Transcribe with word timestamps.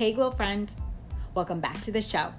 Hey, 0.00 0.14
Glow 0.14 0.30
friends, 0.30 0.74
welcome 1.34 1.60
back 1.60 1.78
to 1.82 1.92
the 1.92 2.00
show. 2.00 2.32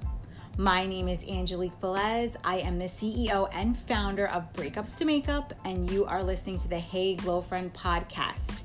My 0.58 0.86
name 0.86 1.08
is 1.08 1.24
Angelique 1.30 1.80
Velez. 1.80 2.36
I 2.44 2.58
am 2.58 2.78
the 2.78 2.86
CEO 2.86 3.50
and 3.56 3.76
founder 3.76 4.28
of 4.28 4.52
Breakups 4.52 4.98
to 4.98 5.06
Makeup, 5.06 5.54
and 5.64 5.90
you 5.90 6.06
are 6.06 6.22
listening 6.22 6.58
to 6.60 6.68
the 6.68 6.78
Hey 6.78 7.16
Glow 7.16 7.42
Friend 7.42 7.74
podcast. 7.74 8.61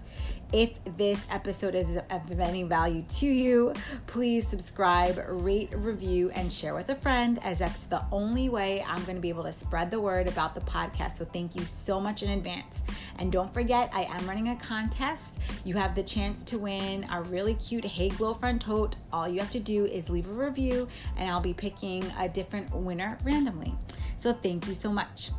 If 0.53 0.83
this 0.97 1.27
episode 1.29 1.75
is 1.75 1.97
of 1.97 2.41
any 2.41 2.63
value 2.63 3.03
to 3.03 3.27
you, 3.27 3.75
please 4.07 4.47
subscribe, 4.47 5.21
rate, 5.29 5.71
review, 5.75 6.31
and 6.37 6.53
share 6.53 6.73
with 6.73 6.89
a 6.89 6.95
friend, 6.95 7.41
as 7.43 7.59
that's 7.59 7.87
the 7.87 8.03
only 8.13 8.49
way 8.49 8.85
I'm 8.87 9.03
going 9.05 9.17
to 9.17 9.21
be 9.21 9.29
able 9.29 9.43
to 9.43 9.53
spread 9.53 9.91
the 9.91 10.01
word 10.01 10.29
about 10.29 10.55
the 10.55 10.61
podcast. 10.61 11.13
So, 11.13 11.25
thank 11.25 11.57
you 11.57 11.65
so 11.65 12.01
much 12.01 12.23
in 12.23 12.31
advance. 12.31 12.83
And 13.19 13.33
don't 13.33 13.53
forget, 13.53 13.91
I 13.93 14.03
am 14.03 14.25
running 14.29 14.49
a 14.51 14.57
contest. 14.57 15.43
You 15.65 15.75
have 15.75 15.97
the 15.97 16.05
chance 16.05 16.45
to 16.45 16.59
win 16.59 17.07
a 17.11 17.23
really 17.23 17.55
cute 17.55 17.85
Hey 17.85 18.09
Glow 18.09 18.33
Friend 18.33 18.61
tote. 18.61 18.95
All 19.13 19.27
you 19.29 19.41
have 19.41 19.51
to 19.51 19.61
do 19.61 19.85
is 19.85 20.09
leave 20.09 20.29
a 20.29 20.33
review, 20.33 20.87
and 21.17 21.29
I'll 21.29 21.41
be 21.41 21.55
picking 21.55 22.05
a 22.21 22.29
different 22.29 22.73
winner 22.73 23.19
randomly. 23.25 23.75
So, 24.17 24.33
thank 24.33 24.69
you 24.69 24.75
so 24.75 24.93
much. 24.93 25.31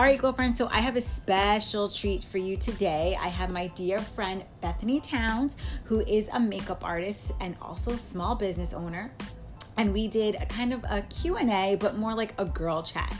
All 0.00 0.06
right, 0.06 0.18
girlfriend. 0.18 0.56
So 0.56 0.66
I 0.72 0.80
have 0.80 0.96
a 0.96 1.00
special 1.02 1.86
treat 1.86 2.24
for 2.24 2.38
you 2.38 2.56
today. 2.56 3.18
I 3.20 3.28
have 3.28 3.50
my 3.50 3.66
dear 3.66 3.98
friend 3.98 4.42
Bethany 4.62 4.98
Towns, 4.98 5.58
who 5.84 6.00
is 6.00 6.30
a 6.32 6.40
makeup 6.40 6.82
artist 6.82 7.32
and 7.38 7.54
also 7.60 7.94
small 7.96 8.34
business 8.34 8.72
owner 8.72 9.12
and 9.76 9.92
we 9.92 10.08
did 10.08 10.36
a 10.36 10.46
kind 10.46 10.72
of 10.72 10.84
a 10.90 11.02
q&a 11.02 11.76
but 11.78 11.96
more 11.96 12.14
like 12.14 12.34
a 12.38 12.44
girl 12.44 12.82
chat. 12.82 13.14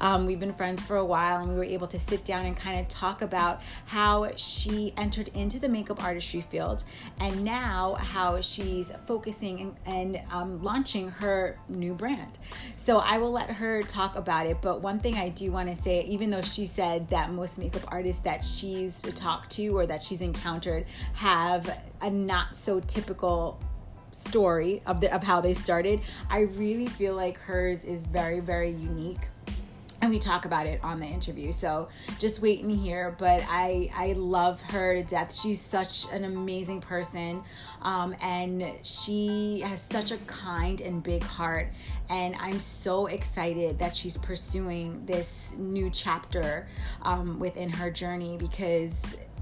Um, 0.00 0.26
we've 0.26 0.40
been 0.40 0.52
friends 0.52 0.82
for 0.82 0.96
a 0.96 1.04
while 1.04 1.40
and 1.40 1.48
we 1.48 1.54
were 1.54 1.64
able 1.64 1.86
to 1.88 1.98
sit 1.98 2.24
down 2.24 2.46
and 2.46 2.56
kind 2.56 2.80
of 2.80 2.88
talk 2.88 3.22
about 3.22 3.62
how 3.86 4.28
she 4.36 4.92
entered 4.96 5.28
into 5.28 5.58
the 5.58 5.68
makeup 5.68 6.02
artistry 6.02 6.40
field 6.40 6.84
and 7.20 7.44
now 7.44 7.94
how 7.94 8.40
she's 8.40 8.92
focusing 9.06 9.60
and, 9.60 9.76
and 9.86 10.22
um, 10.32 10.62
launching 10.62 11.08
her 11.08 11.58
new 11.68 11.94
brand. 11.94 12.38
So 12.76 12.98
i 12.98 13.18
will 13.18 13.32
let 13.32 13.50
her 13.50 13.82
talk 13.82 14.16
about 14.16 14.46
it 14.46 14.60
but 14.60 14.80
one 14.80 14.98
thing 14.98 15.14
i 15.16 15.28
do 15.28 15.50
want 15.52 15.68
to 15.68 15.76
say 15.76 16.02
even 16.02 16.30
though 16.30 16.42
she 16.42 16.66
said 16.66 17.08
that 17.08 17.32
most 17.32 17.58
makeup 17.58 17.82
artists 17.88 18.22
that 18.22 18.44
she's 18.44 19.02
talked 19.14 19.50
to 19.52 19.68
or 19.76 19.86
that 19.86 20.02
she's 20.02 20.22
encountered 20.22 20.86
have 21.14 21.82
a 22.00 22.10
not 22.10 22.54
so 22.54 22.80
typical 22.80 23.60
story 24.10 24.82
of 24.86 25.00
the 25.00 25.14
of 25.14 25.22
how 25.22 25.40
they 25.40 25.54
started. 25.54 26.00
I 26.30 26.40
really 26.40 26.86
feel 26.86 27.14
like 27.14 27.38
hers 27.38 27.84
is 27.84 28.02
very 28.02 28.40
very 28.40 28.70
unique 28.70 29.28
and 30.02 30.10
we 30.10 30.18
talk 30.18 30.44
about 30.44 30.66
it 30.66 30.82
on 30.84 31.00
the 31.00 31.06
interview 31.06 31.52
so 31.52 31.88
just 32.18 32.42
wait 32.42 32.62
and 32.62 32.70
hear 32.70 33.14
but 33.18 33.42
i 33.48 33.90
i 33.96 34.12
love 34.12 34.60
her 34.62 34.94
to 34.94 35.02
death 35.02 35.34
she's 35.34 35.60
such 35.60 36.10
an 36.12 36.24
amazing 36.24 36.80
person 36.80 37.42
um, 37.82 38.14
and 38.20 38.64
she 38.82 39.60
has 39.64 39.82
such 39.82 40.10
a 40.10 40.18
kind 40.26 40.80
and 40.80 41.02
big 41.02 41.22
heart 41.22 41.68
and 42.10 42.36
i'm 42.36 42.60
so 42.60 43.06
excited 43.06 43.78
that 43.78 43.96
she's 43.96 44.16
pursuing 44.18 45.04
this 45.06 45.56
new 45.58 45.88
chapter 45.90 46.68
um, 47.02 47.38
within 47.38 47.68
her 47.68 47.90
journey 47.90 48.36
because 48.36 48.92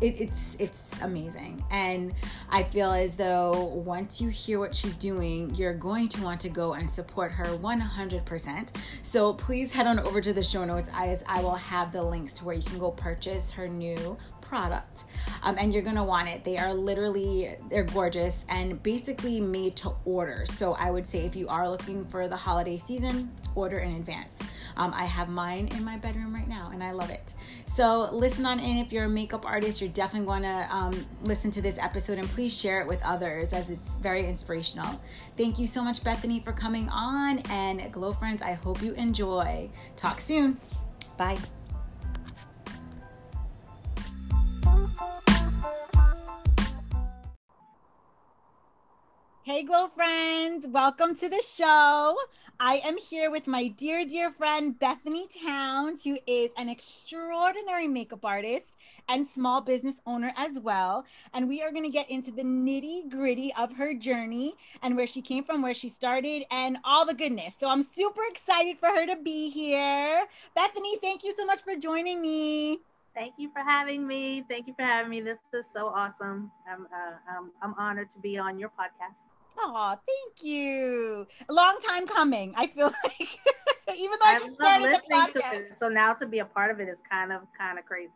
it, 0.04 0.20
it's 0.20 0.56
it's 0.58 1.02
amazing. 1.02 1.64
And 1.70 2.14
i 2.50 2.62
feel 2.62 2.92
as 2.92 3.14
though 3.14 3.64
once 3.64 4.20
you 4.20 4.28
hear 4.28 4.58
what 4.58 4.74
she's 4.74 4.94
doing 4.94 5.54
you're 5.54 5.74
going 5.74 6.08
to 6.08 6.22
want 6.22 6.40
to 6.40 6.48
go 6.48 6.74
and 6.74 6.90
support 6.90 7.32
her 7.32 7.44
100% 7.44 8.68
so 9.02 9.32
please 9.34 9.72
head 9.72 9.86
on 9.86 9.98
over 10.00 10.20
to 10.20 10.32
the 10.32 10.42
show 10.42 10.64
notes 10.64 10.90
as 10.92 11.24
i 11.28 11.40
will 11.42 11.54
have 11.54 11.92
the 11.92 12.02
links 12.02 12.32
to 12.32 12.44
where 12.44 12.54
you 12.54 12.62
can 12.62 12.78
go 12.78 12.90
purchase 12.90 13.50
her 13.50 13.68
new 13.68 14.16
product. 14.40 15.04
Um, 15.42 15.56
and 15.58 15.72
you're 15.72 15.82
gonna 15.82 16.04
want 16.04 16.28
it. 16.28 16.44
They 16.44 16.58
are 16.58 16.72
literally 16.74 17.56
they're 17.70 17.82
gorgeous 17.84 18.44
and 18.48 18.80
basically 18.82 19.40
made 19.40 19.74
to 19.76 19.92
order. 20.04 20.44
So 20.46 20.74
i 20.74 20.90
would 20.90 21.06
say 21.06 21.24
if 21.24 21.34
you 21.34 21.48
are 21.48 21.68
looking 21.68 22.04
for 22.06 22.28
the 22.28 22.36
holiday 22.36 22.76
season 22.76 23.32
order 23.54 23.78
in 23.78 23.96
advance 23.96 24.36
um, 24.76 24.92
I 24.94 25.04
have 25.04 25.28
mine 25.28 25.68
in 25.68 25.84
my 25.84 25.96
bedroom 25.96 26.34
right 26.34 26.48
now 26.48 26.70
and 26.72 26.82
I 26.82 26.92
love 26.92 27.10
it. 27.10 27.34
So 27.66 28.08
listen 28.12 28.46
on 28.46 28.60
in 28.60 28.76
if 28.78 28.92
you're 28.92 29.04
a 29.04 29.08
makeup 29.08 29.44
artist, 29.46 29.80
you're 29.80 29.90
definitely 29.90 30.26
going 30.26 30.42
to 30.42 30.68
um, 30.70 31.06
listen 31.22 31.50
to 31.52 31.62
this 31.62 31.78
episode 31.78 32.18
and 32.18 32.28
please 32.28 32.58
share 32.58 32.80
it 32.80 32.88
with 32.88 33.02
others 33.04 33.52
as 33.52 33.70
it's 33.70 33.96
very 33.98 34.26
inspirational. 34.26 35.00
Thank 35.36 35.58
you 35.58 35.66
so 35.66 35.82
much, 35.82 36.02
Bethany, 36.04 36.40
for 36.40 36.52
coming 36.52 36.88
on. 36.88 37.40
And 37.50 37.92
Glow 37.92 38.12
Friends, 38.12 38.42
I 38.42 38.52
hope 38.52 38.82
you 38.82 38.92
enjoy. 38.94 39.70
Talk 39.96 40.20
soon. 40.20 40.58
Bye. 41.16 41.38
Hey, 49.46 49.62
Glow 49.62 49.88
friends, 49.88 50.66
welcome 50.66 51.14
to 51.16 51.28
the 51.28 51.42
show. 51.46 52.16
I 52.58 52.76
am 52.76 52.96
here 52.96 53.30
with 53.30 53.46
my 53.46 53.68
dear, 53.68 54.06
dear 54.06 54.30
friend 54.30 54.78
Bethany 54.78 55.28
Towns, 55.46 56.02
who 56.02 56.16
is 56.26 56.48
an 56.56 56.70
extraordinary 56.70 57.86
makeup 57.86 58.24
artist 58.24 58.64
and 59.06 59.28
small 59.34 59.60
business 59.60 59.96
owner 60.06 60.32
as 60.38 60.58
well. 60.58 61.04
And 61.34 61.46
we 61.46 61.62
are 61.62 61.70
going 61.72 61.84
to 61.84 61.90
get 61.90 62.08
into 62.10 62.30
the 62.30 62.40
nitty 62.42 63.10
gritty 63.10 63.52
of 63.52 63.74
her 63.74 63.92
journey 63.92 64.54
and 64.82 64.96
where 64.96 65.06
she 65.06 65.20
came 65.20 65.44
from, 65.44 65.60
where 65.60 65.74
she 65.74 65.90
started, 65.90 66.46
and 66.50 66.78
all 66.82 67.04
the 67.04 67.12
goodness. 67.12 67.52
So 67.60 67.68
I'm 67.68 67.82
super 67.82 68.22
excited 68.30 68.78
for 68.78 68.88
her 68.88 69.04
to 69.04 69.16
be 69.16 69.50
here. 69.50 70.24
Bethany, 70.54 70.96
thank 71.02 71.22
you 71.22 71.34
so 71.36 71.44
much 71.44 71.62
for 71.62 71.76
joining 71.76 72.22
me. 72.22 72.78
Thank 73.14 73.34
you 73.36 73.50
for 73.52 73.60
having 73.60 74.06
me. 74.06 74.42
Thank 74.48 74.68
you 74.68 74.74
for 74.74 74.84
having 74.84 75.10
me. 75.10 75.20
This 75.20 75.38
is 75.52 75.66
so 75.74 75.88
awesome. 75.88 76.50
I'm, 76.66 76.86
uh, 76.86 77.16
I'm, 77.30 77.50
I'm 77.62 77.74
honored 77.78 78.10
to 78.14 78.18
be 78.20 78.38
on 78.38 78.58
your 78.58 78.70
podcast. 78.70 79.33
Oh, 79.58 79.96
thank 80.06 80.44
you. 80.44 81.26
A 81.48 81.52
long 81.52 81.78
time 81.88 82.06
coming. 82.06 82.54
I 82.56 82.66
feel 82.66 82.92
like 83.04 83.38
even 83.96 84.18
though 84.20 84.26
I, 84.26 84.34
I 84.34 84.38
just 84.38 84.54
started 84.54 84.94
the 84.94 85.14
podcast. 85.14 85.78
so 85.78 85.88
now 85.88 86.12
to 86.14 86.26
be 86.26 86.40
a 86.40 86.44
part 86.44 86.70
of 86.70 86.80
it 86.80 86.88
is 86.88 86.98
kind 87.10 87.32
of 87.32 87.42
kind 87.58 87.78
of 87.78 87.84
crazy. 87.84 88.12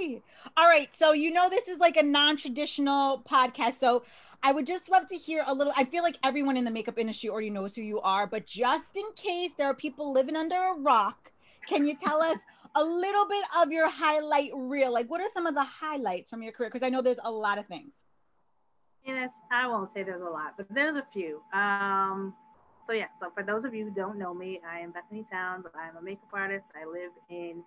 Yay! 0.00 0.22
All 0.56 0.66
right, 0.66 0.88
so 0.98 1.12
you 1.12 1.30
know 1.30 1.48
this 1.48 1.68
is 1.68 1.78
like 1.78 1.96
a 1.96 2.02
non-traditional 2.02 3.22
podcast, 3.28 3.80
so 3.80 4.04
I 4.42 4.52
would 4.52 4.66
just 4.66 4.88
love 4.88 5.08
to 5.08 5.16
hear 5.16 5.44
a 5.46 5.54
little. 5.54 5.72
I 5.76 5.84
feel 5.84 6.02
like 6.02 6.18
everyone 6.22 6.56
in 6.56 6.64
the 6.64 6.70
makeup 6.70 6.98
industry 6.98 7.28
already 7.28 7.50
knows 7.50 7.74
who 7.74 7.82
you 7.82 8.00
are, 8.00 8.26
but 8.26 8.46
just 8.46 8.96
in 8.96 9.04
case 9.14 9.52
there 9.56 9.68
are 9.68 9.74
people 9.74 10.12
living 10.12 10.36
under 10.36 10.56
a 10.56 10.74
rock, 10.74 11.32
can 11.66 11.86
you 11.86 11.96
tell 11.96 12.20
us 12.20 12.38
a 12.74 12.84
little 12.84 13.26
bit 13.26 13.44
of 13.58 13.72
your 13.72 13.90
highlight 13.90 14.50
reel? 14.54 14.92
Like, 14.92 15.10
what 15.10 15.20
are 15.20 15.28
some 15.32 15.46
of 15.46 15.54
the 15.54 15.64
highlights 15.64 16.30
from 16.30 16.42
your 16.42 16.52
career? 16.52 16.68
Because 16.70 16.86
I 16.86 16.90
know 16.90 17.02
there's 17.02 17.18
a 17.24 17.30
lot 17.30 17.58
of 17.58 17.66
things. 17.66 17.92
Yes, 19.06 19.30
I 19.52 19.68
won't 19.68 19.94
say 19.94 20.02
there's 20.02 20.22
a 20.22 20.28
lot, 20.28 20.54
but 20.56 20.66
there's 20.68 20.96
a 20.96 21.06
few. 21.12 21.40
Um, 21.52 22.34
so 22.86 22.92
yeah, 22.92 23.06
so 23.20 23.30
for 23.32 23.44
those 23.44 23.64
of 23.64 23.72
you 23.72 23.84
who 23.84 23.90
don't 23.90 24.18
know 24.18 24.34
me, 24.34 24.60
I 24.68 24.80
am 24.80 24.90
Bethany 24.90 25.24
Towns. 25.30 25.64
I'm 25.74 25.96
a 25.96 26.02
makeup 26.02 26.28
artist. 26.32 26.66
I 26.74 26.84
live 26.84 27.12
in 27.30 27.62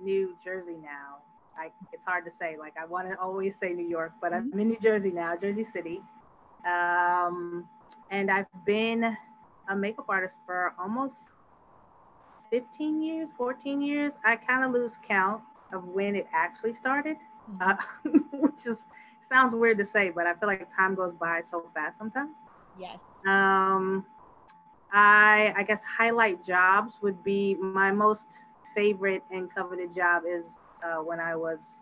New 0.00 0.34
Jersey 0.42 0.78
now. 0.82 1.18
I, 1.58 1.70
it's 1.92 2.06
hard 2.06 2.24
to 2.24 2.30
say. 2.30 2.56
Like 2.58 2.74
I 2.80 2.86
want 2.86 3.10
to 3.10 3.20
always 3.20 3.54
say 3.58 3.74
New 3.74 3.86
York, 3.86 4.12
but 4.20 4.32
I'm 4.32 4.50
in 4.58 4.68
New 4.68 4.78
Jersey 4.80 5.10
now, 5.10 5.36
Jersey 5.36 5.64
City. 5.64 6.00
Um, 6.66 7.68
and 8.10 8.30
I've 8.30 8.46
been 8.64 9.14
a 9.68 9.76
makeup 9.76 10.06
artist 10.08 10.36
for 10.46 10.72
almost 10.78 11.16
15 12.50 13.02
years, 13.02 13.28
14 13.36 13.82
years. 13.82 14.12
I 14.24 14.36
kind 14.36 14.64
of 14.64 14.70
lose 14.70 14.98
count 15.06 15.42
of 15.72 15.84
when 15.84 16.16
it 16.16 16.26
actually 16.32 16.72
started, 16.74 17.18
mm-hmm. 17.50 17.62
uh, 17.62 18.20
which 18.40 18.66
is 18.66 18.78
sounds 19.32 19.54
weird 19.56 19.78
to 19.78 19.86
say, 19.86 20.10
but 20.10 20.26
I 20.28 20.34
feel 20.34 20.48
like 20.48 20.70
time 20.76 20.96
goes 20.96 21.14
by 21.14 21.42
so 21.50 21.64
fast 21.74 21.98
sometimes. 21.98 22.36
Yes. 22.76 23.00
Um, 23.26 24.04
I 24.92 25.54
I 25.56 25.62
guess 25.64 25.82
highlight 25.84 26.44
jobs 26.44 26.98
would 27.02 27.24
be 27.24 27.56
my 27.60 27.90
most 27.92 28.44
favorite 28.74 29.24
and 29.30 29.52
coveted 29.52 29.94
job 29.94 30.24
is 30.28 30.58
uh, 30.84 31.02
when 31.02 31.20
I 31.20 31.36
was 31.36 31.80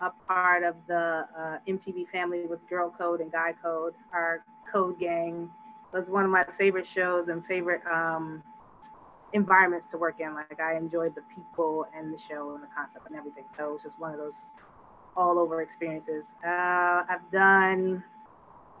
a 0.00 0.10
part 0.28 0.62
of 0.64 0.76
the 0.86 1.26
uh, 1.38 1.58
MTV 1.66 2.06
family 2.06 2.44
with 2.46 2.66
Girl 2.68 2.90
Code 2.90 3.20
and 3.20 3.30
Guy 3.32 3.54
Code. 3.62 3.94
Our 4.12 4.44
code 4.70 4.98
gang 4.98 5.50
was 5.92 6.10
one 6.10 6.24
of 6.24 6.30
my 6.30 6.44
favorite 6.58 6.86
shows 6.86 7.28
and 7.28 7.44
favorite 7.46 7.82
um, 7.90 8.42
environments 9.32 9.88
to 9.88 9.98
work 9.98 10.20
in. 10.20 10.34
Like 10.34 10.60
I 10.60 10.76
enjoyed 10.76 11.14
the 11.14 11.22
people 11.22 11.86
and 11.96 12.12
the 12.12 12.18
show 12.18 12.54
and 12.54 12.62
the 12.62 12.68
concept 12.74 13.06
and 13.06 13.16
everything. 13.16 13.44
So 13.56 13.68
it 13.68 13.72
was 13.72 13.82
just 13.82 13.98
one 13.98 14.12
of 14.12 14.18
those 14.18 14.46
all 15.16 15.38
over 15.38 15.62
experiences. 15.62 16.32
Uh, 16.44 17.02
I've 17.08 17.30
done 17.32 18.02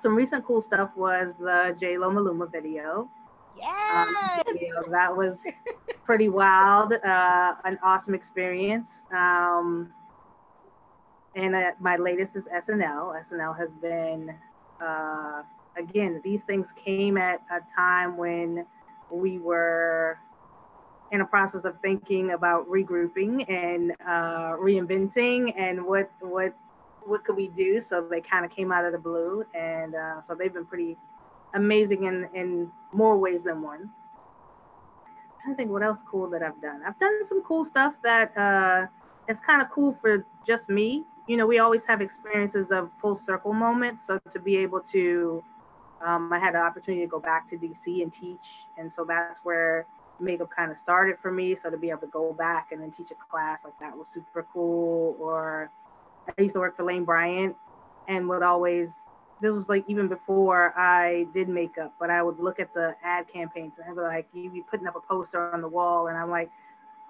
some 0.00 0.14
recent 0.14 0.44
cool 0.44 0.62
stuff 0.62 0.90
was 0.96 1.34
the 1.38 1.76
J 1.78 1.98
Lo 1.98 2.10
Maluma 2.10 2.50
video. 2.50 3.08
Yeah, 3.58 4.06
um, 4.08 4.56
you 4.58 4.72
know, 4.74 4.90
that 4.90 5.14
was 5.14 5.44
pretty 6.04 6.28
wild, 6.28 6.92
uh, 6.92 7.54
an 7.64 7.78
awesome 7.82 8.14
experience. 8.14 9.02
Um, 9.12 9.92
and 11.34 11.54
uh, 11.54 11.72
my 11.78 11.96
latest 11.96 12.36
is 12.36 12.46
SNL. 12.46 13.22
SNL 13.30 13.58
has 13.58 13.70
been, 13.72 14.34
uh, 14.80 15.42
again, 15.76 16.20
these 16.24 16.40
things 16.42 16.72
came 16.72 17.16
at 17.16 17.42
a 17.50 17.60
time 17.74 18.16
when 18.16 18.66
we 19.10 19.38
were 19.38 20.18
in 21.12 21.20
a 21.20 21.24
process 21.24 21.64
of 21.64 21.78
thinking 21.80 22.30
about 22.32 22.68
regrouping 22.68 23.48
and 23.50 23.92
uh, 24.06 24.56
reinventing 24.56 25.54
and 25.58 25.84
what 25.84 26.10
what 26.20 26.54
what 27.04 27.24
could 27.24 27.36
we 27.36 27.48
do. 27.48 27.80
So 27.80 28.06
they 28.08 28.20
kind 28.20 28.44
of 28.44 28.50
came 28.50 28.70
out 28.70 28.84
of 28.84 28.92
the 28.92 28.98
blue, 28.98 29.44
and 29.54 29.94
uh, 29.94 30.20
so 30.26 30.34
they've 30.34 30.52
been 30.52 30.66
pretty 30.66 30.96
amazing 31.54 32.04
in 32.04 32.28
in 32.34 32.70
more 32.92 33.18
ways 33.18 33.42
than 33.42 33.62
one. 33.62 33.90
I'm 33.90 35.42
trying 35.42 35.54
to 35.54 35.56
think 35.56 35.70
what 35.70 35.82
else 35.82 36.00
cool 36.08 36.28
that 36.30 36.42
I've 36.42 36.60
done. 36.60 36.82
I've 36.86 36.98
done 36.98 37.24
some 37.24 37.42
cool 37.42 37.64
stuff 37.64 37.94
that 38.02 38.36
uh, 38.36 38.86
is 39.28 39.40
kind 39.40 39.62
of 39.62 39.70
cool 39.70 39.92
for 39.92 40.24
just 40.46 40.68
me. 40.68 41.04
You 41.26 41.36
know, 41.36 41.46
we 41.46 41.58
always 41.58 41.84
have 41.84 42.00
experiences 42.00 42.70
of 42.70 42.90
full 43.00 43.14
circle 43.14 43.52
moments. 43.52 44.06
So 44.06 44.18
to 44.32 44.38
be 44.38 44.56
able 44.56 44.80
to, 44.92 45.42
um, 46.04 46.32
I 46.32 46.38
had 46.38 46.54
an 46.54 46.60
opportunity 46.60 47.02
to 47.02 47.10
go 47.10 47.20
back 47.20 47.48
to 47.50 47.56
DC 47.56 48.02
and 48.02 48.12
teach, 48.12 48.66
and 48.76 48.92
so 48.92 49.04
that's 49.04 49.40
where 49.42 49.86
makeup 50.20 50.50
kind 50.54 50.70
of 50.70 50.78
started 50.78 51.16
for 51.20 51.30
me. 51.30 51.56
So 51.56 51.70
to 51.70 51.76
be 51.76 51.90
able 51.90 52.00
to 52.00 52.06
go 52.08 52.32
back 52.32 52.72
and 52.72 52.80
then 52.80 52.90
teach 52.90 53.10
a 53.10 53.30
class 53.30 53.64
like 53.64 53.78
that 53.80 53.96
was 53.96 54.08
super 54.08 54.46
cool. 54.52 55.16
Or 55.20 55.70
I 56.38 56.42
used 56.42 56.54
to 56.54 56.60
work 56.60 56.76
for 56.76 56.84
Lane 56.84 57.04
Bryant 57.04 57.56
and 58.08 58.28
would 58.28 58.42
always 58.42 58.92
this 59.40 59.52
was 59.52 59.68
like 59.68 59.84
even 59.88 60.08
before 60.08 60.78
I 60.78 61.26
did 61.32 61.48
makeup, 61.48 61.94
but 61.98 62.10
I 62.10 62.22
would 62.22 62.38
look 62.38 62.60
at 62.60 62.74
the 62.74 62.94
ad 63.02 63.26
campaigns 63.28 63.74
and 63.78 63.88
I'd 63.88 63.94
be 63.94 64.00
like, 64.02 64.28
you'd 64.32 64.52
be 64.52 64.62
putting 64.70 64.86
up 64.86 64.96
a 64.96 65.00
poster 65.00 65.52
on 65.52 65.62
the 65.62 65.68
wall, 65.68 66.08
and 66.08 66.18
I'm 66.18 66.30
like, 66.30 66.50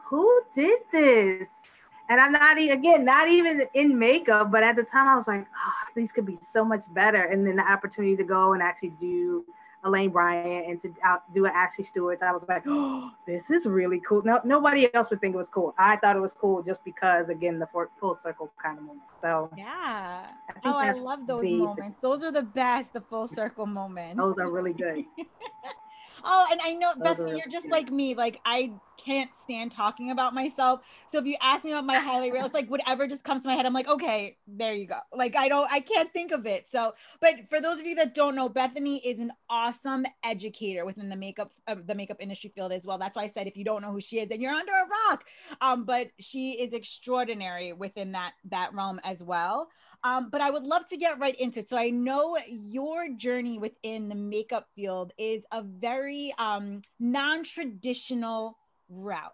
who 0.05 0.43
did 0.55 0.81
this? 0.93 1.63
And 2.09 2.21
I'm 2.21 2.33
not 2.33 2.59
again, 2.59 3.05
not 3.05 3.29
even 3.29 3.63
in 3.75 3.99
makeup, 3.99 4.51
but 4.51 4.63
at 4.63 4.75
the 4.75 4.83
time 4.83 5.06
I 5.06 5.17
was 5.17 5.29
like, 5.29 5.47
ah, 5.55 5.73
oh, 5.83 5.91
these 5.95 6.11
could 6.11 6.27
be 6.27 6.39
so 6.43 6.65
much 6.65 6.85
better. 6.93 7.23
And 7.23 7.47
then 7.47 7.56
the 7.56 7.63
opportunity 7.63 8.17
to 8.17 8.25
go 8.25 8.53
and 8.53 8.63
actually 8.63 8.95
do 9.01 9.45
a 9.82 9.91
Lane 9.91 10.11
Bryant 10.11 10.67
and 10.67 10.81
to 10.82 10.94
out, 11.03 11.32
do 11.32 11.47
an 11.47 11.53
Ashley 11.55 11.85
Stewart's, 11.85 12.23
I 12.23 12.32
was 12.32 12.43
like, 12.49 12.65
oh, 12.67 13.11
this 13.27 13.50
is 13.50 13.67
really 13.67 14.00
cool. 14.00 14.23
No, 14.23 14.41
nobody 14.44 14.93
else 14.94 15.11
would 15.11 15.21
think 15.21 15.35
it 15.35 15.38
was 15.38 15.49
cool. 15.49 15.75
I 15.79 15.97
thought 15.97 16.17
it 16.17 16.21
was 16.21 16.32
cool 16.32 16.62
just 16.62 16.85
because, 16.85 17.29
again, 17.29 17.59
the 17.59 17.69
full 17.99 18.17
circle 18.17 18.53
kind 18.62 18.79
of 18.79 18.85
moment. 18.85 19.06
So 19.23 19.50
yeah. 19.56 20.31
I 20.49 20.55
oh, 20.65 20.77
I 20.77 20.93
love 20.93 21.27
those 21.27 21.43
basic. 21.43 21.59
moments. 21.59 21.99
Those 22.03 22.23
are 22.23 22.32
the 22.32 22.43
best. 22.43 22.93
The 22.93 23.00
full 23.00 23.27
circle 23.27 23.67
moments. 23.67 24.17
Those 24.17 24.37
are 24.38 24.50
really 24.50 24.73
good. 24.73 25.05
Oh, 26.25 26.46
and 26.50 26.61
I 26.62 26.75
know, 26.75 26.93
Bethany, 26.96 27.37
you're 27.37 27.49
just 27.49 27.70
like 27.70 27.90
me. 27.90 28.14
Like, 28.14 28.40
I 28.44 28.72
can't 29.05 29.31
stand 29.44 29.72
talking 29.72 30.11
about 30.11 30.34
myself. 30.34 30.81
So 31.08 31.19
if 31.19 31.25
you 31.25 31.37
ask 31.40 31.64
me 31.64 31.72
about 31.72 31.87
my 31.87 31.99
highlight 31.99 32.32
reel, 32.32 32.44
it's 32.44 32.55
like 32.55 32.69
whatever 32.69 33.06
just 33.06 33.25
comes 33.25 33.43
to 33.43 33.49
my 33.49 33.55
head. 33.55 33.67
I'm 33.67 33.72
like, 33.72 33.88
okay, 33.88 34.37
there 34.46 34.75
you 34.75 34.87
go. 34.87 34.99
Like, 35.12 35.37
I 35.37 35.49
don't, 35.49 35.70
I 35.72 35.81
can't 35.81 36.12
think 36.12 36.32
of 36.32 36.46
it. 36.46 36.67
So, 36.70 36.94
but 37.20 37.49
for 37.49 37.61
those 37.61 37.81
of 37.81 37.87
you 37.87 37.94
that 37.96 38.14
don't 38.14 38.34
know, 38.34 38.49
Bethany 38.49 38.99
is 38.99 39.19
an 39.19 39.32
awesome 39.49 40.05
educator 40.25 40.84
within 40.84 41.08
the 41.08 41.17
makeup, 41.17 41.52
uh, 41.67 41.76
the 41.87 41.94
makeup 41.94 42.19
industry 42.20 42.52
field 42.55 42.72
as 42.72 42.87
well. 42.87 42.99
That's 42.99 43.17
why 43.17 43.25
I 43.25 43.28
said 43.28 43.46
if 43.46 43.56
you 43.56 43.64
don't 43.64 43.82
know 43.82 43.93
who 43.93 44.00
she 44.00 44.19
is, 44.19 44.28
then 44.28 44.40
you're 44.40 44.52
under 44.52 44.72
a 44.72 45.11
rock. 45.11 45.25
Um, 45.61 45.84
but 45.84 46.11
she 46.19 46.52
is 46.52 46.72
extraordinary 46.72 47.72
within 47.72 48.12
that 48.12 48.32
that 48.50 48.75
realm 48.75 49.00
as 49.05 49.22
well. 49.22 49.69
Um, 50.02 50.31
but 50.31 50.41
I 50.41 50.50
would 50.50 50.64
love 50.64 50.88
to 50.88 50.97
get 50.97 51.19
right 51.19 51.38
into 51.38 51.61
it. 51.61 51.69
So 51.69 51.76
I 51.76 51.91
know 51.91 52.38
your 52.49 53.08
journey 53.11 53.58
within 53.58 54.08
the 54.08 54.14
makeup 54.14 54.69
field 54.75 55.12
is 55.19 55.43
a 55.52 55.62
very 55.62 56.35
um, 56.38 56.82
non 56.99 57.44
traditional 57.44 58.56
route. 58.88 59.32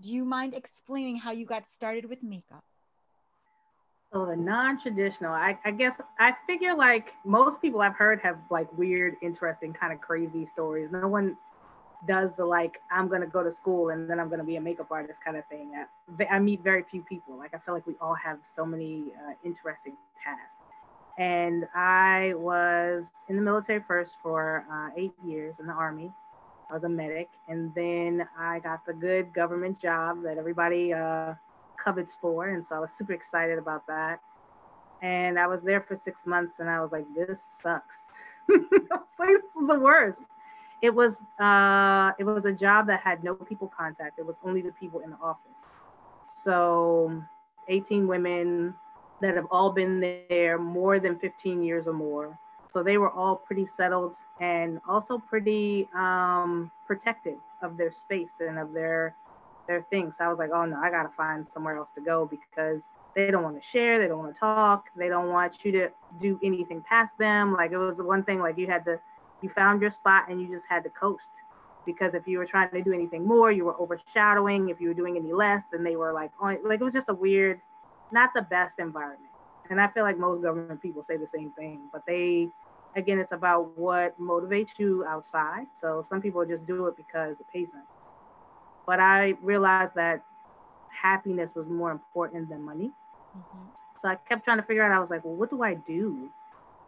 Do 0.00 0.10
you 0.10 0.24
mind 0.24 0.54
explaining 0.54 1.16
how 1.16 1.32
you 1.32 1.46
got 1.46 1.66
started 1.68 2.04
with 2.06 2.22
makeup? 2.22 2.64
So 4.12 4.24
the 4.24 4.36
non-traditional, 4.36 5.32
I, 5.32 5.58
I, 5.64 5.72
guess 5.72 6.00
I 6.18 6.34
figure 6.46 6.74
like 6.74 7.12
most 7.24 7.60
people 7.60 7.82
I've 7.82 7.96
heard 7.96 8.20
have 8.22 8.38
like 8.50 8.72
weird, 8.78 9.14
interesting, 9.20 9.72
kind 9.72 9.92
of 9.92 10.00
crazy 10.00 10.46
stories. 10.46 10.90
No 10.92 11.08
one 11.08 11.36
does 12.06 12.30
the 12.36 12.44
like 12.44 12.80
I'm 12.90 13.08
gonna 13.08 13.26
go 13.26 13.42
to 13.42 13.52
school 13.52 13.90
and 13.90 14.08
then 14.08 14.20
I'm 14.20 14.28
gonna 14.28 14.44
be 14.44 14.56
a 14.56 14.60
makeup 14.60 14.88
artist 14.90 15.20
kind 15.24 15.36
of 15.36 15.46
thing. 15.46 15.72
I, 16.18 16.24
I 16.26 16.38
meet 16.38 16.62
very 16.62 16.84
few 16.90 17.02
people. 17.02 17.36
Like 17.36 17.54
I 17.54 17.58
feel 17.58 17.74
like 17.74 17.86
we 17.86 17.94
all 18.00 18.14
have 18.14 18.38
so 18.54 18.66
many 18.66 19.12
uh, 19.16 19.32
interesting 19.44 19.96
paths. 20.22 20.56
And 21.18 21.66
I 21.74 22.34
was 22.36 23.06
in 23.28 23.36
the 23.36 23.42
military 23.42 23.82
first 23.86 24.16
for 24.22 24.66
uh, 24.70 24.90
eight 24.96 25.14
years 25.24 25.54
in 25.58 25.66
the 25.66 25.72
army. 25.72 26.12
I 26.70 26.74
was 26.74 26.84
a 26.84 26.88
medic, 26.88 27.30
and 27.48 27.72
then 27.74 28.26
I 28.38 28.58
got 28.58 28.84
the 28.84 28.92
good 28.92 29.32
government 29.32 29.80
job 29.80 30.22
that 30.24 30.36
everybody 30.36 30.92
uh, 30.92 31.34
covets 31.82 32.18
for, 32.20 32.48
and 32.48 32.66
so 32.66 32.74
I 32.74 32.80
was 32.80 32.90
super 32.90 33.12
excited 33.12 33.56
about 33.56 33.86
that. 33.86 34.20
And 35.00 35.38
I 35.38 35.46
was 35.46 35.62
there 35.62 35.80
for 35.80 35.94
six 35.94 36.26
months, 36.26 36.56
and 36.58 36.68
I 36.68 36.80
was 36.80 36.90
like, 36.90 37.06
"This 37.14 37.40
sucks." 37.62 37.96
I 38.50 38.56
was 38.90 39.14
like, 39.18 39.28
"This 39.28 39.62
is 39.62 39.68
the 39.68 39.78
worst." 39.78 40.20
It 40.82 40.94
was 40.94 41.20
uh, 41.38 42.12
it 42.18 42.24
was 42.24 42.44
a 42.44 42.52
job 42.52 42.86
that 42.88 43.00
had 43.00 43.24
no 43.24 43.34
people 43.34 43.68
contact. 43.76 44.18
It 44.18 44.26
was 44.26 44.36
only 44.44 44.60
the 44.60 44.72
people 44.72 45.00
in 45.00 45.10
the 45.10 45.16
office. 45.22 45.66
So 46.22 47.22
18 47.68 48.06
women 48.06 48.74
that 49.20 49.34
have 49.34 49.46
all 49.50 49.72
been 49.72 50.00
there 50.28 50.58
more 50.58 50.98
than 51.00 51.18
15 51.18 51.62
years 51.62 51.86
or 51.86 51.92
more. 51.92 52.38
So 52.72 52.82
they 52.82 52.98
were 52.98 53.10
all 53.10 53.36
pretty 53.36 53.64
settled 53.64 54.16
and 54.40 54.80
also 54.86 55.18
pretty 55.18 55.88
um, 55.94 56.70
protective 56.86 57.38
of 57.62 57.76
their 57.76 57.90
space 57.90 58.32
and 58.40 58.58
of 58.58 58.72
their 58.72 59.14
their 59.66 59.84
things. 59.90 60.16
So 60.18 60.24
I 60.24 60.28
was 60.28 60.38
like, 60.38 60.50
oh 60.54 60.64
no, 60.64 60.76
I 60.76 60.90
gotta 60.90 61.10
find 61.16 61.46
somewhere 61.52 61.76
else 61.76 61.88
to 61.96 62.00
go 62.00 62.26
because 62.26 62.88
they 63.14 63.30
don't 63.30 63.42
want 63.42 63.60
to 63.60 63.66
share, 63.66 63.98
they 63.98 64.06
don't 64.06 64.18
want 64.18 64.34
to 64.34 64.38
talk, 64.38 64.90
they 64.94 65.08
don't 65.08 65.30
want 65.30 65.64
you 65.64 65.72
to 65.72 65.88
do 66.20 66.38
anything 66.42 66.82
past 66.82 67.16
them. 67.18 67.54
Like 67.54 67.72
it 67.72 67.78
was 67.78 67.98
one 67.98 68.22
thing 68.22 68.40
like 68.40 68.58
you 68.58 68.66
had 68.66 68.84
to 68.84 69.00
you 69.42 69.48
found 69.48 69.80
your 69.80 69.90
spot 69.90 70.28
and 70.28 70.40
you 70.40 70.48
just 70.48 70.66
had 70.68 70.82
to 70.84 70.90
coast. 70.90 71.30
Because 71.84 72.14
if 72.14 72.26
you 72.26 72.38
were 72.38 72.46
trying 72.46 72.70
to 72.70 72.82
do 72.82 72.92
anything 72.92 73.24
more 73.26 73.52
you 73.52 73.64
were 73.64 73.80
overshadowing. 73.80 74.68
If 74.68 74.80
you 74.80 74.88
were 74.88 74.94
doing 74.94 75.16
any 75.16 75.32
less 75.32 75.64
then 75.70 75.84
they 75.84 75.96
were 75.96 76.12
like 76.12 76.30
on 76.40 76.58
like 76.64 76.80
it 76.80 76.84
was 76.84 76.94
just 76.94 77.08
a 77.08 77.14
weird 77.14 77.60
not 78.12 78.30
the 78.34 78.42
best 78.42 78.78
environment. 78.78 79.30
And 79.70 79.80
i 79.80 79.88
feel 79.88 80.04
like 80.04 80.18
most 80.18 80.42
government 80.42 80.80
people 80.82 81.04
say 81.04 81.16
the 81.16 81.28
same 81.34 81.50
thing 81.52 81.80
but 81.92 82.02
they 82.06 82.48
again 82.96 83.18
it's 83.18 83.32
about 83.32 83.76
what 83.78 84.18
motivates 84.20 84.78
you 84.78 85.04
outside. 85.06 85.66
So 85.80 86.04
some 86.08 86.20
people 86.20 86.44
just 86.44 86.66
do 86.66 86.86
it 86.86 86.96
because 86.96 87.38
it 87.40 87.46
pays 87.52 87.68
them. 87.72 87.82
But 88.86 89.00
i 89.00 89.34
realized 89.42 89.94
that 89.96 90.22
happiness 90.90 91.54
was 91.54 91.68
more 91.68 91.90
important 91.90 92.48
than 92.48 92.62
money. 92.62 92.90
Mm-hmm. 93.36 93.66
so 93.98 94.08
i 94.08 94.14
kept 94.14 94.44
trying 94.44 94.56
to 94.56 94.62
figure 94.62 94.82
out 94.82 94.92
i 94.92 94.98
was 94.98 95.10
like 95.10 95.22
well 95.24 95.34
what 95.34 95.50
do 95.50 95.62
i 95.62 95.74
do 95.74 96.30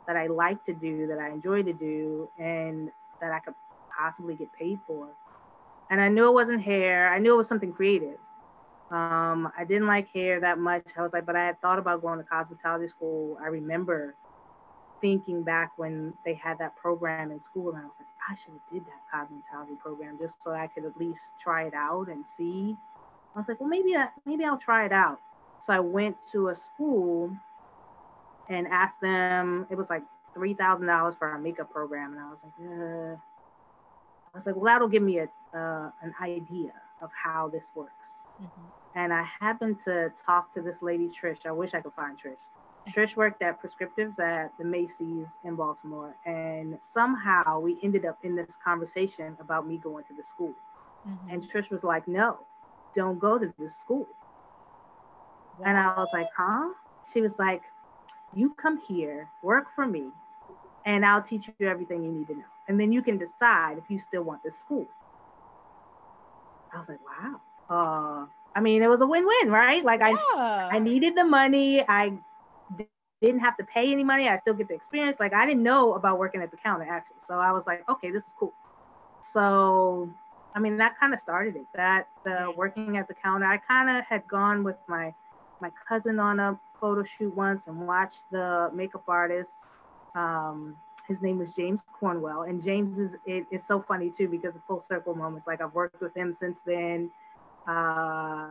that 0.09 0.17
I 0.17 0.27
like 0.27 0.65
to 0.65 0.73
do, 0.73 1.07
that 1.07 1.19
I 1.19 1.29
enjoy 1.29 1.63
to 1.63 1.73
do, 1.73 2.29
and 2.39 2.91
that 3.21 3.31
I 3.31 3.39
could 3.41 3.55
possibly 3.97 4.35
get 4.35 4.51
paid 4.53 4.81
for. 4.87 5.07
And 5.91 6.01
I 6.01 6.09
knew 6.09 6.27
it 6.27 6.33
wasn't 6.33 6.63
hair. 6.63 7.13
I 7.13 7.19
knew 7.19 7.35
it 7.35 7.37
was 7.37 7.47
something 7.47 7.73
creative. 7.73 8.19
Um, 8.91 9.53
I 9.57 9.65
didn't 9.65 9.87
like 9.87 10.11
hair 10.11 10.41
that 10.41 10.59
much. 10.59 10.85
I 10.97 11.03
was 11.03 11.13
like, 11.13 11.27
but 11.27 11.37
I 11.37 11.45
had 11.45 11.61
thought 11.61 11.79
about 11.79 12.01
going 12.01 12.19
to 12.19 12.25
cosmetology 12.25 12.89
school. 12.89 13.39
I 13.43 13.49
remember 13.49 14.15
thinking 15.03 15.43
back 15.43 15.73
when 15.77 16.15
they 16.25 16.35
had 16.35 16.59
that 16.59 16.75
program 16.75 17.31
in 17.31 17.45
school, 17.45 17.69
and 17.69 17.79
I 17.79 17.83
was 17.83 17.93
like, 17.99 18.09
I 18.31 18.35
should 18.35 18.55
have 18.55 18.73
did 18.73 18.85
that 18.87 19.03
cosmetology 19.15 19.79
program 19.79 20.19
just 20.19 20.43
so 20.43 20.53
I 20.53 20.69
could 20.69 20.87
at 20.87 20.97
least 20.97 21.21
try 21.39 21.65
it 21.65 21.75
out 21.75 22.09
and 22.09 22.25
see. 22.37 22.77
I 23.35 23.39
was 23.39 23.47
like, 23.47 23.61
well, 23.61 23.69
maybe 23.69 23.95
I, 23.95 24.09
maybe 24.25 24.45
I'll 24.45 24.59
try 24.59 24.87
it 24.87 24.93
out. 24.93 25.21
So 25.61 25.75
I 25.75 25.81
went 25.81 26.17
to 26.33 26.49
a 26.49 26.57
school 26.57 27.37
and 28.49 28.67
asked 28.69 29.01
them. 29.01 29.67
It 29.71 29.77
was 29.77 29.89
like 29.91 30.03
three 30.35 30.55
thousand 30.55 30.87
dollars 30.87 31.15
for 31.19 31.29
our 31.29 31.39
makeup 31.39 31.71
program, 31.71 32.13
and 32.13 32.21
I 32.21 32.31
was 32.31 32.39
like, 32.43 32.55
uh. 32.69 33.17
I 34.35 34.37
was 34.37 34.47
like, 34.47 34.57
well, 34.57 34.67
that'll 34.67 34.89
give 34.89 35.03
me 35.03 35.19
a 35.19 35.29
uh, 35.57 35.91
an 36.03 36.15
idea 36.23 36.73
of 37.01 37.11
how 37.13 37.49
this 37.49 37.71
works. 37.75 38.09
Mm-hmm. 38.41 38.67
And 38.95 39.13
I 39.13 39.23
happened 39.41 39.79
to 39.85 40.13
talk 40.25 40.53
to 40.55 40.61
this 40.61 40.83
lady, 40.83 41.09
Trish. 41.09 41.47
I 41.47 41.51
wish 41.53 41.73
I 41.75 41.81
could 41.81 41.95
find 41.95 42.17
Trish. 42.19 42.37
Trish 42.93 43.17
worked 43.17 43.43
at 43.43 43.59
Prescriptives 43.61 44.19
at 44.19 44.53
the 44.59 44.65
Macy's 44.65 45.27
in 45.45 45.57
Baltimore, 45.57 46.15
and 46.27 46.79
somehow 46.93 47.59
we 47.59 47.79
ended 47.83 48.05
up 48.05 48.19
in 48.23 48.37
this 48.37 48.57
conversation 48.63 49.37
about 49.41 49.67
me 49.67 49.79
going 49.79 50.05
to 50.05 50.15
the 50.15 50.25
school. 50.25 50.55
Mm-hmm. 51.09 51.31
And 51.31 51.51
Trish 51.51 51.71
was 51.71 51.83
like, 51.83 52.07
"No, 52.07 52.39
don't 52.95 53.19
go 53.19 53.39
to 53.39 53.53
the 53.59 53.71
school." 53.71 54.07
Wow. 55.59 55.65
And 55.67 55.79
I 55.79 55.99
was 55.99 56.09
like, 56.13 56.29
"Huh?" 56.37 56.69
She 57.13 57.23
was 57.23 57.39
like, 57.39 57.63
you 58.35 58.55
come 58.55 58.79
here, 58.79 59.29
work 59.43 59.67
for 59.75 59.87
me, 59.87 60.09
and 60.85 61.05
I'll 61.05 61.23
teach 61.23 61.49
you 61.59 61.69
everything 61.69 62.05
you 62.05 62.13
need 62.13 62.27
to 62.29 62.35
know. 62.35 62.45
And 62.69 62.79
then 62.79 62.93
you 62.93 63.03
can 63.03 63.19
decide 63.19 63.79
if 63.79 63.85
you 63.89 63.99
still 63.99 64.23
want 64.23 64.43
this 64.43 64.59
school. 64.59 64.87
I 66.73 66.79
was 66.79 66.89
like, 66.89 67.01
wow. 67.07 67.41
Uh, 67.71 68.27
I 68.55 68.61
mean, 68.61 68.83
it 68.83 68.89
was 68.89 69.01
a 69.01 69.07
win-win, 69.07 69.51
right? 69.51 69.85
Like 69.85 70.01
yeah. 70.01 70.15
I, 70.35 70.77
I 70.77 70.79
needed 70.79 71.17
the 71.17 71.25
money. 71.25 71.83
I 71.87 72.13
didn't 73.23 73.41
have 73.41 73.57
to 73.57 73.65
pay 73.65 73.91
any 73.91 74.05
money. 74.05 74.29
I 74.29 74.39
still 74.39 74.55
get 74.55 74.69
the 74.69 74.75
experience. 74.75 75.19
Like 75.19 75.33
I 75.33 75.47
didn't 75.47 75.63
know 75.63 75.95
about 75.95 76.19
working 76.19 76.43
at 76.43 76.51
the 76.51 76.57
counter 76.57 76.87
actually. 76.89 77.17
So 77.27 77.35
I 77.35 77.53
was 77.53 77.65
like, 77.67 77.89
okay, 77.89 78.11
this 78.11 78.25
is 78.25 78.33
cool. 78.39 78.53
So, 79.33 80.11
I 80.55 80.61
mean, 80.61 80.77
that 80.79 80.99
kind 80.99 81.13
of 81.13 81.21
started 81.21 81.57
it. 81.57 81.67
That 81.75 82.09
the 82.25 82.53
working 82.57 82.97
at 82.97 83.09
the 83.09 83.15
counter, 83.15 83.47
I 83.47 83.59
kind 83.59 83.99
of 83.99 84.05
had 84.05 84.27
gone 84.29 84.65
with 84.65 84.77
my 84.89 85.15
my 85.61 85.71
cousin 85.89 86.21
on 86.21 86.39
a 86.39 86.59
photo 86.81 87.03
shoot 87.05 87.35
once 87.35 87.67
and 87.67 87.87
watched 87.87 88.31
the 88.31 88.71
makeup 88.75 89.05
artist. 89.09 89.53
Um, 90.15 90.77
his 91.07 91.23
name 91.23 91.39
was 91.39 91.55
James 91.55 91.83
Cornwell, 91.99 92.43
and 92.43 92.63
James 92.63 92.99
is 92.99 93.17
it, 93.25 93.47
it's 93.51 93.67
so 93.67 93.81
funny 93.81 94.11
too 94.11 94.29
because 94.29 94.55
the 94.55 94.61
full 94.67 94.81
circle 94.81 95.15
moments. 95.15 95.47
Like 95.47 95.61
I've 95.61 95.75
worked 95.75 96.01
with 96.01 96.15
him 96.15 96.35
since 96.35 96.61
then. 96.67 97.11
Uh, 97.67 98.51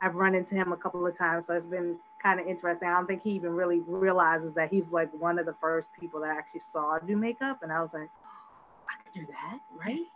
I've 0.00 0.14
run 0.14 0.34
into 0.34 0.54
him 0.54 0.72
a 0.72 0.76
couple 0.76 1.06
of 1.06 1.16
times, 1.16 1.46
so 1.46 1.54
it's 1.54 1.66
been 1.66 1.96
kind 2.22 2.40
of 2.40 2.46
interesting. 2.46 2.88
I 2.88 2.92
don't 2.92 3.06
think 3.06 3.22
he 3.22 3.30
even 3.32 3.50
really 3.50 3.80
realizes 3.80 4.54
that 4.54 4.70
he's 4.70 4.86
like 4.90 5.10
one 5.20 5.38
of 5.38 5.46
the 5.46 5.54
first 5.60 5.88
people 5.98 6.20
that 6.20 6.30
I 6.30 6.38
actually 6.38 6.62
saw 6.72 6.98
do 6.98 7.16
makeup, 7.16 7.62
and 7.62 7.72
I 7.72 7.80
was 7.80 7.90
like, 7.92 8.08
oh, 8.24 8.88
I 8.88 9.02
could 9.02 9.20
do 9.20 9.26
that, 9.26 9.58
right? 9.78 10.06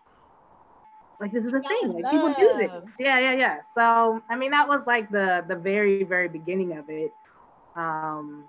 Like 1.21 1.33
this 1.33 1.45
is 1.45 1.53
a 1.53 1.61
thing. 1.61 1.93
Like 1.93 2.11
people 2.11 2.35
do 2.35 2.55
this. 2.59 2.91
Yeah, 2.99 3.19
yeah, 3.19 3.35
yeah. 3.35 3.59
So 3.75 4.23
I 4.29 4.37
mean, 4.37 4.51
that 4.51 4.69
was 4.69 4.87
like 4.87 5.11
the 5.11 5.45
the 5.47 5.57
very 5.57 6.05
very 6.05 6.29
beginning 6.29 6.77
of 6.77 6.89
it. 6.89 7.13
Um, 7.75 8.45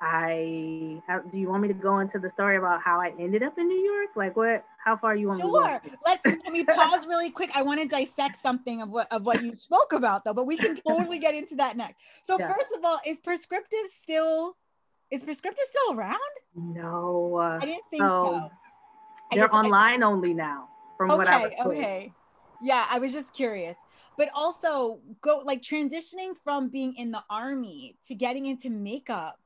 I 0.00 1.00
how, 1.06 1.20
do 1.20 1.38
you 1.38 1.48
want 1.48 1.62
me 1.62 1.68
to 1.68 1.74
go 1.74 2.00
into 2.00 2.18
the 2.18 2.28
story 2.30 2.56
about 2.56 2.82
how 2.82 3.00
I 3.00 3.12
ended 3.18 3.42
up 3.42 3.58
in 3.58 3.68
New 3.68 3.78
York? 3.78 4.10
Like 4.16 4.36
what? 4.36 4.64
How 4.84 4.96
far 4.96 5.16
you 5.16 5.28
want 5.28 5.40
sure. 5.40 5.80
me? 5.82 5.90
Sure. 5.90 5.98
Let's 6.04 6.22
can 6.42 6.52
we 6.52 6.64
pause 6.64 7.06
really 7.06 7.30
quick? 7.30 7.50
I 7.54 7.62
want 7.62 7.80
to 7.80 7.88
dissect 7.88 8.40
something 8.42 8.82
of 8.82 8.90
what 8.90 9.10
of 9.10 9.24
what 9.24 9.42
you 9.42 9.54
spoke 9.56 9.92
about 9.92 10.24
though, 10.24 10.34
but 10.34 10.46
we 10.46 10.56
can 10.56 10.76
totally 10.86 11.18
get 11.18 11.34
into 11.34 11.54
that 11.56 11.76
next. 11.76 11.96
So 12.22 12.38
yeah. 12.38 12.52
first 12.52 12.74
of 12.76 12.84
all, 12.84 12.98
is 13.06 13.18
prescriptive 13.18 13.86
still 14.02 14.56
is 15.10 15.22
prescriptive 15.22 15.64
still 15.70 15.96
around? 15.96 16.18
No, 16.54 17.36
I 17.38 17.60
didn't 17.60 17.84
think 17.90 18.02
so. 18.02 18.50
so. 18.50 19.36
They're 19.36 19.54
online 19.54 20.02
I, 20.02 20.06
only 20.06 20.34
now, 20.34 20.68
from 20.98 21.10
okay, 21.12 21.18
what 21.18 21.28
I 21.28 21.42
was 21.44 21.52
told. 21.56 21.74
Okay. 21.74 22.12
Yeah, 22.62 22.86
I 22.90 22.98
was 22.98 23.12
just 23.12 23.32
curious 23.32 23.76
but 24.16 24.28
also 24.34 25.00
go 25.20 25.42
like 25.44 25.62
transitioning 25.62 26.32
from 26.42 26.68
being 26.68 26.94
in 26.96 27.10
the 27.10 27.22
army 27.28 27.96
to 28.06 28.14
getting 28.14 28.46
into 28.46 28.70
makeup 28.70 29.38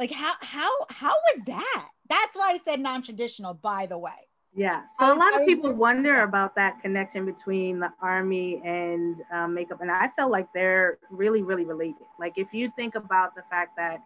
like 0.00 0.10
how 0.10 0.32
how 0.40 0.70
how 0.88 1.10
was 1.10 1.44
that? 1.46 1.88
That's 2.08 2.34
why 2.34 2.52
I 2.52 2.60
said 2.66 2.80
non-traditional, 2.80 3.54
by 3.54 3.84
the 3.84 3.98
way. 3.98 4.28
Yeah. 4.56 4.82
So 4.98 5.12
a 5.12 5.14
lot 5.14 5.38
of 5.38 5.46
people 5.46 5.72
wonder 5.72 6.22
about 6.22 6.56
that 6.56 6.80
connection 6.80 7.24
between 7.26 7.78
the 7.78 7.92
army 8.00 8.62
and 8.64 9.20
um, 9.32 9.54
makeup, 9.54 9.82
and 9.82 9.90
I 9.90 10.08
felt 10.16 10.32
like 10.32 10.48
they're 10.54 10.98
really, 11.10 11.42
really 11.42 11.66
related. 11.66 12.06
Like 12.18 12.32
if 12.36 12.48
you 12.52 12.72
think 12.74 12.94
about 12.94 13.36
the 13.36 13.42
fact 13.50 13.76
that 13.76 13.98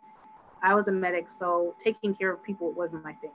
I 0.62 0.74
was 0.74 0.88
a 0.88 0.92
medic, 0.92 1.28
so 1.38 1.76
taking 1.82 2.12
care 2.12 2.32
of 2.32 2.42
people 2.42 2.72
wasn't 2.72 3.04
my 3.04 3.12
thing. 3.14 3.30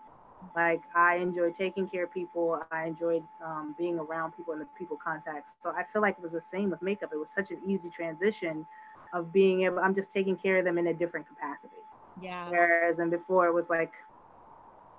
Like 0.55 0.81
I 0.95 1.17
enjoyed 1.17 1.55
taking 1.55 1.87
care 1.87 2.05
of 2.05 2.13
people. 2.13 2.61
I 2.71 2.85
enjoyed 2.85 3.23
um, 3.43 3.75
being 3.77 3.99
around 3.99 4.31
people 4.31 4.53
and 4.53 4.61
the 4.61 4.65
people 4.77 4.97
contacts. 4.97 5.53
So 5.61 5.69
I 5.69 5.83
feel 5.83 6.01
like 6.01 6.17
it 6.17 6.23
was 6.23 6.31
the 6.31 6.41
same 6.41 6.69
with 6.71 6.81
makeup. 6.81 7.11
It 7.13 7.17
was 7.17 7.29
such 7.29 7.51
an 7.51 7.59
easy 7.65 7.89
transition 7.89 8.65
of 9.13 9.31
being 9.31 9.63
able. 9.63 9.79
I'm 9.79 9.93
just 9.93 10.11
taking 10.11 10.35
care 10.35 10.57
of 10.57 10.65
them 10.65 10.77
in 10.77 10.87
a 10.87 10.93
different 10.93 11.27
capacity. 11.27 11.83
Yeah. 12.21 12.49
Whereas 12.49 12.99
and 12.99 13.11
before 13.11 13.47
it 13.47 13.53
was 13.53 13.69
like, 13.69 13.93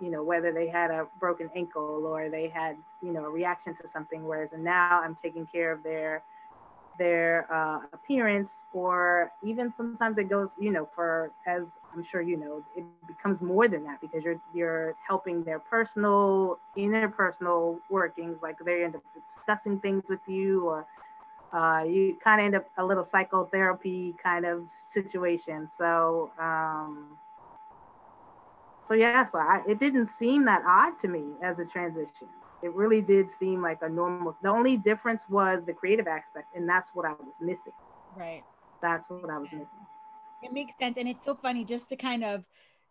you 0.00 0.10
know, 0.10 0.22
whether 0.22 0.52
they 0.52 0.68
had 0.68 0.90
a 0.90 1.06
broken 1.18 1.50
ankle 1.54 2.04
or 2.06 2.28
they 2.30 2.48
had, 2.48 2.76
you 3.02 3.12
know, 3.12 3.26
a 3.26 3.30
reaction 3.30 3.74
to 3.76 3.88
something. 3.88 4.26
Whereas 4.26 4.52
and 4.52 4.64
now 4.64 5.00
I'm 5.02 5.14
taking 5.14 5.46
care 5.46 5.72
of 5.72 5.82
their 5.82 6.22
their 7.00 7.46
uh, 7.50 7.78
appearance 7.94 8.64
or 8.74 9.32
even 9.42 9.72
sometimes 9.72 10.18
it 10.18 10.28
goes 10.28 10.50
you 10.58 10.70
know 10.70 10.86
for 10.94 11.32
as 11.46 11.78
i'm 11.94 12.04
sure 12.04 12.20
you 12.20 12.36
know 12.36 12.62
it 12.76 12.84
becomes 13.06 13.40
more 13.40 13.66
than 13.66 13.82
that 13.82 13.98
because 14.02 14.22
you're 14.22 14.40
you're 14.52 14.94
helping 15.08 15.42
their 15.42 15.58
personal 15.58 16.58
interpersonal 16.76 17.78
workings 17.88 18.36
like 18.42 18.56
they 18.66 18.84
end 18.84 18.94
up 18.94 19.02
discussing 19.26 19.80
things 19.80 20.04
with 20.10 20.20
you 20.26 20.68
or 20.68 20.86
uh, 21.52 21.82
you 21.84 22.16
kind 22.22 22.40
of 22.40 22.44
end 22.44 22.54
up 22.54 22.66
a 22.76 22.84
little 22.84 23.02
psychotherapy 23.02 24.14
kind 24.22 24.44
of 24.46 24.68
situation. 24.86 25.68
So, 25.68 26.30
um, 26.38 27.18
so 28.86 28.94
yeah, 28.94 29.24
so 29.24 29.38
I, 29.38 29.62
it 29.66 29.80
didn't 29.80 30.06
seem 30.06 30.44
that 30.44 30.62
odd 30.66 30.98
to 31.00 31.08
me 31.08 31.24
as 31.42 31.58
a 31.58 31.64
transition. 31.64 32.28
It 32.62 32.74
really 32.74 33.00
did 33.00 33.30
seem 33.30 33.62
like 33.62 33.78
a 33.82 33.88
normal. 33.88 34.36
The 34.42 34.50
only 34.50 34.76
difference 34.76 35.24
was 35.28 35.62
the 35.66 35.72
creative 35.72 36.06
aspect, 36.06 36.54
and 36.54 36.68
that's 36.68 36.90
what 36.94 37.06
I 37.06 37.12
was 37.12 37.34
missing. 37.40 37.72
Right. 38.16 38.42
That's 38.82 39.08
what 39.08 39.30
I 39.30 39.38
was 39.38 39.48
missing. 39.52 39.68
It 40.42 40.52
makes 40.52 40.72
sense, 40.78 40.96
and 40.98 41.08
it's 41.08 41.24
so 41.24 41.34
funny 41.34 41.64
just 41.64 41.88
to 41.90 41.96
kind 41.96 42.24
of 42.24 42.44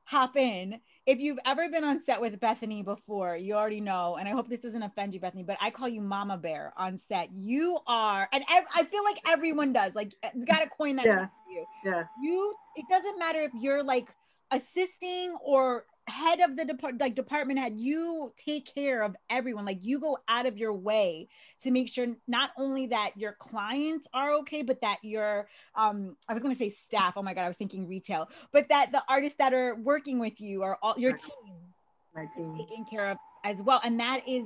hop 0.10 0.36
in. 0.36 0.80
If 1.06 1.20
you've 1.20 1.40
ever 1.46 1.70
been 1.70 1.84
on 1.84 2.02
set 2.04 2.20
with 2.20 2.40
Bethany 2.40 2.82
before, 2.82 3.36
you 3.36 3.54
already 3.54 3.82
know, 3.82 4.18
and 4.18 4.28
I 4.28 4.32
hope 4.32 4.50
this 4.50 4.60
doesn't 4.60 4.82
offend 4.82 5.14
you, 5.14 5.20
Bethany, 5.20 5.44
but 5.44 5.58
I 5.62 5.70
call 5.70 5.88
you 5.88 6.02
Mama 6.02 6.38
Bear 6.38 6.74
on 6.78 7.00
set. 7.08 7.30
You 7.32 7.80
are, 7.88 8.28
and 8.32 8.44
ev- 8.52 8.66
I 8.74 8.84
feel 8.86 9.04
like 9.04 9.20
everyone 9.28 9.74
does. 9.74 9.94
Like, 9.94 10.14
eh, 10.24 10.30
we 10.36 10.46
got 10.46 10.62
to 10.62 10.70
coin 10.70 10.96
that 10.96 11.06
yeah. 11.06 11.28
you. 11.50 11.66
Yeah. 11.86 12.04
You, 12.22 12.56
it 12.76 12.86
doesn't 12.90 13.20
matter 13.20 13.42
if 13.42 13.52
you're 13.54 13.84
like 13.84 14.10
assisting 14.52 15.36
or 15.44 15.86
head 16.10 16.40
of 16.40 16.56
the 16.56 16.66
depart 16.66 17.00
like 17.00 17.16
department 17.16 17.60
head 17.60 17.74
you 17.78 18.34
take 18.36 18.74
care 18.74 19.04
of 19.04 19.16
everyone. 19.30 19.66
Like 19.66 19.80
you 19.82 20.00
go 20.00 20.18
out 20.28 20.46
of 20.46 20.58
your 20.58 20.74
way 20.74 21.28
to 21.64 21.72
make 21.72 21.90
sure 21.90 22.08
not 22.28 22.52
only 22.58 22.88
that 22.88 23.12
your 23.16 23.34
clients 23.34 24.08
are 24.14 24.34
okay 24.40 24.62
but 24.62 24.82
that 24.82 24.98
your 25.04 25.48
um 25.76 26.18
i 26.28 26.34
was 26.34 26.44
going 26.44 26.54
to 26.54 26.60
say 26.60 26.70
staff. 26.70 27.14
Oh 27.16 27.24
my 27.24 27.34
god 27.34 27.44
i 27.44 27.48
was 27.48 27.58
thinking 27.58 27.88
retail. 27.88 28.30
But 28.52 28.70
that 28.70 28.92
the 28.92 29.04
artists 29.08 29.38
that 29.38 29.54
are 29.54 29.76
working 29.76 30.20
with 30.20 30.42
you 30.42 30.64
are 30.64 30.78
all 30.82 30.96
your 30.98 31.14
team 31.14 31.56
my 32.16 32.26
team. 32.26 32.58
taken 32.58 32.86
care 32.86 33.10
of 33.10 33.18
as 33.44 33.62
well. 33.62 33.80
And 33.84 34.00
that 34.00 34.28
is 34.28 34.46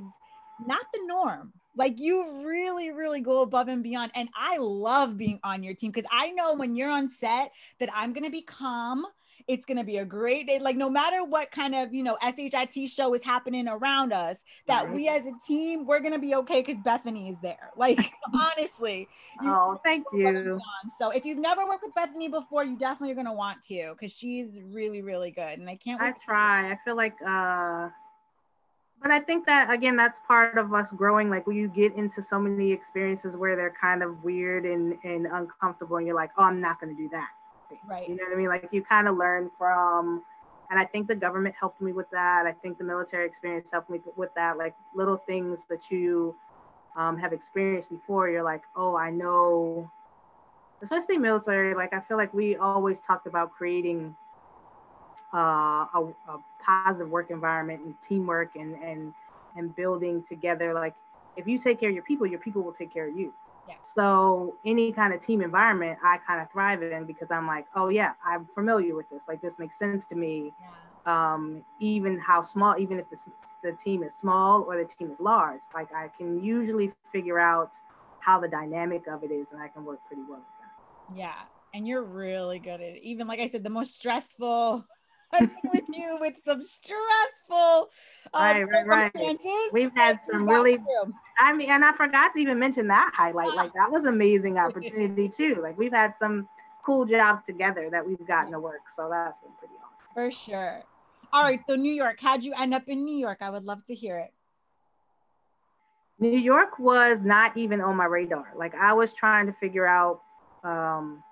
not 0.65 0.85
the 0.93 0.99
norm. 1.07 1.53
Like 1.75 1.99
you 1.99 2.45
really 2.45 2.91
really 2.91 3.21
go 3.21 3.41
above 3.41 3.67
and 3.67 3.81
beyond. 3.81 4.11
And 4.15 4.29
i 4.35 4.57
love 4.57 5.17
being 5.17 5.39
on 5.43 5.63
your 5.63 5.73
team 5.73 5.91
because 5.91 6.09
i 6.11 6.29
know 6.31 6.53
when 6.53 6.75
you're 6.75 6.91
on 6.91 7.09
set 7.19 7.51
that 7.79 7.89
i'm 7.93 8.13
going 8.13 8.25
to 8.25 8.31
be 8.31 8.41
calm 8.41 9.05
it's 9.47 9.65
going 9.65 9.77
to 9.77 9.83
be 9.83 9.97
a 9.97 10.05
great 10.05 10.47
day. 10.47 10.59
Like, 10.59 10.75
no 10.75 10.89
matter 10.89 11.23
what 11.23 11.51
kind 11.51 11.75
of, 11.75 11.93
you 11.93 12.03
know, 12.03 12.17
SHIT 12.21 12.89
show 12.89 13.13
is 13.13 13.23
happening 13.23 13.67
around 13.67 14.13
us, 14.13 14.37
that 14.67 14.85
right. 14.85 14.93
we 14.93 15.07
as 15.07 15.25
a 15.25 15.33
team, 15.45 15.85
we're 15.85 15.99
going 15.99 16.13
to 16.13 16.19
be 16.19 16.35
okay 16.35 16.61
because 16.61 16.81
Bethany 16.83 17.29
is 17.29 17.37
there. 17.41 17.71
Like, 17.83 18.13
honestly. 18.33 19.09
Oh, 19.41 19.77
thank 19.83 20.05
you. 20.13 20.57
So, 20.99 21.09
if 21.09 21.25
you've 21.25 21.37
never 21.37 21.65
worked 21.65 21.83
with 21.83 21.93
Bethany 21.93 22.29
before, 22.29 22.63
you 22.63 22.77
definitely 22.77 23.11
are 23.11 23.15
going 23.15 23.25
to 23.25 23.33
want 23.33 23.61
to 23.63 23.93
because 23.93 24.15
she's 24.15 24.51
really, 24.71 25.01
really 25.01 25.31
good. 25.31 25.59
And 25.59 25.69
I 25.69 25.75
can't 25.75 26.01
I 26.01 26.13
try. 26.23 26.71
I 26.71 26.77
feel 26.85 26.95
like, 26.95 27.15
uh, 27.27 27.89
but 29.01 29.11
I 29.11 29.19
think 29.19 29.45
that 29.47 29.69
again, 29.69 29.97
that's 29.97 30.17
part 30.25 30.57
of 30.57 30.73
us 30.73 30.91
growing. 30.91 31.29
Like 31.29 31.45
when 31.45 31.57
you 31.57 31.67
get 31.67 31.93
into 31.95 32.21
so 32.21 32.39
many 32.39 32.71
experiences 32.71 33.35
where 33.35 33.57
they're 33.57 33.75
kind 33.79 34.01
of 34.01 34.23
weird 34.23 34.65
and, 34.65 34.95
and 35.03 35.27
uncomfortable, 35.27 35.97
and 35.97 36.07
you're 36.07 36.15
like, 36.15 36.31
oh, 36.37 36.43
I'm 36.43 36.61
not 36.61 36.79
going 36.79 36.95
to 36.95 37.01
do 37.01 37.09
that. 37.09 37.27
Right. 37.87 38.07
You 38.07 38.15
know 38.15 38.23
what 38.25 38.33
I 38.33 38.37
mean? 38.37 38.49
Like 38.49 38.69
you 38.71 38.81
kind 38.81 39.07
of 39.07 39.17
learn 39.17 39.49
from, 39.57 40.23
and 40.69 40.79
I 40.79 40.85
think 40.85 41.07
the 41.07 41.15
government 41.15 41.55
helped 41.59 41.81
me 41.81 41.91
with 41.91 42.09
that. 42.11 42.45
I 42.45 42.51
think 42.51 42.77
the 42.77 42.83
military 42.83 43.25
experience 43.25 43.69
helped 43.71 43.89
me 43.89 44.01
with 44.15 44.33
that. 44.35 44.57
Like 44.57 44.75
little 44.93 45.17
things 45.17 45.59
that 45.69 45.89
you 45.89 46.35
um, 46.95 47.17
have 47.17 47.33
experienced 47.33 47.89
before, 47.89 48.29
you're 48.29 48.43
like, 48.43 48.63
oh, 48.75 48.95
I 48.95 49.09
know. 49.09 49.89
Especially 50.81 51.17
military, 51.17 51.73
like 51.75 51.93
I 51.93 52.01
feel 52.01 52.17
like 52.17 52.33
we 52.33 52.57
always 52.57 52.99
talked 52.99 53.25
about 53.25 53.51
creating 53.51 54.15
uh, 55.33 55.87
a, 55.93 56.13
a 56.27 56.37
positive 56.63 57.09
work 57.09 57.31
environment 57.31 57.81
and 57.85 57.95
teamwork 58.07 58.55
and 58.55 58.75
and 58.83 59.13
and 59.55 59.75
building 59.75 60.23
together. 60.23 60.73
Like 60.73 60.95
if 61.37 61.47
you 61.47 61.57
take 61.57 61.79
care 61.79 61.89
of 61.89 61.95
your 61.95 62.03
people, 62.03 62.27
your 62.27 62.39
people 62.39 62.61
will 62.63 62.73
take 62.73 62.93
care 62.93 63.07
of 63.07 63.17
you. 63.17 63.33
Yeah. 63.67 63.75
So 63.83 64.55
any 64.65 64.91
kind 64.91 65.13
of 65.13 65.21
team 65.21 65.41
environment, 65.41 65.97
I 66.03 66.17
kind 66.25 66.41
of 66.41 66.51
thrive 66.51 66.83
in 66.83 67.05
because 67.05 67.31
I'm 67.31 67.47
like, 67.47 67.65
oh 67.75 67.89
yeah, 67.89 68.13
I'm 68.25 68.47
familiar 68.53 68.95
with 68.95 69.09
this. 69.09 69.23
Like 69.27 69.41
this 69.41 69.57
makes 69.57 69.79
sense 69.79 70.05
to 70.07 70.15
me. 70.15 70.53
Yeah. 70.61 70.69
Um, 71.05 71.65
even 71.81 72.17
how 72.17 72.41
small, 72.41 72.75
even 72.79 72.97
if 72.97 73.09
the, 73.09 73.17
the 73.61 73.73
team 73.73 74.03
is 74.03 74.13
small 74.13 74.61
or 74.61 74.77
the 74.77 74.85
team 74.85 75.11
is 75.11 75.19
large, 75.19 75.59
like 75.73 75.93
I 75.93 76.07
can 76.17 76.41
usually 76.43 76.93
figure 77.11 77.39
out 77.39 77.71
how 78.19 78.39
the 78.39 78.47
dynamic 78.47 79.07
of 79.07 79.21
it 79.23 79.31
is, 79.31 79.51
and 79.51 79.61
I 79.61 79.67
can 79.67 79.83
work 79.83 79.99
pretty 80.07 80.21
well 80.29 80.39
with 80.39 80.47
that. 80.61 81.17
Yeah, 81.17 81.41
and 81.73 81.85
you're 81.85 82.03
really 82.03 82.59
good 82.59 82.75
at 82.75 82.81
it. 82.81 83.03
Even 83.03 83.27
like 83.27 83.41
I 83.41 83.49
said, 83.49 83.63
the 83.63 83.69
most 83.69 83.95
stressful 83.95 84.85
I've 85.33 85.49
with 85.71 85.83
you 85.91 86.17
with 86.19 86.39
some 86.45 86.61
stressful 86.61 87.89
uh, 88.33 88.39
right, 88.39 88.63
right, 88.63 89.13
right. 89.15 89.37
We've 89.71 89.91
had 89.95 90.19
some 90.19 90.47
really, 90.47 90.77
I 91.39 91.53
mean, 91.53 91.69
and 91.69 91.83
I 91.83 91.93
forgot 91.93 92.33
to 92.33 92.39
even 92.39 92.59
mention 92.59 92.87
that 92.87 93.11
highlight. 93.15 93.55
Like 93.55 93.73
that 93.73 93.91
was 93.91 94.05
amazing 94.05 94.57
opportunity 94.59 95.29
too. 95.29 95.59
Like 95.61 95.77
we've 95.77 95.93
had 95.93 96.15
some 96.15 96.47
cool 96.85 97.05
jobs 97.05 97.41
together 97.45 97.89
that 97.91 98.05
we've 98.05 98.25
gotten 98.27 98.51
to 98.51 98.59
work. 98.59 98.81
So 98.95 99.07
that's 99.09 99.39
been 99.39 99.51
pretty 99.59 99.73
awesome. 99.75 100.13
For 100.13 100.31
sure. 100.31 100.83
All 101.31 101.43
right. 101.43 101.59
So 101.67 101.75
New 101.75 101.93
York, 101.93 102.19
how'd 102.19 102.43
you 102.43 102.53
end 102.59 102.73
up 102.73 102.87
in 102.87 103.05
New 103.05 103.17
York? 103.17 103.39
I 103.41 103.49
would 103.49 103.63
love 103.63 103.83
to 103.85 103.95
hear 103.95 104.17
it. 104.19 104.31
New 106.19 106.37
York 106.37 106.79
was 106.79 107.21
not 107.21 107.57
even 107.57 107.81
on 107.81 107.95
my 107.95 108.05
radar. 108.05 108.53
Like 108.55 108.75
I 108.75 108.93
was 108.93 109.13
trying 109.13 109.47
to 109.47 109.53
figure 109.53 109.87
out 109.87 110.21
um, 110.63 111.23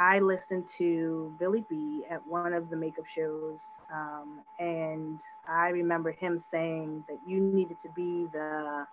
I 0.00 0.18
listened 0.20 0.66
to 0.78 1.34
Billy 1.38 1.64
B 1.68 2.04
at 2.10 2.26
one 2.26 2.54
of 2.54 2.70
the 2.70 2.76
makeup 2.76 3.06
shows, 3.06 3.62
um, 3.92 4.40
and 4.58 5.20
I 5.48 5.68
remember 5.68 6.10
him 6.10 6.38
saying 6.38 7.04
that 7.08 7.18
you 7.26 7.38
needed 7.40 7.78
to 7.80 7.88
be 7.90 8.26
the 8.32 8.86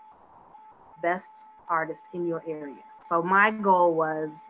best 1.01 1.31
artist 1.69 2.03
in 2.13 2.27
your 2.27 2.43
area 2.47 2.83
So 3.05 3.21
my 3.21 3.51
goal 3.51 3.93
was 3.93 4.41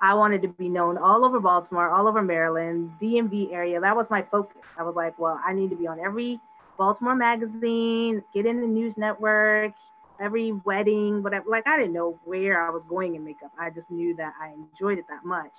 I 0.00 0.14
wanted 0.14 0.42
to 0.42 0.48
be 0.48 0.68
known 0.68 0.96
all 0.96 1.24
over 1.24 1.38
Baltimore, 1.40 1.90
all 1.90 2.08
over 2.08 2.22
Maryland, 2.22 2.92
DMV 3.00 3.52
area. 3.52 3.80
That 3.80 3.96
was 3.96 4.10
my 4.10 4.22
focus. 4.22 4.62
I 4.78 4.82
was 4.82 4.96
like, 4.96 5.18
well, 5.18 5.40
I 5.46 5.52
need 5.52 5.70
to 5.70 5.76
be 5.76 5.86
on 5.86 6.00
every 6.00 6.40
Baltimore 6.78 7.14
magazine, 7.14 8.22
get 8.32 8.46
in 8.46 8.60
the 8.62 8.66
news 8.66 8.96
network, 8.96 9.74
every 10.18 10.52
wedding, 10.52 11.22
whatever. 11.22 11.50
like 11.50 11.66
I 11.66 11.76
didn't 11.76 11.92
know 11.92 12.18
where 12.24 12.66
I 12.66 12.70
was 12.70 12.84
going 12.84 13.14
in 13.16 13.24
makeup. 13.24 13.52
I 13.58 13.70
just 13.70 13.90
knew 13.90 14.16
that 14.16 14.32
I 14.40 14.52
enjoyed 14.52 14.98
it 14.98 15.04
that 15.10 15.24
much. 15.24 15.52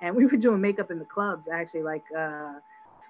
And 0.00 0.14
we 0.14 0.26
were 0.26 0.36
doing 0.36 0.60
makeup 0.60 0.90
in 0.90 0.98
the 0.98 1.04
clubs 1.04 1.48
actually, 1.48 1.82
like 1.82 2.04
uh, 2.16 2.54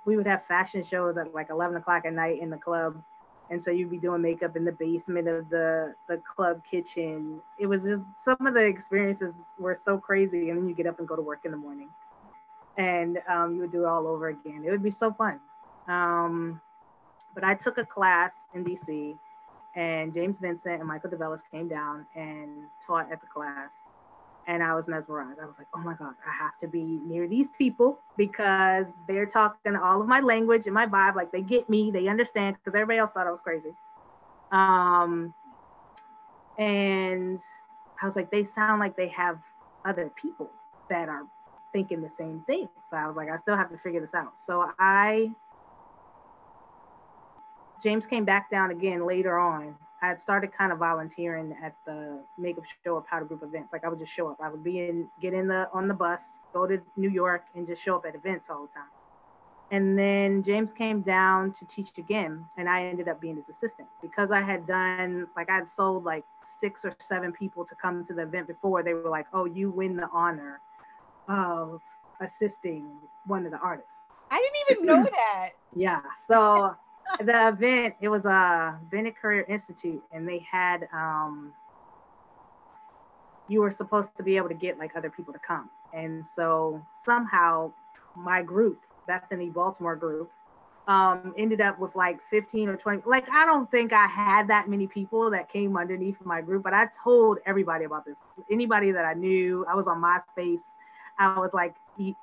we 0.04 0.16
would 0.16 0.26
have 0.26 0.46
fashion 0.46 0.82
shows 0.82 1.16
at 1.16 1.34
like 1.34 1.50
11 1.50 1.76
o'clock 1.76 2.04
at 2.06 2.12
night 2.12 2.40
in 2.40 2.50
the 2.50 2.56
club. 2.56 3.02
And 3.50 3.62
so 3.62 3.70
you'd 3.70 3.90
be 3.90 3.98
doing 3.98 4.20
makeup 4.20 4.56
in 4.56 4.64
the 4.64 4.72
basement 4.72 5.26
of 5.26 5.48
the 5.48 5.94
the 6.06 6.18
club 6.18 6.62
kitchen. 6.70 7.40
It 7.58 7.66
was 7.66 7.84
just 7.84 8.02
some 8.16 8.46
of 8.46 8.54
the 8.54 8.60
experiences 8.60 9.34
were 9.58 9.74
so 9.74 9.98
crazy 9.98 10.50
and 10.50 10.58
then 10.58 10.68
you 10.68 10.74
get 10.74 10.86
up 10.86 10.98
and 10.98 11.08
go 11.08 11.16
to 11.16 11.22
work 11.22 11.40
in 11.44 11.50
the 11.50 11.56
morning. 11.56 11.88
And 12.76 13.18
um, 13.28 13.54
you 13.54 13.62
would 13.62 13.72
do 13.72 13.84
it 13.84 13.86
all 13.86 14.06
over 14.06 14.28
again. 14.28 14.62
It 14.66 14.70
would 14.70 14.82
be 14.82 14.90
so 14.90 15.12
fun. 15.12 15.40
Um, 15.88 16.60
but 17.38 17.44
i 17.44 17.54
took 17.54 17.78
a 17.78 17.84
class 17.84 18.32
in 18.54 18.64
dc 18.64 19.16
and 19.76 20.12
james 20.12 20.38
vincent 20.38 20.80
and 20.80 20.88
michael 20.88 21.08
DeVellis 21.08 21.40
came 21.50 21.68
down 21.68 22.04
and 22.16 22.50
taught 22.84 23.10
at 23.12 23.20
the 23.20 23.26
class 23.26 23.82
and 24.48 24.62
I 24.62 24.74
was 24.74 24.88
mesmerized. 24.88 25.38
I 25.40 25.44
was 25.44 25.56
like, 25.58 25.68
oh 25.74 25.80
my 25.80 25.92
God, 25.92 26.14
I 26.26 26.32
have 26.42 26.56
to 26.60 26.66
be 26.66 26.82
near 27.04 27.28
these 27.28 27.50
people 27.50 28.00
because 28.16 28.86
they're 29.06 29.26
talking 29.26 29.76
all 29.76 30.00
of 30.00 30.08
my 30.08 30.20
language 30.20 30.64
and 30.64 30.72
my 30.72 30.86
vibe. 30.86 31.14
Like 31.14 31.30
they 31.30 31.42
get 31.42 31.68
me, 31.68 31.90
they 31.90 32.08
understand 32.08 32.56
because 32.56 32.74
everybody 32.74 32.98
else 32.98 33.10
thought 33.10 33.26
I 33.26 33.30
was 33.30 33.42
crazy. 33.42 33.74
Um, 34.50 35.34
and 36.56 37.38
I 38.02 38.06
was 38.06 38.16
like, 38.16 38.30
they 38.30 38.44
sound 38.44 38.80
like 38.80 38.96
they 38.96 39.08
have 39.08 39.38
other 39.84 40.10
people 40.16 40.50
that 40.88 41.10
are 41.10 41.24
thinking 41.74 42.00
the 42.00 42.08
same 42.08 42.42
thing. 42.46 42.70
So 42.88 42.96
I 42.96 43.06
was 43.06 43.16
like, 43.16 43.28
I 43.28 43.36
still 43.36 43.56
have 43.56 43.70
to 43.70 43.76
figure 43.76 44.00
this 44.00 44.14
out. 44.14 44.32
So 44.36 44.70
I, 44.78 45.30
James 47.82 48.06
came 48.06 48.24
back 48.24 48.50
down 48.50 48.70
again 48.70 49.06
later 49.06 49.38
on 49.38 49.76
I 50.00 50.06
had 50.08 50.20
started 50.20 50.52
kind 50.52 50.72
of 50.72 50.78
volunteering 50.78 51.56
at 51.62 51.74
the 51.84 52.20
makeup 52.36 52.64
show 52.84 52.94
or 52.94 53.02
powder 53.02 53.24
group 53.24 53.42
events. 53.42 53.72
Like 53.72 53.84
I 53.84 53.88
would 53.88 53.98
just 53.98 54.12
show 54.12 54.28
up. 54.28 54.38
I 54.40 54.48
would 54.48 54.62
be 54.62 54.78
in, 54.80 55.08
get 55.20 55.34
in 55.34 55.48
the 55.48 55.68
on 55.72 55.88
the 55.88 55.94
bus, 55.94 56.34
go 56.52 56.66
to 56.66 56.80
New 56.96 57.10
York, 57.10 57.44
and 57.54 57.66
just 57.66 57.82
show 57.82 57.96
up 57.96 58.06
at 58.06 58.14
events 58.14 58.48
all 58.48 58.62
the 58.66 58.72
time. 58.72 58.84
And 59.70 59.98
then 59.98 60.42
James 60.42 60.72
came 60.72 61.02
down 61.02 61.52
to 61.52 61.66
teach 61.66 61.98
again, 61.98 62.46
and 62.56 62.68
I 62.68 62.84
ended 62.84 63.06
up 63.08 63.20
being 63.20 63.36
his 63.36 63.48
assistant 63.50 63.88
because 64.00 64.30
I 64.30 64.40
had 64.40 64.66
done 64.66 65.26
like 65.36 65.50
I 65.50 65.56
had 65.56 65.68
sold 65.68 66.04
like 66.04 66.24
six 66.42 66.84
or 66.84 66.94
seven 67.00 67.32
people 67.32 67.64
to 67.66 67.74
come 67.74 68.04
to 68.06 68.14
the 68.14 68.22
event 68.22 68.46
before. 68.46 68.82
They 68.82 68.94
were 68.94 69.10
like, 69.10 69.26
"Oh, 69.32 69.44
you 69.44 69.70
win 69.70 69.96
the 69.96 70.08
honor 70.12 70.60
of 71.28 71.82
assisting 72.20 72.86
one 73.26 73.44
of 73.44 73.50
the 73.50 73.58
artists." 73.58 73.92
I 74.30 74.38
didn't 74.68 74.78
even 74.78 74.86
know 74.86 75.10
that. 75.16 75.50
yeah. 75.74 76.00
So 76.26 76.74
the 77.20 77.48
event 77.48 77.94
it 78.00 78.08
was 78.08 78.24
a 78.24 78.78
Bennett 78.90 79.16
Career 79.16 79.44
Institute, 79.48 80.02
and 80.12 80.28
they 80.28 80.38
had 80.50 80.88
um, 80.92 81.52
you 83.48 83.60
were 83.60 83.70
supposed 83.70 84.10
to 84.16 84.22
be 84.22 84.36
able 84.36 84.48
to 84.48 84.54
get 84.54 84.78
like 84.78 84.96
other 84.96 85.10
people 85.10 85.32
to 85.32 85.38
come, 85.38 85.70
and 85.92 86.26
so 86.26 86.82
somehow 87.04 87.72
my 88.16 88.42
group, 88.42 88.80
Bethany 89.06 89.48
Baltimore 89.48 89.96
group, 89.96 90.30
um, 90.88 91.34
ended 91.36 91.60
up 91.60 91.78
with 91.78 91.94
like 91.94 92.18
15 92.30 92.68
or 92.70 92.76
20. 92.76 93.02
Like 93.06 93.30
I 93.30 93.44
don't 93.44 93.70
think 93.70 93.92
I 93.92 94.06
had 94.06 94.48
that 94.48 94.68
many 94.68 94.86
people 94.86 95.30
that 95.30 95.48
came 95.48 95.76
underneath 95.76 96.16
my 96.24 96.40
group, 96.40 96.62
but 96.62 96.72
I 96.72 96.88
told 97.04 97.38
everybody 97.46 97.84
about 97.84 98.04
this. 98.06 98.18
Anybody 98.50 98.90
that 98.92 99.04
I 99.04 99.14
knew, 99.14 99.66
I 99.70 99.74
was 99.74 99.86
on 99.86 100.02
MySpace. 100.02 100.60
I 101.18 101.38
was 101.38 101.50
like 101.52 101.74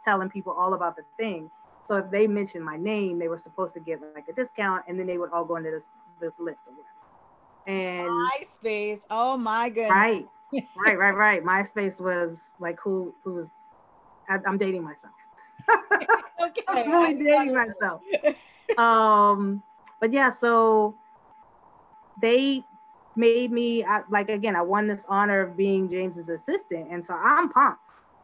telling 0.03 0.29
people 0.29 0.53
all 0.53 0.73
about 0.73 0.95
the 0.95 1.03
thing. 1.17 1.51
So 1.85 1.97
if 1.97 2.09
they 2.09 2.27
mentioned 2.27 2.65
my 2.65 2.77
name, 2.77 3.19
they 3.19 3.27
were 3.27 3.37
supposed 3.37 3.73
to 3.75 3.79
get 3.79 3.99
like 4.15 4.27
a 4.27 4.33
discount, 4.33 4.85
and 4.87 4.99
then 4.99 5.05
they 5.07 5.17
would 5.17 5.31
all 5.31 5.45
go 5.45 5.55
into 5.57 5.71
this 5.71 5.85
this 6.19 6.39
list 6.39 6.63
or 6.67 6.73
whatever. 6.73 6.95
And 7.67 8.09
MySpace, 8.09 9.01
oh 9.09 9.37
my 9.37 9.69
goodness! 9.69 9.91
Right, 9.91 10.27
right, 10.77 10.97
right, 10.97 11.15
right. 11.15 11.43
MySpace 11.43 11.99
was 11.99 12.49
like 12.59 12.79
who 12.79 13.13
who's 13.23 13.47
I, 14.29 14.39
am 14.47 14.57
dating 14.57 14.83
myself. 14.83 15.13
okay, 16.43 16.61
I'm 16.67 16.91
really 16.91 17.23
dating 17.23 17.53
myself. 17.53 18.01
um, 18.77 19.61
but 19.99 20.11
yeah, 20.11 20.29
so 20.29 20.95
they 22.21 22.63
made 23.15 23.51
me 23.51 23.83
I, 23.83 24.01
like 24.09 24.29
again. 24.29 24.55
I 24.55 24.61
won 24.61 24.87
this 24.87 25.05
honor 25.07 25.41
of 25.41 25.55
being 25.55 25.87
James's 25.87 26.29
assistant, 26.29 26.87
and 26.89 27.05
so 27.05 27.13
I'm 27.13 27.49
pumped. 27.49 27.81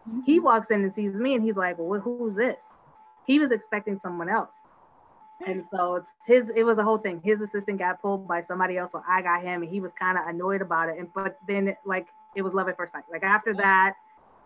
Mm-hmm. 0.09 0.21
He 0.21 0.39
walks 0.39 0.71
in 0.71 0.83
and 0.83 0.93
sees 0.93 1.13
me, 1.13 1.35
and 1.35 1.43
he's 1.43 1.55
like, 1.55 1.75
"Well, 1.77 1.99
who's 1.99 2.33
this?" 2.33 2.59
He 3.25 3.39
was 3.39 3.51
expecting 3.51 3.97
someone 3.97 4.29
else. 4.29 4.55
And 5.47 5.63
so 5.63 5.95
it's 5.95 6.11
his, 6.25 6.49
it 6.55 6.63
was 6.63 6.77
a 6.77 6.83
whole 6.83 6.97
thing. 6.97 7.19
His 7.23 7.41
assistant 7.41 7.79
got 7.79 8.01
pulled 8.01 8.27
by 8.27 8.41
somebody 8.41 8.77
else. 8.77 8.91
So 8.91 9.01
I 9.07 9.21
got 9.21 9.41
him 9.41 9.63
and 9.63 9.71
he 9.71 9.79
was 9.79 9.91
kind 9.93 10.17
of 10.17 10.27
annoyed 10.27 10.61
about 10.61 10.89
it. 10.89 10.99
And, 10.99 11.11
but 11.13 11.37
then 11.47 11.75
like, 11.85 12.09
it 12.35 12.43
was 12.43 12.53
love 12.53 12.69
at 12.69 12.77
first 12.77 12.93
sight. 12.93 13.03
Like 13.11 13.23
after 13.23 13.53
that, 13.55 13.95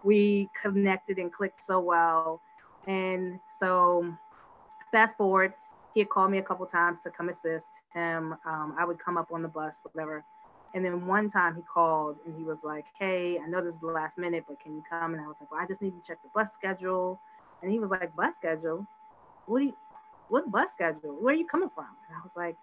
we 0.04 0.50
connected 0.60 1.18
and 1.18 1.34
clicked 1.34 1.66
so 1.66 1.80
well. 1.80 2.42
And 2.88 3.40
so 3.60 4.16
fast 4.92 5.18
forward, 5.18 5.54
he 5.94 6.00
had 6.02 6.10
called 6.10 6.32
me 6.32 6.38
a 6.38 6.44
couple 6.44 6.66
times 6.66 7.00
to 7.02 7.10
come 7.10 7.30
assist 7.30 7.68
him. 7.94 8.36
Um, 8.46 8.76
I 8.78 8.86
would 8.86 9.00
come 9.00 9.18
up 9.18 9.32
on 9.32 9.42
the 9.42 9.48
bus, 9.48 9.76
whatever. 9.82 10.24
And 10.74 10.84
then 10.84 11.08
one 11.08 11.30
time 11.30 11.56
he 11.56 11.62
called 11.62 12.18
and 12.26 12.36
he 12.38 12.44
was 12.44 12.60
like, 12.64 12.86
Hey, 13.00 13.40
I 13.40 13.48
know 13.48 13.64
this 13.64 13.76
is 13.76 13.80
the 13.80 13.88
last 13.88 14.18
minute, 14.18 14.44
but 14.48 14.60
can 14.60 14.76
you 14.76 14.84
come? 14.90 15.14
And 15.14 15.22
I 15.22 15.28
was 15.28 15.38
like, 15.40 15.52
Well, 15.52 15.62
I 15.62 15.66
just 15.66 15.82
need 15.82 15.92
to 15.92 16.06
check 16.06 16.22
the 16.22 16.30
bus 16.36 16.52
schedule. 16.54 17.20
And 17.62 17.72
he 17.72 17.80
was 17.80 17.90
like, 17.90 18.16
bus 18.16 18.36
schedule? 18.36 18.86
What 19.46 19.60
do 19.60 19.66
you, 19.66 19.74
what 20.30 20.50
bus 20.52 20.72
schedule? 20.72 21.18
Where 21.20 21.34
are 21.34 21.38
you 21.38 21.46
coming 21.46 21.70
from? 21.74 21.88
And 22.08 22.18
I 22.18 22.22
was 22.22 22.32
like, 22.36 22.56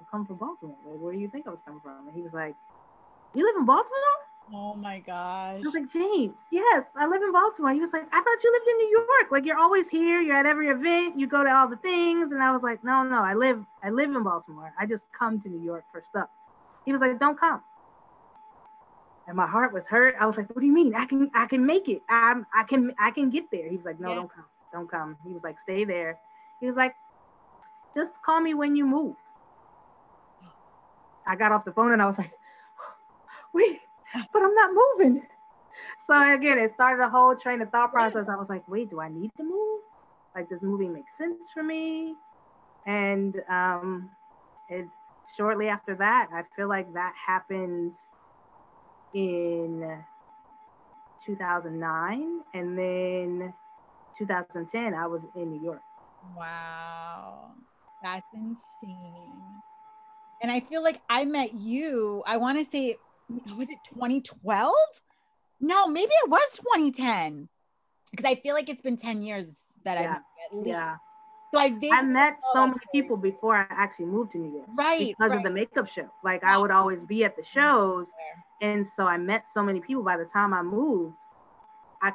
I'm 0.00 0.06
coming 0.10 0.26
from 0.26 0.36
Baltimore. 0.36 0.76
Like, 0.86 1.00
where 1.00 1.12
do 1.12 1.18
you 1.18 1.28
think 1.28 1.46
I 1.46 1.50
was 1.50 1.60
coming 1.64 1.80
from? 1.80 2.06
And 2.06 2.16
he 2.16 2.22
was 2.22 2.32
like, 2.32 2.54
you 3.34 3.44
live 3.44 3.56
in 3.58 3.66
Baltimore? 3.66 4.20
Oh 4.54 4.74
my 4.74 5.00
gosh. 5.00 5.56
I 5.56 5.58
was 5.58 5.74
like, 5.74 5.92
James, 5.92 6.36
yes, 6.52 6.86
I 6.94 7.06
live 7.06 7.20
in 7.20 7.32
Baltimore. 7.32 7.72
He 7.72 7.80
was 7.80 7.92
like, 7.92 8.04
I 8.12 8.22
thought 8.22 8.44
you 8.44 8.52
lived 8.52 8.68
in 8.68 8.76
New 8.76 8.90
York. 8.90 9.32
Like 9.32 9.44
you're 9.44 9.58
always 9.58 9.88
here. 9.88 10.20
You're 10.20 10.36
at 10.36 10.46
every 10.46 10.68
event. 10.68 11.18
You 11.18 11.26
go 11.26 11.42
to 11.42 11.50
all 11.50 11.68
the 11.68 11.76
things. 11.76 12.30
And 12.30 12.42
I 12.42 12.52
was 12.52 12.62
like, 12.62 12.84
no, 12.84 13.02
no, 13.02 13.22
I 13.22 13.34
live, 13.34 13.64
I 13.82 13.90
live 13.90 14.10
in 14.10 14.22
Baltimore. 14.22 14.72
I 14.78 14.86
just 14.86 15.02
come 15.18 15.40
to 15.40 15.48
New 15.48 15.62
York 15.62 15.84
for 15.90 16.00
stuff. 16.00 16.28
He 16.84 16.92
was 16.92 17.00
like, 17.00 17.18
don't 17.18 17.38
come 17.38 17.62
and 19.26 19.36
my 19.36 19.46
heart 19.46 19.72
was 19.72 19.86
hurt. 19.86 20.14
I 20.18 20.26
was 20.26 20.36
like, 20.36 20.48
"What 20.50 20.60
do 20.60 20.66
you 20.66 20.72
mean? 20.72 20.94
I 20.94 21.04
can 21.06 21.30
I 21.34 21.46
can 21.46 21.66
make 21.66 21.88
it. 21.88 22.02
I'm 22.08 22.46
I 22.54 22.62
can 22.64 22.94
I 22.98 23.10
can 23.10 23.30
get 23.30 23.50
there." 23.50 23.68
He 23.68 23.76
was 23.76 23.84
like, 23.84 24.00
"No, 24.00 24.10
yeah. 24.10 24.14
don't 24.14 24.32
come. 24.32 24.44
Don't 24.72 24.90
come." 24.90 25.16
He 25.24 25.32
was 25.32 25.42
like, 25.42 25.58
"Stay 25.60 25.84
there." 25.84 26.18
He 26.60 26.66
was 26.66 26.76
like, 26.76 26.94
"Just 27.94 28.20
call 28.22 28.40
me 28.40 28.54
when 28.54 28.76
you 28.76 28.86
move." 28.86 29.16
I 31.26 31.34
got 31.34 31.50
off 31.50 31.64
the 31.64 31.72
phone 31.72 31.92
and 31.92 32.00
I 32.00 32.06
was 32.06 32.18
like, 32.18 32.32
"Wait, 33.52 33.80
but 34.32 34.42
I'm 34.42 34.54
not 34.54 34.70
moving." 34.72 35.26
So 35.98 36.32
again, 36.34 36.58
it 36.58 36.70
started 36.70 37.02
a 37.02 37.08
whole 37.08 37.36
train 37.36 37.60
of 37.60 37.70
thought 37.70 37.92
process. 37.92 38.28
I 38.28 38.36
was 38.36 38.48
like, 38.48 38.62
"Wait, 38.68 38.90
do 38.90 39.00
I 39.00 39.08
need 39.08 39.32
to 39.36 39.42
move? 39.42 39.80
Like, 40.34 40.48
does 40.48 40.62
moving 40.62 40.92
make 40.92 41.10
sense 41.16 41.50
for 41.52 41.62
me?" 41.62 42.14
And 42.86 43.42
um, 43.48 44.10
it 44.68 44.86
shortly 45.36 45.68
after 45.68 45.96
that, 45.96 46.28
I 46.32 46.44
feel 46.54 46.68
like 46.68 46.92
that 46.92 47.12
happened 47.26 47.96
in 49.16 49.98
2009 51.24 52.40
and 52.52 52.78
then 52.78 53.54
2010 54.18 54.94
I 54.94 55.06
was 55.06 55.22
in 55.34 55.52
New 55.52 55.62
York. 55.62 55.80
Wow. 56.36 57.52
That's 58.02 58.26
insane. 58.34 59.32
And 60.42 60.52
I 60.52 60.60
feel 60.60 60.82
like 60.82 61.00
I 61.08 61.24
met 61.24 61.54
you, 61.54 62.22
I 62.26 62.36
want 62.36 62.58
to 62.58 62.70
say 62.70 62.96
was 63.56 63.68
it 63.70 63.78
2012? 63.94 64.74
No, 65.60 65.88
maybe 65.88 66.12
it 66.24 66.30
was 66.30 66.48
2010. 66.56 67.48
Because 68.10 68.30
I 68.30 68.34
feel 68.36 68.54
like 68.54 68.68
it's 68.68 68.82
been 68.82 68.98
10 68.98 69.22
years 69.22 69.46
that 69.84 69.98
yeah. 69.98 70.18
I've 70.52 70.66
Yeah. 70.66 70.96
So 71.52 71.60
I, 71.60 71.76
I 71.92 72.02
met 72.02 72.38
so 72.52 72.66
many 72.66 72.80
people 72.92 73.16
before 73.16 73.56
I 73.56 73.66
actually 73.70 74.06
moved 74.06 74.32
to 74.32 74.38
New 74.38 74.52
York. 74.52 74.66
Right. 74.74 75.08
Because 75.08 75.30
right. 75.30 75.38
of 75.38 75.42
the 75.44 75.50
makeup 75.50 75.88
show. 75.88 76.10
Like 76.24 76.42
I 76.44 76.58
would 76.58 76.70
always 76.70 77.04
be 77.04 77.24
at 77.24 77.36
the 77.36 77.42
mm-hmm. 77.42 77.60
shows. 77.60 78.12
And 78.60 78.86
so 78.86 79.06
I 79.06 79.16
met 79.16 79.48
so 79.48 79.62
many 79.62 79.80
people 79.80 80.02
by 80.02 80.16
the 80.16 80.24
time 80.24 80.52
I 80.52 80.62
moved. 80.62 81.16
I 82.02 82.12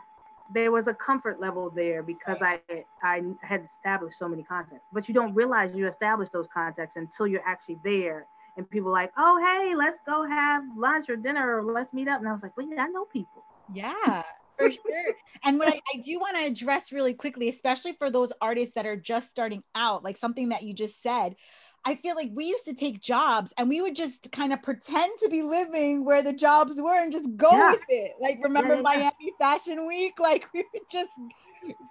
there 0.54 0.72
was 0.72 0.88
a 0.88 0.94
comfort 0.94 1.39
level 1.39 1.70
there 1.70 2.04
because 2.04 2.38
right. 2.41 2.62
I 2.70 2.84
I 3.04 3.22
had 3.41 3.63
established 3.63 4.20
so 4.20 4.28
many 4.28 4.44
contacts. 4.44 4.86
But 4.91 5.08
you 5.08 5.13
don't 5.13 5.34
realize 5.34 5.74
you 5.74 5.88
established 5.88 6.34
those 6.34 6.48
contacts 6.54 6.98
until 6.98 7.28
you're 7.28 7.46
actually 7.46 7.80
there 7.84 8.28
and 8.58 8.70
people 8.70 8.91
like, 8.91 9.13
oh 9.17 9.39
hey, 9.39 9.76
let's 9.76 10.00
go 10.06 10.28
have 10.28 10.63
lunch 10.76 11.10
or 11.10 11.15
dinner 11.15 11.58
or 11.58 11.63
let's 11.63 11.94
meet 11.94 12.10
up. 12.10 12.20
And 12.20 12.28
I 12.28 12.34
was 12.34 12.44
like, 12.44 12.58
wait, 12.58 12.67
I 12.78 12.88
know 12.88 13.06
people. 13.06 13.44
Yeah 13.74 14.24
for 14.62 14.71
sure. 14.71 15.13
And 15.43 15.58
what 15.58 15.69
I, 15.69 15.80
I 15.93 15.97
do 15.97 16.19
want 16.19 16.38
to 16.38 16.45
address 16.45 16.91
really 16.91 17.13
quickly, 17.13 17.50
especially 17.50 17.93
for 17.93 18.12
those 18.12 18.32
artists 18.41 18.76
that 18.76 18.86
are 18.86 18.95
just 18.95 19.30
starting 19.30 19.63
out, 19.76 20.04
like 20.04 20.17
something 20.17 20.50
that 20.50 20.63
you 20.63 20.74
just 20.74 21.02
said, 21.02 21.36
I 21.84 21.95
feel 21.95 22.15
like 22.15 22.30
we 22.34 22.45
used 22.45 22.65
to 22.65 22.76
take 22.76 23.02
jobs 23.02 23.52
and 23.58 23.67
we 23.67 23.82
would 23.82 23.95
just 23.95 24.32
kind 24.32 24.54
of 24.54 24.62
pretend 24.62 25.12
to 25.24 25.30
be 25.30 25.41
living 25.41 26.06
where 26.06 26.21
the 26.21 26.34
jobs 26.34 26.80
were 26.80 27.02
and 27.02 27.12
just 27.12 27.36
go 27.36 27.50
yeah. 27.52 27.71
with 27.71 27.82
it. 27.89 28.13
Like 28.19 28.39
remember 28.43 28.76
yeah, 28.76 28.76
yeah, 28.76 28.82
Miami 28.84 29.34
Fashion 29.39 29.88
Week? 29.88 30.19
Like 30.19 30.47
we 30.54 30.63
would 30.74 30.84
just 30.91 31.10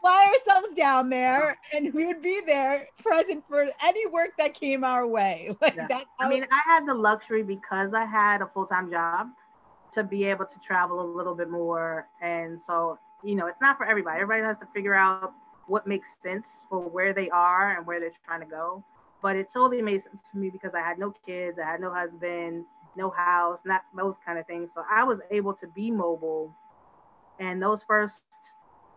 fly 0.01 0.33
ourselves 0.47 0.75
down 0.75 1.11
there 1.11 1.57
and 1.75 1.93
we 1.93 2.07
would 2.07 2.23
be 2.23 2.41
there 2.47 2.87
present 3.03 3.45
for 3.49 3.67
any 3.83 4.07
work 4.07 4.31
that 4.39 4.55
came 4.55 4.85
our 4.85 5.07
way. 5.07 5.49
Like 5.61 5.77
that's 5.89 6.07
I 6.21 6.29
mean, 6.29 6.47
I 6.51 6.73
had 6.73 6.87
the 6.87 6.95
luxury 6.95 7.43
because 7.43 7.93
I 7.93 8.05
had 8.05 8.43
a 8.43 8.47
full-time 8.47 8.91
job 8.91 9.29
to 9.93 10.05
be 10.05 10.25
able 10.25 10.47
to 10.47 10.59
travel 10.61 11.01
a 11.01 11.09
little 11.17 11.35
bit 11.35 11.51
more. 11.51 12.09
And 12.23 12.61
so, 12.61 12.99
you 13.25 13.35
know, 13.35 13.47
it's 13.47 13.61
not 13.61 13.77
for 13.77 13.87
everybody. 13.87 14.21
Everybody 14.21 14.47
has 14.47 14.59
to 14.59 14.67
figure 14.75 14.95
out 14.95 15.33
what 15.67 15.87
makes 15.87 16.17
sense 16.23 16.49
for 16.69 16.81
where 16.81 17.13
they 17.13 17.31
are 17.31 17.77
and 17.77 17.87
where 17.87 18.01
they're 18.01 18.13
trying 18.25 18.41
to 18.41 18.47
go. 18.47 18.85
But 19.23 19.37
it 19.37 19.53
totally 19.53 19.83
made 19.83 20.03
sense 20.03 20.23
for 20.31 20.39
me 20.39 20.51
because 20.51 20.73
I 20.75 20.81
had 20.81 20.99
no 20.99 21.13
kids, 21.27 21.59
I 21.59 21.71
had 21.71 21.81
no 21.81 21.93
husband, 21.93 22.65
no 22.97 23.11
house, 23.11 23.61
not 23.65 23.83
those 23.97 24.19
kind 24.25 24.39
of 24.39 24.47
things. 24.47 24.73
So 24.73 24.83
I 24.91 25.05
was 25.05 25.19
able 25.31 25.55
to 25.55 25.67
be 25.69 25.91
mobile. 25.91 26.55
And 27.39 27.63
those 27.63 27.85
first 27.85 28.23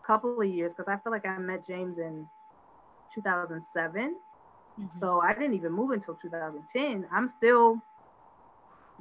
couple 0.05 0.41
of 0.41 0.47
years, 0.47 0.73
because 0.75 0.91
I 0.91 1.01
feel 1.01 1.11
like 1.11 1.25
I 1.25 1.37
met 1.37 1.65
James 1.65 1.97
in 1.97 2.27
2007. 3.13 4.15
Mm-hmm. 4.79 4.97
So 4.97 5.21
I 5.21 5.33
didn't 5.33 5.53
even 5.53 5.71
move 5.71 5.91
until 5.91 6.15
2010. 6.15 7.05
I'm 7.11 7.27
still 7.27 7.81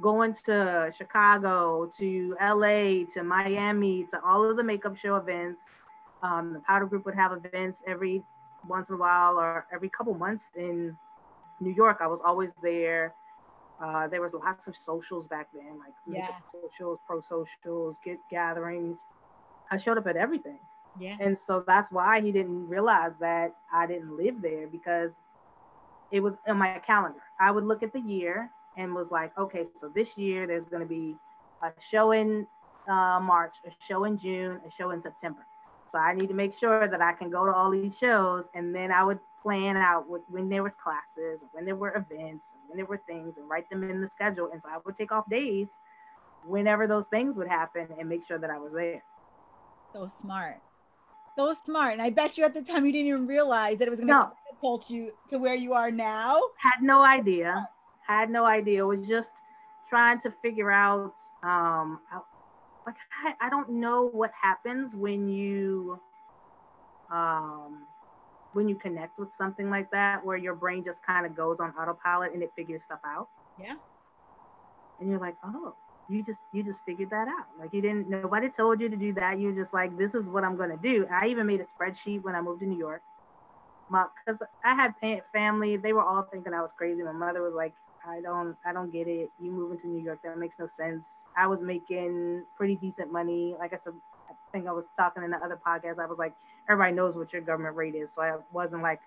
going 0.01 0.33
to 0.45 0.91
Chicago, 0.95 1.91
to 1.97 2.35
LA, 2.41 3.05
to 3.13 3.23
Miami, 3.23 4.07
to 4.11 4.23
all 4.23 4.49
of 4.49 4.57
the 4.57 4.63
makeup 4.63 4.97
show 4.97 5.15
events. 5.15 5.61
Um, 6.21 6.53
the 6.53 6.59
Powder 6.59 6.85
Group 6.85 7.05
would 7.05 7.15
have 7.15 7.31
events 7.33 7.79
every 7.85 8.23
once 8.67 8.89
in 8.89 8.95
a 8.95 8.97
while 8.97 9.37
or 9.37 9.65
every 9.73 9.89
couple 9.89 10.13
months 10.13 10.45
in 10.55 10.97
New 11.59 11.71
York. 11.71 11.97
I 12.01 12.07
was 12.07 12.21
always 12.23 12.51
there. 12.61 13.13
Uh, 13.81 14.07
there 14.07 14.21
was 14.21 14.33
lots 14.33 14.67
of 14.67 14.75
socials 14.77 15.25
back 15.27 15.49
then, 15.53 15.79
like 15.79 15.93
yeah. 16.07 16.27
socials, 16.51 16.99
pro 17.05 17.19
socials, 17.19 17.97
get 18.03 18.17
gatherings. 18.29 18.99
I 19.71 19.77
showed 19.77 19.97
up 19.97 20.07
at 20.07 20.15
everything. 20.15 20.59
Yeah. 20.99 21.17
And 21.19 21.37
so 21.37 21.63
that's 21.65 21.91
why 21.91 22.21
he 22.21 22.31
didn't 22.31 22.67
realize 22.67 23.13
that 23.19 23.55
I 23.73 23.87
didn't 23.87 24.15
live 24.15 24.41
there 24.41 24.67
because 24.67 25.11
it 26.11 26.19
was 26.21 26.35
in 26.47 26.57
my 26.57 26.79
calendar. 26.79 27.21
I 27.39 27.51
would 27.51 27.63
look 27.63 27.83
at 27.83 27.91
the 27.91 27.99
year 27.99 28.51
and 28.77 28.93
was 28.93 29.07
like, 29.11 29.37
okay, 29.37 29.65
so 29.79 29.89
this 29.93 30.17
year 30.17 30.47
there's 30.47 30.65
going 30.65 30.81
to 30.81 30.87
be 30.87 31.15
a 31.61 31.71
show 31.79 32.11
in 32.11 32.47
uh, 32.87 33.19
March, 33.21 33.55
a 33.65 33.71
show 33.85 34.03
in 34.05 34.17
June, 34.17 34.59
a 34.67 34.71
show 34.71 34.91
in 34.91 35.01
September. 35.01 35.45
So 35.89 35.99
I 35.99 36.13
need 36.13 36.27
to 36.29 36.33
make 36.33 36.57
sure 36.57 36.87
that 36.87 37.01
I 37.01 37.13
can 37.13 37.29
go 37.29 37.45
to 37.45 37.53
all 37.53 37.69
these 37.69 37.97
shows, 37.97 38.45
and 38.55 38.73
then 38.73 38.91
I 38.91 39.03
would 39.03 39.19
plan 39.41 39.77
out 39.77 40.09
what, 40.09 40.21
when 40.27 40.49
there 40.49 40.63
was 40.63 40.73
classes, 40.75 41.43
when 41.51 41.65
there 41.65 41.75
were 41.75 41.95
events, 41.95 42.47
when 42.67 42.77
there 42.77 42.85
were 42.85 43.01
things, 43.05 43.37
and 43.37 43.47
write 43.47 43.69
them 43.69 43.87
in 43.89 44.01
the 44.01 44.07
schedule. 44.07 44.49
And 44.51 44.61
so 44.61 44.69
I 44.69 44.77
would 44.83 44.95
take 44.95 45.11
off 45.11 45.29
days 45.29 45.67
whenever 46.45 46.87
those 46.87 47.05
things 47.07 47.35
would 47.35 47.47
happen, 47.47 47.87
and 47.99 48.09
make 48.09 48.25
sure 48.27 48.39
that 48.39 48.49
I 48.49 48.57
was 48.57 48.73
there. 48.73 49.03
So 49.93 50.07
smart, 50.07 50.61
so 51.35 51.55
smart. 51.63 51.93
And 51.93 52.01
I 52.01 52.09
bet 52.09 52.37
you 52.37 52.43
at 52.43 52.55
the 52.55 52.63
time 52.63 52.85
you 52.85 52.91
didn't 52.91 53.07
even 53.07 53.27
realize 53.27 53.77
that 53.77 53.87
it 53.87 53.91
was 53.91 53.99
going 53.99 54.07
to 54.07 54.13
no. 54.13 54.31
catapult 54.47 54.89
you 54.89 55.11
to 55.29 55.37
where 55.37 55.55
you 55.55 55.73
are 55.73 55.91
now. 55.91 56.41
Had 56.57 56.81
no 56.81 57.03
idea 57.03 57.69
had 58.05 58.29
no 58.29 58.45
idea. 58.45 58.85
Was 58.85 59.07
just 59.07 59.31
trying 59.87 60.19
to 60.21 60.31
figure 60.41 60.71
out, 60.71 61.15
um, 61.43 61.99
like 62.85 62.95
I, 63.25 63.33
I 63.39 63.49
don't 63.49 63.69
know 63.69 64.09
what 64.09 64.31
happens 64.39 64.95
when 64.95 65.29
you, 65.29 65.99
um, 67.11 67.83
when 68.53 68.67
you 68.67 68.75
connect 68.75 69.17
with 69.17 69.33
something 69.35 69.69
like 69.69 69.89
that, 69.91 70.25
where 70.25 70.37
your 70.37 70.55
brain 70.55 70.83
just 70.83 71.03
kind 71.05 71.25
of 71.25 71.35
goes 71.35 71.59
on 71.59 71.71
autopilot 71.71 72.33
and 72.33 72.43
it 72.43 72.51
figures 72.55 72.83
stuff 72.83 72.99
out. 73.05 73.29
Yeah. 73.59 73.75
And 74.99 75.09
you're 75.09 75.19
like, 75.19 75.35
oh, 75.43 75.75
you 76.09 76.23
just 76.23 76.39
you 76.51 76.63
just 76.63 76.81
figured 76.85 77.09
that 77.09 77.27
out. 77.27 77.47
Like 77.59 77.73
you 77.73 77.81
didn't 77.81 78.09
nobody 78.09 78.49
told 78.49 78.81
you 78.81 78.89
to 78.89 78.95
do 78.95 79.13
that. 79.13 79.39
You're 79.39 79.53
just 79.53 79.73
like, 79.73 79.97
this 79.97 80.13
is 80.15 80.29
what 80.29 80.43
I'm 80.43 80.55
gonna 80.55 80.77
do. 80.77 81.07
I 81.11 81.27
even 81.27 81.47
made 81.47 81.61
a 81.61 81.65
spreadsheet 81.65 82.23
when 82.23 82.35
I 82.35 82.41
moved 82.41 82.61
to 82.61 82.67
New 82.67 82.77
York. 82.77 83.01
Because 84.25 84.41
I 84.63 84.73
had 84.73 84.95
family, 85.31 85.77
they 85.77 85.93
were 85.93 86.01
all 86.01 86.23
thinking 86.23 86.53
I 86.53 86.61
was 86.61 86.71
crazy. 86.71 87.03
My 87.03 87.11
mother 87.11 87.43
was 87.43 87.53
like, 87.53 87.73
I 88.07 88.21
don't 88.21 88.55
I 88.65 88.73
don't 88.73 88.91
get 88.91 89.07
it. 89.07 89.31
You 89.39 89.51
moving 89.51 89.79
to 89.79 89.87
New 89.87 90.01
York, 90.03 90.19
that 90.23 90.37
makes 90.37 90.59
no 90.59 90.67
sense. 90.67 91.05
I 91.37 91.47
was 91.47 91.61
making 91.61 92.43
pretty 92.55 92.75
decent 92.75 93.11
money. 93.11 93.55
Like 93.59 93.73
I 93.73 93.77
said, 93.77 93.93
I 94.29 94.33
think 94.51 94.67
I 94.67 94.71
was 94.71 94.85
talking 94.97 95.23
in 95.23 95.31
the 95.31 95.37
other 95.37 95.59
podcast. 95.65 95.99
I 95.99 96.05
was 96.05 96.17
like, 96.17 96.33
everybody 96.69 96.93
knows 96.93 97.15
what 97.15 97.33
your 97.33 97.41
government 97.41 97.75
rate 97.75 97.95
is. 97.95 98.11
So 98.13 98.21
I 98.21 98.37
wasn't 98.51 98.81
like 98.81 99.01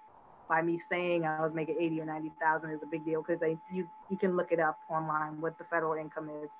by 0.49 0.63
me 0.63 0.79
saying 0.79 1.25
I 1.27 1.43
was 1.43 1.53
making 1.55 1.77
80 1.81 2.01
or 2.03 2.05
90,000 2.07 2.71
is 2.71 2.83
a 2.83 2.87
big 2.87 3.05
deal 3.05 3.23
because 3.23 3.41
they 3.41 3.59
you 3.71 3.89
you 4.11 4.17
can 4.17 4.37
look 4.37 4.53
it 4.53 4.61
up 4.61 4.79
online 4.89 5.41
what 5.41 5.59
the 5.59 5.65
federal 5.65 5.95
income 5.95 6.31
is. 6.43 6.51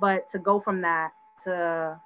But 0.00 0.30
to 0.32 0.38
go 0.38 0.60
from 0.60 0.80
that 0.82 1.12
to 1.44 2.00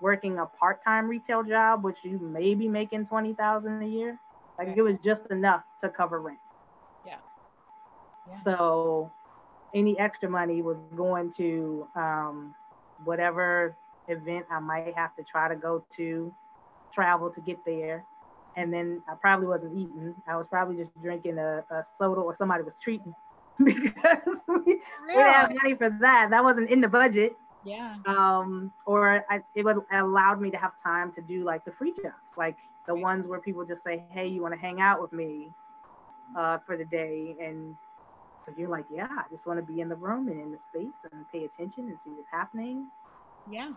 working 0.00 0.38
a 0.38 0.46
part-time 0.46 1.08
retail 1.08 1.42
job, 1.42 1.82
which 1.82 2.04
you 2.04 2.18
may 2.18 2.54
be 2.54 2.68
making 2.68 3.06
20,000 3.06 3.82
a 3.82 3.86
year, 3.86 4.18
like 4.58 4.74
it 4.76 4.82
was 4.82 4.96
just 5.02 5.26
enough 5.30 5.64
to 5.80 5.88
cover 5.88 6.20
rent. 6.20 6.38
So 8.42 9.10
any 9.74 9.98
extra 9.98 10.28
money 10.28 10.62
was 10.62 10.76
going 10.96 11.32
to 11.32 11.86
um, 11.96 12.54
whatever 13.04 13.76
event 14.08 14.46
I 14.50 14.60
might 14.60 14.94
have 14.96 15.14
to 15.16 15.22
try 15.22 15.48
to 15.48 15.56
go 15.56 15.84
to, 15.96 16.32
travel 16.92 17.30
to 17.30 17.40
get 17.40 17.58
there. 17.64 18.04
And 18.56 18.72
then 18.72 19.02
I 19.08 19.14
probably 19.14 19.48
wasn't 19.48 19.76
eating. 19.76 20.14
I 20.28 20.36
was 20.36 20.46
probably 20.46 20.76
just 20.76 20.90
drinking 21.02 21.38
a, 21.38 21.64
a 21.70 21.84
soda 21.98 22.20
or 22.20 22.36
somebody 22.36 22.62
was 22.62 22.74
treating 22.80 23.14
because 23.64 24.44
we, 24.46 24.54
we, 24.54 24.80
didn't 25.08 25.32
have 25.32 25.52
money 25.62 25.74
for 25.74 25.90
that. 26.00 26.30
That 26.30 26.44
wasn't 26.44 26.70
in 26.70 26.80
the 26.80 26.88
budget. 26.88 27.36
Yeah. 27.64 27.96
Um, 28.06 28.72
or 28.84 29.24
I, 29.30 29.42
it 29.54 29.64
would 29.64 29.78
allowed 29.92 30.40
me 30.40 30.50
to 30.50 30.56
have 30.58 30.72
time 30.80 31.10
to 31.12 31.22
do 31.22 31.44
like 31.44 31.64
the 31.64 31.72
free 31.72 31.92
jobs, 31.92 32.36
like 32.36 32.58
the 32.86 32.94
ones 32.94 33.26
where 33.26 33.40
people 33.40 33.64
just 33.64 33.82
say, 33.82 34.04
"Hey, 34.10 34.26
you 34.26 34.42
want 34.42 34.52
to 34.52 34.60
hang 34.60 34.80
out 34.80 35.00
with 35.00 35.12
me 35.12 35.48
uh, 36.36 36.58
for 36.66 36.76
the 36.76 36.84
day?" 36.84 37.36
and 37.40 37.74
so 38.44 38.52
you're 38.56 38.68
like, 38.68 38.84
yeah, 38.90 39.08
I 39.10 39.24
just 39.30 39.46
want 39.46 39.58
to 39.58 39.72
be 39.72 39.80
in 39.80 39.88
the 39.88 39.96
room 39.96 40.28
and 40.28 40.40
in 40.40 40.52
the 40.52 40.58
space 40.58 41.10
and 41.10 41.24
pay 41.32 41.44
attention 41.44 41.88
and 41.88 41.96
see 42.04 42.10
what's 42.10 42.28
happening. 42.30 42.88
Yeah. 43.50 43.70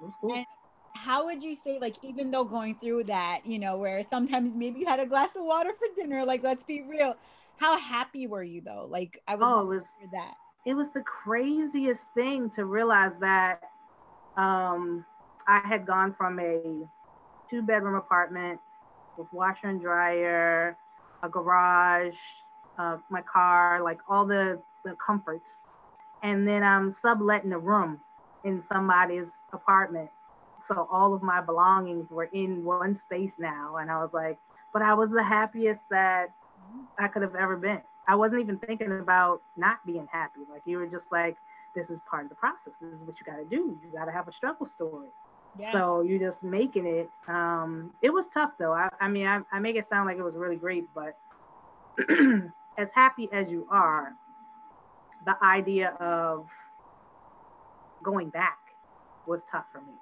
It 0.00 0.04
was 0.04 0.14
cool. 0.20 0.34
And 0.34 0.46
how 0.94 1.26
would 1.26 1.42
you 1.42 1.56
say, 1.64 1.78
like, 1.80 1.96
even 2.02 2.30
though 2.30 2.44
going 2.44 2.76
through 2.76 3.04
that, 3.04 3.40
you 3.44 3.58
know, 3.58 3.76
where 3.78 4.04
sometimes 4.08 4.54
maybe 4.54 4.80
you 4.80 4.86
had 4.86 5.00
a 5.00 5.06
glass 5.06 5.30
of 5.36 5.44
water 5.44 5.70
for 5.78 5.86
dinner, 6.00 6.24
like, 6.24 6.42
let's 6.42 6.62
be 6.62 6.82
real. 6.82 7.16
How 7.56 7.78
happy 7.78 8.26
were 8.26 8.42
you 8.42 8.60
though? 8.60 8.86
Like, 8.88 9.20
I 9.28 9.34
would 9.34 9.44
oh, 9.44 9.60
it 9.60 9.66
was 9.66 9.84
that. 10.12 10.34
It 10.66 10.74
was 10.74 10.90
the 10.90 11.02
craziest 11.02 12.04
thing 12.14 12.50
to 12.50 12.64
realize 12.64 13.12
that 13.20 13.62
um, 14.36 15.04
I 15.46 15.60
had 15.66 15.86
gone 15.86 16.14
from 16.14 16.38
a 16.40 16.88
two 17.48 17.62
bedroom 17.62 17.94
apartment 17.96 18.60
with 19.18 19.28
washer 19.32 19.68
and 19.68 19.80
dryer, 19.80 20.76
a 21.22 21.28
garage, 21.28 22.16
uh, 22.78 22.98
my 23.08 23.22
car, 23.22 23.80
like 23.82 24.00
all 24.08 24.26
the, 24.26 24.60
the 24.84 24.96
comforts. 25.04 25.60
And 26.22 26.46
then 26.46 26.62
I'm 26.62 26.90
subletting 26.90 27.52
a 27.52 27.58
room 27.58 28.00
in 28.44 28.62
somebody's 28.62 29.30
apartment. 29.52 30.10
So 30.66 30.88
all 30.90 31.12
of 31.12 31.22
my 31.22 31.40
belongings 31.40 32.10
were 32.10 32.30
in 32.32 32.64
one 32.64 32.94
space 32.94 33.34
now. 33.38 33.76
And 33.76 33.90
I 33.90 33.98
was 33.98 34.12
like, 34.12 34.38
but 34.72 34.82
I 34.82 34.94
was 34.94 35.10
the 35.10 35.22
happiest 35.22 35.82
that 35.90 36.30
I 36.98 37.08
could 37.08 37.22
have 37.22 37.34
ever 37.34 37.56
been. 37.56 37.80
I 38.06 38.16
wasn't 38.16 38.42
even 38.42 38.58
thinking 38.58 38.98
about 38.98 39.42
not 39.56 39.84
being 39.86 40.08
happy. 40.10 40.40
Like 40.50 40.62
you 40.64 40.78
were 40.78 40.86
just 40.86 41.10
like, 41.12 41.36
this 41.74 41.90
is 41.90 42.00
part 42.08 42.24
of 42.24 42.28
the 42.28 42.34
process. 42.36 42.74
This 42.80 42.92
is 42.92 43.00
what 43.00 43.18
you 43.18 43.26
got 43.26 43.36
to 43.36 43.44
do. 43.44 43.78
You 43.82 43.90
got 43.92 44.04
to 44.06 44.12
have 44.12 44.28
a 44.28 44.32
struggle 44.32 44.66
story. 44.66 45.08
Yeah. 45.58 45.72
So 45.72 46.00
you're 46.02 46.18
just 46.18 46.42
making 46.42 46.86
it. 46.86 47.10
Um, 47.28 47.92
it 48.02 48.10
was 48.10 48.26
tough 48.32 48.52
though. 48.58 48.72
I, 48.72 48.88
I 49.00 49.08
mean, 49.08 49.26
I, 49.26 49.40
I 49.52 49.58
make 49.60 49.76
it 49.76 49.86
sound 49.86 50.06
like 50.06 50.18
it 50.18 50.22
was 50.22 50.34
really 50.34 50.56
great, 50.56 50.88
but 50.94 51.16
as 52.78 52.90
happy 52.90 53.28
as 53.32 53.48
you 53.50 53.66
are, 53.70 54.12
the 55.26 55.36
idea 55.42 55.90
of 56.00 56.46
going 58.02 58.28
back 58.28 58.58
was 59.26 59.42
tough 59.50 59.64
for 59.72 59.80
me. 59.80 59.94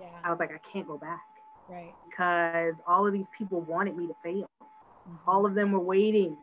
Yeah. 0.00 0.06
I 0.24 0.30
was 0.30 0.38
like, 0.38 0.50
I 0.52 0.58
can't 0.58 0.86
go 0.86 0.98
back. 0.98 1.24
Right. 1.68 1.94
Because 2.08 2.76
all 2.86 3.06
of 3.06 3.12
these 3.12 3.28
people 3.36 3.60
wanted 3.62 3.96
me 3.96 4.06
to 4.06 4.14
fail. 4.22 4.48
Mm-hmm. 4.60 5.30
All 5.30 5.46
of 5.46 5.54
them 5.54 5.72
were 5.72 5.80
waiting. 5.80 6.36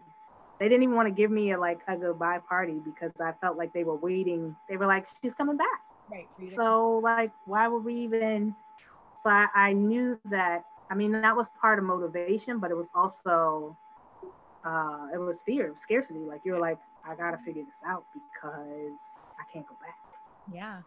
They 0.60 0.70
didn't 0.70 0.84
even 0.84 0.96
want 0.96 1.08
to 1.08 1.14
give 1.14 1.32
me 1.32 1.52
a 1.52 1.60
like 1.60 1.80
a 1.88 1.98
goodbye 1.98 2.40
party 2.48 2.80
because 2.84 3.12
I 3.20 3.34
felt 3.42 3.58
like 3.58 3.74
they 3.74 3.84
were 3.84 3.98
waiting. 3.98 4.56
They 4.70 4.78
were 4.78 4.86
like, 4.86 5.08
she's 5.22 5.34
coming 5.34 5.58
back. 5.58 5.82
Right. 6.12 6.28
So 6.56 7.00
like, 7.04 7.32
why 7.46 7.68
would 7.68 7.84
we 7.84 7.96
even? 7.96 8.56
So 9.22 9.30
I, 9.30 9.48
I 9.54 9.74
knew 9.74 10.20
that. 10.30 10.66
I 10.90 10.96
mean, 10.96 11.12
that 11.14 11.36
was 11.36 11.48
part 11.60 11.80
of 11.80 11.86
motivation, 11.86 12.60
but 12.60 12.72
it 12.72 12.76
was 12.76 12.88
also 12.94 13.76
uh, 14.66 15.08
it 15.14 15.18
was 15.18 15.40
fear, 15.46 15.72
of 15.72 15.80
scarcity. 15.80 16.20
Like 16.20 16.42
you're 16.46 16.60
like, 16.60 16.80
I 17.06 17.16
gotta 17.16 17.38
figure 17.46 17.64
this 17.64 17.76
out 17.86 18.06
because 18.14 18.98
I 19.40 19.52
can't 19.52 19.68
go 19.68 19.76
back. 19.82 19.98
Yeah. 20.54 20.82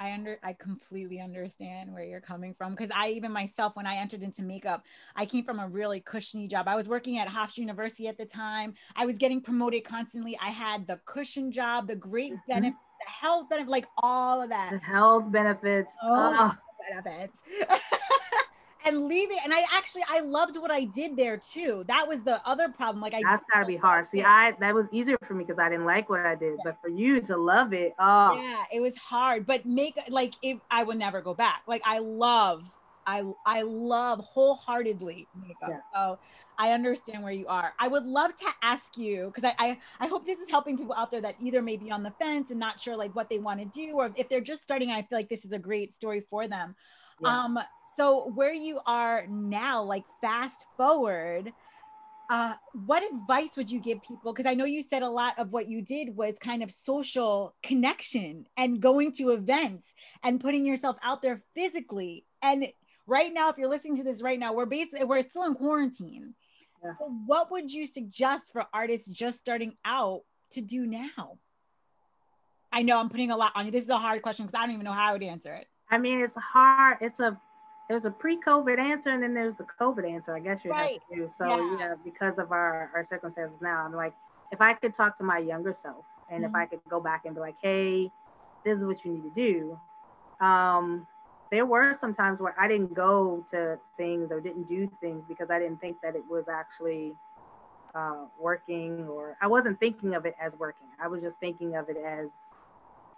I 0.00 0.12
under 0.12 0.38
I 0.44 0.52
completely 0.52 1.20
understand 1.20 1.92
where 1.92 2.04
you're 2.04 2.20
coming 2.20 2.54
from 2.54 2.74
because 2.74 2.90
I 2.94 3.08
even 3.08 3.32
myself 3.32 3.74
when 3.74 3.86
I 3.86 3.96
entered 3.96 4.22
into 4.22 4.42
makeup, 4.42 4.84
I 5.16 5.26
came 5.26 5.44
from 5.44 5.58
a 5.58 5.68
really 5.68 6.00
cushiony 6.00 6.46
job. 6.46 6.68
I 6.68 6.76
was 6.76 6.88
working 6.88 7.18
at 7.18 7.26
Hofstra 7.26 7.58
University 7.58 8.06
at 8.06 8.16
the 8.16 8.24
time. 8.24 8.74
I 8.94 9.06
was 9.06 9.16
getting 9.16 9.40
promoted 9.40 9.84
constantly. 9.84 10.38
I 10.40 10.50
had 10.50 10.86
the 10.86 11.00
cushion 11.04 11.50
job, 11.50 11.88
the 11.88 11.96
great 11.96 12.32
mm-hmm. 12.32 12.52
benefits, 12.52 12.78
the 13.04 13.10
health 13.10 13.48
benefit, 13.48 13.70
like 13.70 13.86
all 14.00 14.40
of 14.40 14.50
that. 14.50 14.70
The 14.70 14.78
health 14.78 15.32
benefits. 15.32 15.90
Oh, 16.02 16.52
oh. 16.52 17.02
benefits. 17.02 17.36
and 18.88 19.06
leave 19.06 19.30
it. 19.30 19.38
And 19.44 19.52
I 19.52 19.64
actually 19.74 20.02
I 20.08 20.20
loved 20.20 20.56
what 20.56 20.70
I 20.70 20.84
did 20.84 21.16
there 21.16 21.36
too. 21.36 21.84
That 21.88 22.08
was 22.08 22.22
the 22.22 22.46
other 22.48 22.68
problem. 22.68 23.00
Like 23.00 23.14
I 23.14 23.22
that's 23.22 23.44
gotta 23.52 23.66
be 23.66 23.76
hard. 23.76 24.06
See, 24.06 24.22
I 24.22 24.52
that 24.60 24.74
was 24.74 24.86
easier 24.92 25.18
for 25.26 25.34
me 25.34 25.44
because 25.44 25.60
I 25.60 25.68
didn't 25.68 25.86
like 25.86 26.08
what 26.08 26.20
I 26.20 26.34
did, 26.34 26.54
yeah. 26.56 26.62
but 26.64 26.78
for 26.80 26.88
you 26.88 27.20
to 27.20 27.36
love 27.36 27.72
it, 27.72 27.94
oh 27.98 28.34
yeah, 28.34 28.64
it 28.72 28.80
was 28.80 28.96
hard. 28.96 29.46
But 29.46 29.66
make 29.66 29.98
like 30.08 30.34
if 30.42 30.58
I 30.70 30.84
would 30.84 30.98
never 30.98 31.20
go 31.20 31.34
back. 31.34 31.62
Like 31.66 31.82
I 31.84 31.98
love 31.98 32.70
I 33.08 33.22
I 33.46 33.62
love 33.62 34.20
wholeheartedly 34.20 35.26
makeup. 35.40 35.68
Yeah. 35.70 35.80
So 35.94 36.18
I 36.58 36.72
understand 36.72 37.22
where 37.22 37.32
you 37.32 37.46
are. 37.46 37.72
I 37.78 37.88
would 37.88 38.04
love 38.04 38.36
to 38.36 38.46
ask 38.62 38.98
you 38.98 39.32
because 39.34 39.50
I, 39.58 39.68
I 39.70 39.78
I 40.00 40.06
hope 40.08 40.26
this 40.26 40.38
is 40.38 40.50
helping 40.50 40.76
people 40.76 40.94
out 40.94 41.10
there 41.10 41.22
that 41.22 41.36
either 41.40 41.62
may 41.62 41.78
be 41.78 41.90
on 41.90 42.02
the 42.02 42.10
fence 42.20 42.50
and 42.50 42.60
not 42.60 42.78
sure 42.78 42.96
like 42.96 43.16
what 43.16 43.30
they 43.30 43.38
want 43.38 43.60
to 43.60 43.66
do, 43.66 43.92
or 43.92 44.10
if 44.16 44.28
they're 44.28 44.42
just 44.42 44.62
starting. 44.62 44.90
I 44.90 45.02
feel 45.02 45.18
like 45.18 45.30
this 45.30 45.44
is 45.44 45.52
a 45.52 45.58
great 45.58 45.90
story 45.90 46.22
for 46.28 46.48
them. 46.48 46.74
Yeah. 47.20 47.44
Um, 47.44 47.58
so 47.98 48.30
where 48.34 48.54
you 48.54 48.80
are 48.86 49.26
now, 49.28 49.82
like 49.82 50.04
fast 50.20 50.66
forward, 50.76 51.52
uh, 52.30 52.54
what 52.86 53.02
advice 53.12 53.56
would 53.56 53.70
you 53.70 53.80
give 53.80 54.00
people? 54.02 54.32
Because 54.32 54.48
I 54.48 54.54
know 54.54 54.64
you 54.64 54.82
said 54.82 55.02
a 55.02 55.08
lot 55.08 55.38
of 55.38 55.50
what 55.50 55.68
you 55.68 55.82
did 55.82 56.16
was 56.16 56.36
kind 56.38 56.62
of 56.62 56.70
social 56.70 57.54
connection 57.62 58.46
and 58.56 58.80
going 58.80 59.12
to 59.12 59.30
events 59.30 59.88
and 60.22 60.40
putting 60.40 60.64
yourself 60.64 60.96
out 61.02 61.22
there 61.22 61.42
physically. 61.54 62.24
And 62.40 62.68
right 63.06 63.32
now, 63.32 63.48
if 63.48 63.58
you're 63.58 63.68
listening 63.68 63.96
to 63.96 64.04
this 64.04 64.22
right 64.22 64.38
now, 64.38 64.52
we're 64.52 64.66
basically 64.66 65.04
we're 65.04 65.22
still 65.22 65.44
in 65.44 65.54
quarantine. 65.54 66.34
Yeah. 66.84 66.92
So 66.98 67.12
what 67.26 67.50
would 67.50 67.72
you 67.72 67.86
suggest 67.86 68.52
for 68.52 68.66
artists 68.72 69.08
just 69.08 69.40
starting 69.40 69.74
out 69.84 70.22
to 70.50 70.60
do 70.60 70.86
now? 70.86 71.38
I 72.70 72.82
know 72.82 73.00
I'm 73.00 73.08
putting 73.08 73.32
a 73.32 73.36
lot 73.36 73.52
on 73.56 73.66
you. 73.66 73.72
This 73.72 73.84
is 73.84 73.90
a 73.90 73.98
hard 73.98 74.22
question 74.22 74.46
because 74.46 74.56
I 74.56 74.66
don't 74.66 74.74
even 74.74 74.84
know 74.84 74.92
how 74.92 75.08
I 75.08 75.12
would 75.12 75.22
answer 75.22 75.52
it. 75.54 75.66
I 75.90 75.98
mean, 75.98 76.20
it's 76.20 76.36
hard. 76.36 76.98
It's 77.00 77.18
a 77.18 77.40
there's 77.88 78.04
a 78.04 78.10
pre-COVID 78.10 78.78
answer 78.78 79.10
and 79.10 79.22
then 79.22 79.34
there's 79.34 79.54
the 79.54 79.64
COVID 79.64 80.08
answer. 80.08 80.36
I 80.36 80.40
guess 80.40 80.64
you 80.64 80.70
right. 80.70 81.00
have 81.00 81.08
to 81.08 81.16
do. 81.16 81.30
So 81.34 81.46
yeah. 81.48 81.76
yeah, 81.78 81.94
because 82.04 82.38
of 82.38 82.52
our 82.52 82.90
our 82.94 83.02
circumstances 83.02 83.60
now, 83.60 83.84
I'm 83.84 83.94
like, 83.94 84.14
if 84.52 84.60
I 84.60 84.74
could 84.74 84.94
talk 84.94 85.16
to 85.18 85.24
my 85.24 85.38
younger 85.38 85.72
self 85.72 86.04
and 86.30 86.44
mm-hmm. 86.44 86.50
if 86.50 86.54
I 86.54 86.66
could 86.66 86.80
go 86.88 87.00
back 87.00 87.24
and 87.24 87.34
be 87.34 87.40
like, 87.40 87.56
hey, 87.62 88.10
this 88.64 88.78
is 88.78 88.84
what 88.84 89.04
you 89.04 89.12
need 89.12 89.22
to 89.22 89.30
do. 89.34 90.44
Um, 90.44 91.06
there 91.50 91.64
were 91.64 91.94
some 91.94 92.14
times 92.14 92.40
where 92.40 92.54
I 92.60 92.68
didn't 92.68 92.92
go 92.92 93.44
to 93.50 93.78
things 93.96 94.30
or 94.30 94.40
didn't 94.40 94.68
do 94.68 94.90
things 95.00 95.24
because 95.26 95.50
I 95.50 95.58
didn't 95.58 95.80
think 95.80 95.96
that 96.02 96.14
it 96.14 96.22
was 96.28 96.44
actually 96.48 97.14
uh, 97.94 98.26
working 98.38 99.06
or 99.08 99.36
I 99.40 99.46
wasn't 99.46 99.80
thinking 99.80 100.14
of 100.14 100.26
it 100.26 100.36
as 100.40 100.54
working. 100.58 100.88
I 101.02 101.08
was 101.08 101.22
just 101.22 101.38
thinking 101.40 101.74
of 101.74 101.88
it 101.88 101.96
as 101.96 102.30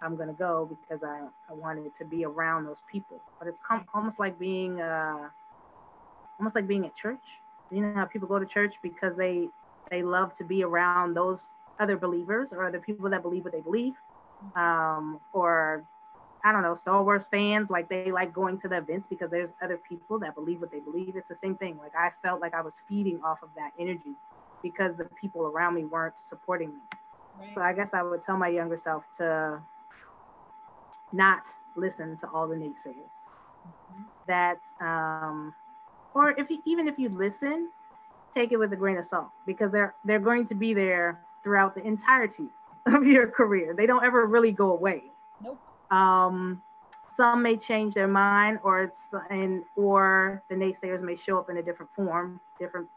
I'm 0.01 0.15
gonna 0.15 0.33
go 0.33 0.67
because 0.69 1.03
I, 1.03 1.21
I 1.49 1.53
wanted 1.53 1.95
to 1.95 2.05
be 2.05 2.25
around 2.25 2.65
those 2.65 2.81
people. 2.91 3.19
But 3.39 3.47
it's 3.47 3.59
com- 3.61 3.85
almost 3.93 4.19
like 4.19 4.37
being 4.39 4.81
uh, 4.81 5.29
almost 6.39 6.55
like 6.55 6.67
being 6.67 6.85
at 6.85 6.95
church. 6.95 7.39
You 7.71 7.81
know 7.81 7.93
how 7.93 8.05
people 8.05 8.27
go 8.27 8.39
to 8.39 8.45
church 8.45 8.75
because 8.81 9.15
they 9.15 9.49
they 9.89 10.03
love 10.03 10.33
to 10.35 10.43
be 10.43 10.63
around 10.63 11.15
those 11.15 11.51
other 11.79 11.97
believers 11.97 12.53
or 12.53 12.65
other 12.65 12.79
people 12.79 13.09
that 13.09 13.21
believe 13.21 13.43
what 13.43 13.53
they 13.53 13.61
believe, 13.61 13.95
um, 14.55 15.19
or 15.33 15.83
I 16.43 16.51
don't 16.51 16.63
know 16.63 16.75
Star 16.75 17.03
Wars 17.03 17.27
fans 17.29 17.69
like 17.69 17.89
they 17.89 18.11
like 18.11 18.33
going 18.33 18.57
to 18.59 18.67
the 18.67 18.77
events 18.77 19.05
because 19.07 19.29
there's 19.29 19.49
other 19.61 19.77
people 19.77 20.19
that 20.19 20.35
believe 20.35 20.61
what 20.61 20.71
they 20.71 20.79
believe. 20.79 21.15
It's 21.15 21.27
the 21.27 21.35
same 21.35 21.55
thing. 21.55 21.77
Like 21.77 21.95
I 21.95 22.11
felt 22.23 22.41
like 22.41 22.53
I 22.53 22.61
was 22.61 22.81
feeding 22.87 23.21
off 23.23 23.43
of 23.43 23.49
that 23.55 23.71
energy 23.79 24.15
because 24.63 24.95
the 24.95 25.05
people 25.05 25.43
around 25.43 25.75
me 25.75 25.85
weren't 25.85 26.19
supporting 26.19 26.69
me. 26.69 26.81
Right. 27.39 27.53
So 27.53 27.61
I 27.61 27.73
guess 27.73 27.93
I 27.93 28.01
would 28.01 28.21
tell 28.21 28.37
my 28.37 28.47
younger 28.47 28.77
self 28.77 29.03
to 29.17 29.61
not 31.13 31.47
listen 31.75 32.17
to 32.17 32.29
all 32.29 32.47
the 32.47 32.55
naysayers. 32.55 33.17
Mm-hmm. 33.67 34.03
That's, 34.27 34.73
um, 34.81 35.53
or 36.13 36.31
if 36.31 36.49
you, 36.49 36.61
even 36.65 36.87
if 36.87 36.97
you 36.97 37.09
listen, 37.09 37.69
take 38.33 38.51
it 38.51 38.57
with 38.57 38.73
a 38.73 38.75
grain 38.75 38.97
of 38.97 39.05
salt 39.05 39.29
because 39.45 39.71
they're 39.71 39.93
they're 40.05 40.19
going 40.19 40.45
to 40.47 40.55
be 40.55 40.73
there 40.73 41.19
throughout 41.43 41.75
the 41.75 41.85
entirety 41.85 42.47
of 42.85 43.05
your 43.05 43.27
career. 43.27 43.73
They 43.75 43.85
don't 43.85 44.03
ever 44.03 44.25
really 44.25 44.51
go 44.51 44.71
away. 44.71 45.03
Nope. 45.43 45.59
Um, 45.91 46.61
some 47.09 47.43
may 47.43 47.57
change 47.57 47.93
their 47.93 48.07
mind, 48.07 48.59
or 48.63 48.83
it's 48.83 49.07
and 49.29 49.63
or 49.75 50.41
the 50.49 50.55
naysayers 50.55 51.01
may 51.01 51.15
show 51.15 51.37
up 51.37 51.49
in 51.49 51.57
a 51.57 51.61
different 51.61 51.91
form, 51.95 52.39
different 52.59 52.87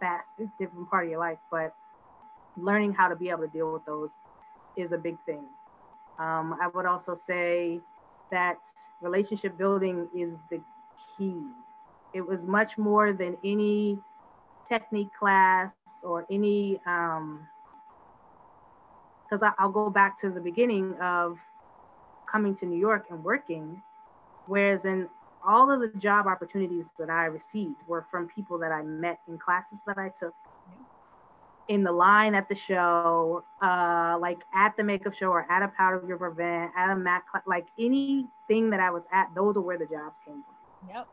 fast, 0.00 0.30
different 0.58 0.88
part 0.88 1.04
of 1.04 1.10
your 1.10 1.18
life. 1.18 1.38
But 1.50 1.74
learning 2.56 2.92
how 2.92 3.08
to 3.08 3.16
be 3.16 3.30
able 3.30 3.42
to 3.42 3.48
deal 3.48 3.72
with 3.72 3.84
those 3.84 4.10
is 4.76 4.92
a 4.92 4.98
big 4.98 5.16
thing. 5.26 5.44
Um, 6.18 6.56
I 6.60 6.68
would 6.68 6.86
also 6.86 7.14
say 7.14 7.80
that 8.30 8.58
relationship 9.00 9.56
building 9.56 10.08
is 10.14 10.34
the 10.50 10.60
key. 11.16 11.42
It 12.12 12.26
was 12.26 12.42
much 12.42 12.78
more 12.78 13.12
than 13.12 13.36
any 13.44 13.98
technique 14.68 15.12
class 15.18 15.72
or 16.02 16.26
any, 16.30 16.74
because 16.84 17.02
um, 19.42 19.54
I'll 19.58 19.70
go 19.70 19.90
back 19.90 20.18
to 20.20 20.30
the 20.30 20.40
beginning 20.40 20.94
of 21.00 21.38
coming 22.30 22.54
to 22.56 22.66
New 22.66 22.78
York 22.78 23.06
and 23.10 23.22
working, 23.22 23.82
whereas 24.46 24.84
in 24.84 25.08
all 25.46 25.70
of 25.70 25.80
the 25.80 25.98
job 25.98 26.26
opportunities 26.26 26.86
that 26.98 27.10
I 27.10 27.26
received 27.26 27.76
were 27.86 28.06
from 28.10 28.28
people 28.28 28.58
that 28.58 28.72
I 28.72 28.82
met 28.82 29.20
in 29.28 29.38
classes 29.38 29.80
that 29.86 29.98
I 29.98 30.10
took 30.10 30.34
in 31.68 31.84
the 31.84 31.92
line 31.92 32.34
at 32.34 32.48
the 32.48 32.54
show, 32.54 33.44
uh, 33.62 34.16
like 34.20 34.38
at 34.54 34.76
the 34.76 34.82
makeup 34.82 35.14
show 35.14 35.28
or 35.28 35.50
at 35.50 35.62
a 35.62 35.68
Powder 35.68 35.98
River 36.00 36.28
event, 36.28 36.72
at 36.76 36.90
a 36.90 36.96
Mac, 36.96 37.24
like 37.46 37.66
anything 37.78 38.70
that 38.70 38.80
I 38.80 38.90
was 38.90 39.04
at, 39.12 39.28
those 39.34 39.56
are 39.56 39.60
where 39.60 39.78
the 39.78 39.86
jobs 39.86 40.16
came 40.24 40.42
from. 40.42 40.94
Yep. 40.94 41.08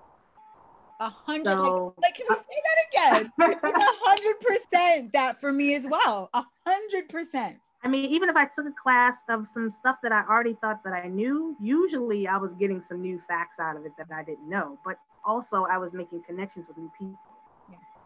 A 1.02 1.10
hundred. 1.10 1.46
So, 1.46 1.94
like, 2.02 2.04
like, 2.04 2.16
can 2.16 2.26
we 2.30 2.36
say 2.50 2.62
that 2.66 3.22
again? 3.22 3.32
A 3.64 3.96
hundred 4.04 4.40
percent 4.42 5.14
that 5.14 5.40
for 5.40 5.52
me 5.52 5.76
as 5.76 5.88
well. 5.90 6.30
A 6.34 6.44
hundred 6.66 7.08
percent. 7.10 7.58
I 7.82 7.88
mean, 7.88 8.06
even 8.06 8.28
if 8.28 8.36
I 8.36 8.46
took 8.46 8.66
a 8.66 8.72
class 8.72 9.20
of 9.30 9.48
some 9.48 9.72
stuff 9.72 9.98
that 10.04 10.12
I 10.12 10.24
already 10.30 10.58
thought 10.60 10.84
that 10.84 10.92
I 10.92 11.08
knew, 11.08 11.56
usually 11.62 12.28
I 12.28 12.36
was 12.36 12.54
getting 12.54 12.82
some 12.82 13.02
new 13.02 13.22
facts 13.26 13.60
out 13.60 13.78
of 13.78 13.86
it 13.86 13.94
that 13.98 14.08
I 14.14 14.24
didn't 14.24 14.50
know. 14.50 14.78
But 14.84 14.98
also, 15.24 15.64
I 15.64 15.78
was 15.78 15.94
making 15.94 16.24
connections 16.24 16.68
with 16.68 16.78
new 16.78 16.92
people. 17.00 17.18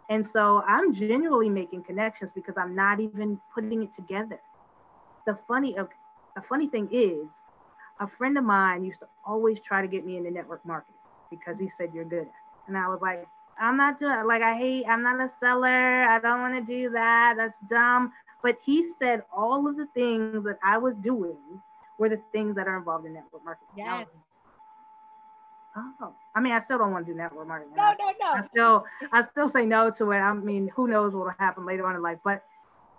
And 0.09 0.25
so 0.25 0.63
I'm 0.67 0.91
genuinely 0.93 1.49
making 1.49 1.83
connections 1.83 2.31
because 2.33 2.55
I'm 2.57 2.75
not 2.75 2.99
even 2.99 3.39
putting 3.53 3.83
it 3.83 3.93
together. 3.93 4.39
The 5.25 5.37
funny 5.47 5.77
of 5.77 5.89
the 6.35 6.41
funny 6.41 6.67
thing 6.67 6.89
is, 6.91 7.41
a 7.99 8.07
friend 8.07 8.37
of 8.37 8.43
mine 8.43 8.83
used 8.83 8.99
to 8.99 9.07
always 9.25 9.59
try 9.59 9.81
to 9.81 9.87
get 9.87 10.05
me 10.05 10.17
into 10.17 10.31
network 10.31 10.65
marketing 10.65 10.95
because 11.29 11.59
he 11.59 11.69
said 11.69 11.91
you're 11.93 12.03
good 12.05 12.21
at 12.21 12.25
it. 12.27 12.33
And 12.67 12.77
I 12.77 12.87
was 12.87 13.01
like, 13.01 13.27
I'm 13.59 13.77
not 13.77 13.99
doing 13.99 14.25
like 14.25 14.41
I 14.41 14.55
hate, 14.57 14.85
I'm 14.87 15.03
not 15.03 15.21
a 15.21 15.29
seller. 15.29 16.03
I 16.03 16.19
don't 16.19 16.41
want 16.41 16.55
to 16.55 16.61
do 16.61 16.89
that. 16.91 17.35
That's 17.37 17.57
dumb. 17.69 18.11
But 18.41 18.57
he 18.63 18.89
said 18.91 19.23
all 19.35 19.67
of 19.67 19.77
the 19.77 19.87
things 19.93 20.43
that 20.43 20.59
I 20.63 20.77
was 20.77 20.95
doing 20.95 21.37
were 21.97 22.09
the 22.09 22.19
things 22.31 22.55
that 22.55 22.67
are 22.67 22.77
involved 22.77 23.05
in 23.05 23.13
network 23.13 23.45
marketing. 23.45 23.67
Yes. 23.75 24.07
Oh, 25.75 26.13
I 26.35 26.39
mean, 26.39 26.53
I 26.53 26.59
still 26.59 26.77
don't 26.77 26.91
want 26.91 27.05
to 27.07 27.11
do 27.11 27.17
network 27.17 27.47
marketing. 27.47 27.75
No, 27.75 27.93
no, 27.97 28.13
no. 28.19 28.31
I 28.31 28.41
still, 28.43 28.85
I 29.11 29.21
still 29.23 29.49
say 29.49 29.65
no 29.65 29.89
to 29.91 30.11
it. 30.11 30.17
I 30.17 30.33
mean, 30.33 30.69
who 30.75 30.87
knows 30.87 31.13
what 31.13 31.25
will 31.25 31.33
happen 31.39 31.65
later 31.65 31.87
on 31.87 31.95
in 31.95 32.01
life? 32.01 32.19
But 32.23 32.43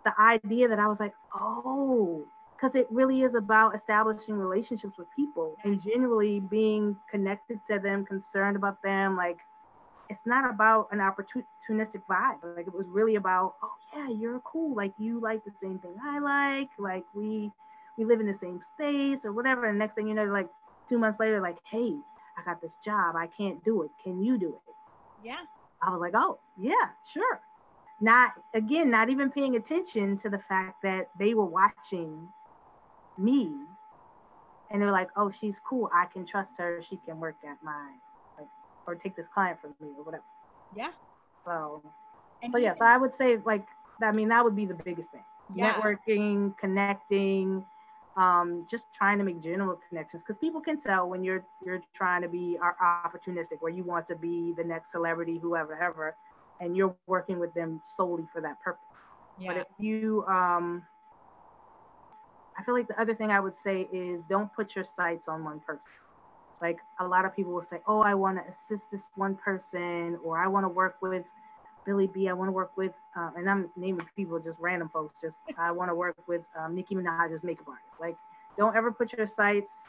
the 0.04 0.18
idea 0.20 0.68
that 0.68 0.78
I 0.78 0.88
was 0.88 0.98
like, 0.98 1.14
oh, 1.34 2.24
because 2.56 2.74
it 2.74 2.86
really 2.90 3.22
is 3.22 3.34
about 3.34 3.74
establishing 3.74 4.34
relationships 4.34 4.98
with 4.98 5.06
people 5.14 5.56
and 5.64 5.80
genuinely 5.80 6.40
being 6.40 6.96
connected 7.10 7.60
to 7.68 7.78
them, 7.78 8.04
concerned 8.04 8.56
about 8.56 8.82
them. 8.82 9.16
Like, 9.16 9.38
it's 10.10 10.26
not 10.26 10.48
about 10.48 10.88
an 10.90 10.98
opportunistic 10.98 12.02
vibe. 12.08 12.56
Like, 12.56 12.66
it 12.66 12.74
was 12.74 12.88
really 12.88 13.14
about, 13.14 13.54
oh 13.62 13.72
yeah, 13.94 14.08
you're 14.08 14.40
cool. 14.40 14.74
Like, 14.74 14.92
you 14.98 15.20
like 15.20 15.44
the 15.44 15.52
same 15.62 15.78
thing 15.78 15.94
I 16.02 16.18
like. 16.18 16.70
Like, 16.78 17.04
we 17.14 17.52
we 17.96 18.04
live 18.04 18.20
in 18.20 18.26
the 18.26 18.34
same 18.34 18.60
space 18.62 19.24
or 19.24 19.32
whatever. 19.32 19.66
And 19.66 19.78
next 19.78 19.94
thing 19.94 20.08
you 20.08 20.14
know, 20.14 20.24
like 20.24 20.48
two 20.88 20.98
months 20.98 21.20
later, 21.20 21.40
like, 21.40 21.58
hey, 21.70 21.94
I 22.36 22.42
got 22.44 22.60
this 22.60 22.76
job. 22.84 23.16
I 23.16 23.26
can't 23.26 23.62
do 23.64 23.82
it. 23.82 23.90
Can 24.02 24.22
you 24.22 24.38
do 24.38 24.48
it? 24.48 24.74
Yeah. 25.24 25.40
I 25.82 25.90
was 25.90 26.00
like, 26.00 26.14
oh, 26.14 26.38
yeah, 26.58 26.90
sure. 27.12 27.40
Not, 28.00 28.32
again, 28.54 28.90
not 28.90 29.08
even 29.10 29.30
paying 29.30 29.56
attention 29.56 30.16
to 30.18 30.28
the 30.28 30.38
fact 30.38 30.82
that 30.82 31.08
they 31.18 31.34
were 31.34 31.44
watching 31.44 32.28
me 33.16 33.52
and 34.70 34.82
they're 34.82 34.90
like, 34.90 35.08
oh, 35.16 35.30
she's 35.30 35.60
cool. 35.66 35.90
I 35.94 36.06
can 36.06 36.26
trust 36.26 36.52
her. 36.58 36.82
She 36.82 36.96
can 36.96 37.20
work 37.20 37.36
at 37.44 37.62
mine 37.62 38.00
like, 38.38 38.48
or 38.86 38.94
take 38.94 39.14
this 39.14 39.28
client 39.28 39.60
from 39.60 39.74
me 39.80 39.94
or 39.96 40.04
whatever. 40.04 40.24
Yeah. 40.76 40.90
So, 41.44 41.82
and 42.42 42.50
so 42.50 42.58
yeah, 42.58 42.74
so 42.76 42.84
I 42.84 42.96
would 42.96 43.14
say, 43.14 43.38
like, 43.44 43.66
I 44.02 44.10
mean, 44.10 44.28
that 44.28 44.42
would 44.42 44.56
be 44.56 44.66
the 44.66 44.74
biggest 44.74 45.10
thing. 45.10 45.24
Yeah. 45.54 45.74
Networking, 45.74 46.56
connecting, 46.58 47.64
um, 48.16 48.66
just 48.70 48.92
trying 48.92 49.18
to 49.18 49.24
make 49.24 49.40
general 49.40 49.78
connections 49.88 50.22
because 50.24 50.38
people 50.40 50.60
can 50.60 50.80
tell 50.80 51.08
when 51.08 51.24
you're 51.24 51.44
you're 51.64 51.80
trying 51.94 52.22
to 52.22 52.28
be 52.28 52.58
opportunistic, 52.82 53.60
where 53.60 53.72
you 53.72 53.82
want 53.82 54.06
to 54.08 54.14
be 54.14 54.54
the 54.56 54.64
next 54.64 54.92
celebrity, 54.92 55.38
whoever, 55.38 55.74
ever, 55.80 56.16
and 56.60 56.76
you're 56.76 56.94
working 57.06 57.38
with 57.38 57.52
them 57.54 57.80
solely 57.84 58.26
for 58.32 58.40
that 58.40 58.60
purpose. 58.60 58.84
Yeah. 59.38 59.52
But 59.52 59.56
if 59.62 59.66
you, 59.78 60.24
um, 60.28 60.84
I 62.56 62.62
feel 62.62 62.74
like 62.74 62.86
the 62.86 63.00
other 63.00 63.14
thing 63.14 63.30
I 63.30 63.40
would 63.40 63.56
say 63.56 63.88
is 63.92 64.22
don't 64.28 64.52
put 64.52 64.76
your 64.76 64.84
sights 64.84 65.26
on 65.26 65.42
one 65.42 65.60
person. 65.60 65.82
Like 66.60 66.78
a 67.00 67.06
lot 67.06 67.24
of 67.24 67.34
people 67.34 67.52
will 67.52 67.62
say, 67.62 67.80
"Oh, 67.86 68.00
I 68.00 68.14
want 68.14 68.38
to 68.38 68.44
assist 68.52 68.90
this 68.92 69.08
one 69.16 69.34
person," 69.34 70.18
or 70.24 70.38
"I 70.38 70.46
want 70.46 70.64
to 70.64 70.68
work 70.68 70.96
with." 71.02 71.24
Billy 71.84 72.06
B. 72.06 72.28
I 72.28 72.32
want 72.32 72.48
to 72.48 72.52
work 72.52 72.72
with, 72.76 72.92
uh, 73.16 73.30
and 73.36 73.48
I'm 73.48 73.70
naming 73.76 74.06
people 74.16 74.38
just 74.38 74.58
random 74.58 74.88
folks. 74.92 75.14
Just 75.20 75.38
I 75.58 75.70
want 75.70 75.90
to 75.90 75.94
work 75.94 76.16
with 76.26 76.42
um, 76.58 76.74
Nicki 76.74 76.94
Minaj's 76.94 77.42
makeup 77.42 77.68
artist. 77.68 78.00
Like, 78.00 78.16
don't 78.56 78.76
ever 78.76 78.92
put 78.92 79.12
your 79.12 79.26
sights. 79.26 79.84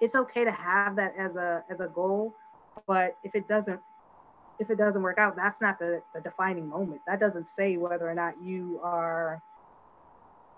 It's 0.00 0.14
okay 0.14 0.44
to 0.44 0.52
have 0.52 0.96
that 0.96 1.14
as 1.18 1.36
a 1.36 1.64
as 1.70 1.80
a 1.80 1.88
goal, 1.88 2.34
but 2.86 3.16
if 3.24 3.34
it 3.34 3.48
doesn't 3.48 3.80
if 4.58 4.70
it 4.70 4.78
doesn't 4.78 5.02
work 5.02 5.18
out, 5.18 5.36
that's 5.36 5.60
not 5.60 5.78
the, 5.78 6.02
the 6.14 6.20
defining 6.20 6.68
moment. 6.68 7.00
That 7.06 7.20
doesn't 7.20 7.48
say 7.48 7.76
whether 7.76 8.08
or 8.08 8.14
not 8.14 8.34
you 8.42 8.80
are 8.82 9.40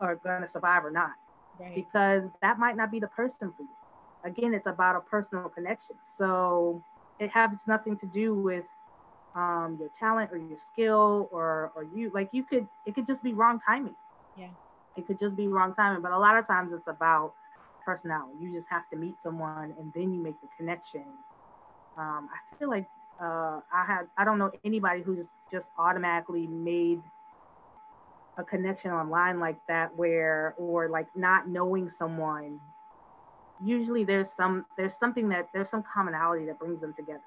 are 0.00 0.16
going 0.16 0.40
to 0.40 0.48
survive 0.48 0.84
or 0.84 0.90
not, 0.90 1.12
right. 1.58 1.74
because 1.74 2.24
that 2.40 2.58
might 2.58 2.76
not 2.76 2.90
be 2.90 3.00
the 3.00 3.08
person 3.08 3.52
for 3.54 3.62
you. 3.62 3.68
Again, 4.24 4.54
it's 4.54 4.66
about 4.66 4.96
a 4.96 5.00
personal 5.00 5.48
connection. 5.48 5.96
So 6.02 6.82
it 7.18 7.30
has 7.30 7.50
nothing 7.66 7.96
to 7.98 8.06
do 8.06 8.34
with 8.34 8.64
um, 9.34 9.76
your 9.78 9.88
talent 9.98 10.30
or 10.32 10.38
your 10.38 10.58
skill 10.58 11.28
or 11.32 11.72
or 11.74 11.84
you 11.84 12.10
like 12.14 12.28
you 12.32 12.42
could 12.42 12.66
it 12.86 12.94
could 12.94 13.06
just 13.06 13.22
be 13.22 13.32
wrong 13.32 13.60
timing. 13.66 13.96
Yeah. 14.36 14.48
It 14.96 15.06
could 15.06 15.18
just 15.18 15.36
be 15.36 15.46
wrong 15.48 15.74
timing, 15.74 16.02
but 16.02 16.12
a 16.12 16.18
lot 16.18 16.36
of 16.36 16.46
times 16.46 16.72
it's 16.72 16.88
about 16.88 17.32
personality. 17.84 18.38
You 18.40 18.52
just 18.52 18.68
have 18.70 18.88
to 18.90 18.96
meet 18.96 19.14
someone 19.22 19.74
and 19.78 19.92
then 19.94 20.12
you 20.12 20.20
make 20.22 20.40
the 20.40 20.48
connection. 20.56 21.04
Um, 21.96 22.28
I 22.32 22.38
feel 22.58 22.70
like 22.70 22.88
uh, 23.22 23.60
I 23.72 23.84
had 23.86 24.06
I 24.16 24.24
don't 24.24 24.38
know 24.38 24.50
anybody 24.64 25.02
who 25.02 25.16
just 25.16 25.30
just 25.50 25.66
automatically 25.78 26.46
made 26.46 27.00
a 28.38 28.44
connection 28.44 28.90
online 28.90 29.38
like 29.40 29.58
that 29.68 29.94
where 29.96 30.54
or 30.58 30.88
like 30.88 31.06
not 31.14 31.48
knowing 31.48 31.90
someone 31.90 32.60
usually 33.62 34.04
there's 34.04 34.30
some 34.32 34.64
there's 34.76 34.94
something 34.94 35.28
that 35.28 35.48
there's 35.52 35.68
some 35.68 35.82
commonality 35.94 36.46
that 36.46 36.58
brings 36.58 36.80
them 36.80 36.94
together 36.94 37.20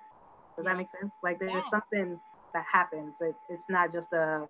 does 0.56 0.66
that 0.66 0.78
make 0.78 0.90
sense? 0.90 1.14
Like 1.22 1.40
there's 1.40 1.52
yeah. 1.52 1.70
something 1.70 2.20
that 2.54 2.66
happens. 2.72 3.16
It, 3.20 3.36
it's 3.50 3.70
not 3.70 3.92
just 3.92 4.14
a, 4.14 4.48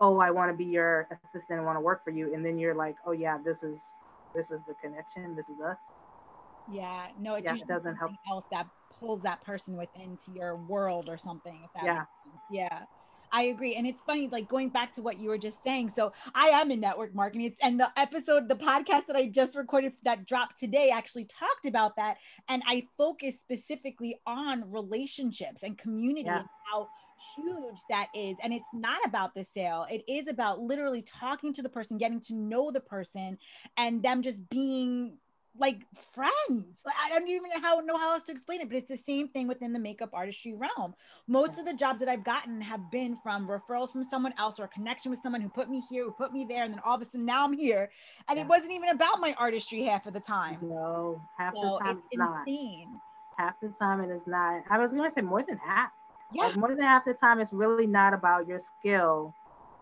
oh, 0.00 0.18
I 0.18 0.30
want 0.30 0.50
to 0.50 0.56
be 0.56 0.64
your 0.64 1.06
assistant 1.10 1.58
and 1.58 1.64
want 1.64 1.76
to 1.76 1.80
work 1.80 2.02
for 2.04 2.10
you, 2.10 2.34
and 2.34 2.44
then 2.44 2.58
you're 2.58 2.74
like, 2.74 2.96
oh 3.06 3.12
yeah, 3.12 3.38
this 3.44 3.62
is 3.62 3.84
this 4.34 4.50
is 4.50 4.60
the 4.66 4.74
connection. 4.74 5.36
This 5.36 5.48
is 5.48 5.60
us. 5.60 5.76
Yeah. 6.70 7.08
No, 7.18 7.34
it, 7.34 7.44
yeah, 7.44 7.54
it 7.54 7.66
doesn't 7.66 7.96
help. 7.96 8.12
Else 8.30 8.44
that 8.50 8.66
pulls 8.98 9.22
that 9.22 9.42
person 9.44 9.76
within 9.76 10.18
to 10.24 10.30
your 10.30 10.56
world 10.56 11.08
or 11.08 11.18
something. 11.18 11.66
yeah. 11.82 12.04
Yeah. 12.50 12.80
I 13.32 13.42
agree. 13.42 13.76
And 13.76 13.86
it's 13.86 14.02
funny, 14.02 14.28
like 14.28 14.48
going 14.48 14.68
back 14.68 14.92
to 14.94 15.02
what 15.02 15.18
you 15.18 15.28
were 15.28 15.38
just 15.38 15.58
saying. 15.64 15.92
So 15.96 16.12
I 16.34 16.48
am 16.48 16.70
in 16.70 16.80
network 16.80 17.14
marketing. 17.14 17.46
It's, 17.46 17.62
and 17.62 17.78
the 17.78 17.90
episode, 17.96 18.48
the 18.48 18.56
podcast 18.56 19.06
that 19.06 19.16
I 19.16 19.26
just 19.26 19.56
recorded 19.56 19.92
that 20.04 20.26
dropped 20.26 20.58
today 20.58 20.90
actually 20.90 21.26
talked 21.26 21.66
about 21.66 21.96
that. 21.96 22.16
And 22.48 22.62
I 22.66 22.86
focus 22.96 23.38
specifically 23.38 24.20
on 24.26 24.70
relationships 24.70 25.62
and 25.62 25.78
community 25.78 26.26
yeah. 26.26 26.40
and 26.40 26.48
how 26.70 26.88
huge 27.36 27.78
that 27.88 28.08
is. 28.14 28.36
And 28.42 28.52
it's 28.52 28.64
not 28.72 28.98
about 29.04 29.34
the 29.34 29.46
sale, 29.54 29.86
it 29.90 30.02
is 30.08 30.28
about 30.28 30.60
literally 30.60 31.02
talking 31.02 31.52
to 31.54 31.62
the 31.62 31.68
person, 31.68 31.98
getting 31.98 32.20
to 32.22 32.34
know 32.34 32.70
the 32.70 32.80
person, 32.80 33.38
and 33.76 34.02
them 34.02 34.22
just 34.22 34.48
being 34.48 35.18
like 35.58 35.86
friends. 36.12 36.76
I 36.86 37.10
don't 37.10 37.28
even 37.28 37.50
know 37.50 37.60
how 37.60 37.80
know 37.80 37.98
how 37.98 38.12
else 38.12 38.24
to 38.24 38.32
explain 38.32 38.60
it, 38.60 38.68
but 38.68 38.78
it's 38.78 38.88
the 38.88 39.00
same 39.06 39.28
thing 39.28 39.48
within 39.48 39.72
the 39.72 39.78
makeup 39.78 40.10
artistry 40.12 40.54
realm. 40.54 40.94
Most 41.26 41.58
of 41.58 41.64
the 41.64 41.74
jobs 41.74 42.00
that 42.00 42.08
I've 42.08 42.24
gotten 42.24 42.60
have 42.60 42.90
been 42.90 43.16
from 43.22 43.48
referrals 43.48 43.92
from 43.92 44.04
someone 44.04 44.32
else 44.38 44.60
or 44.60 44.64
a 44.64 44.68
connection 44.68 45.10
with 45.10 45.20
someone 45.22 45.40
who 45.40 45.48
put 45.48 45.68
me 45.68 45.82
here, 45.90 46.04
who 46.04 46.12
put 46.12 46.32
me 46.32 46.46
there, 46.48 46.64
and 46.64 46.72
then 46.72 46.80
all 46.84 46.96
of 46.96 47.02
a 47.02 47.04
sudden 47.04 47.24
now 47.24 47.44
I'm 47.44 47.52
here. 47.52 47.90
And 48.28 48.36
yeah. 48.36 48.44
it 48.44 48.48
wasn't 48.48 48.72
even 48.72 48.90
about 48.90 49.20
my 49.20 49.34
artistry 49.38 49.82
half 49.82 50.06
of 50.06 50.12
the 50.12 50.20
time. 50.20 50.58
No, 50.62 51.20
half 51.36 51.54
so 51.54 51.62
the 51.62 51.84
time 51.84 51.96
it's, 51.96 52.06
it's 52.12 52.22
insane. 52.46 52.92
not. 52.92 53.00
Half 53.36 53.60
the 53.60 53.68
time 53.68 54.00
it 54.00 54.10
is 54.10 54.26
not. 54.26 54.62
I 54.70 54.78
was 54.78 54.92
gonna 54.92 55.10
say 55.10 55.22
more 55.22 55.42
than 55.42 55.58
half. 55.58 55.90
Yeah. 56.32 56.44
Like 56.44 56.56
more 56.56 56.68
than 56.68 56.84
half 56.84 57.04
the 57.04 57.14
time 57.14 57.40
it's 57.40 57.52
really 57.52 57.86
not 57.86 58.14
about 58.14 58.46
your 58.46 58.60
skill. 58.60 59.34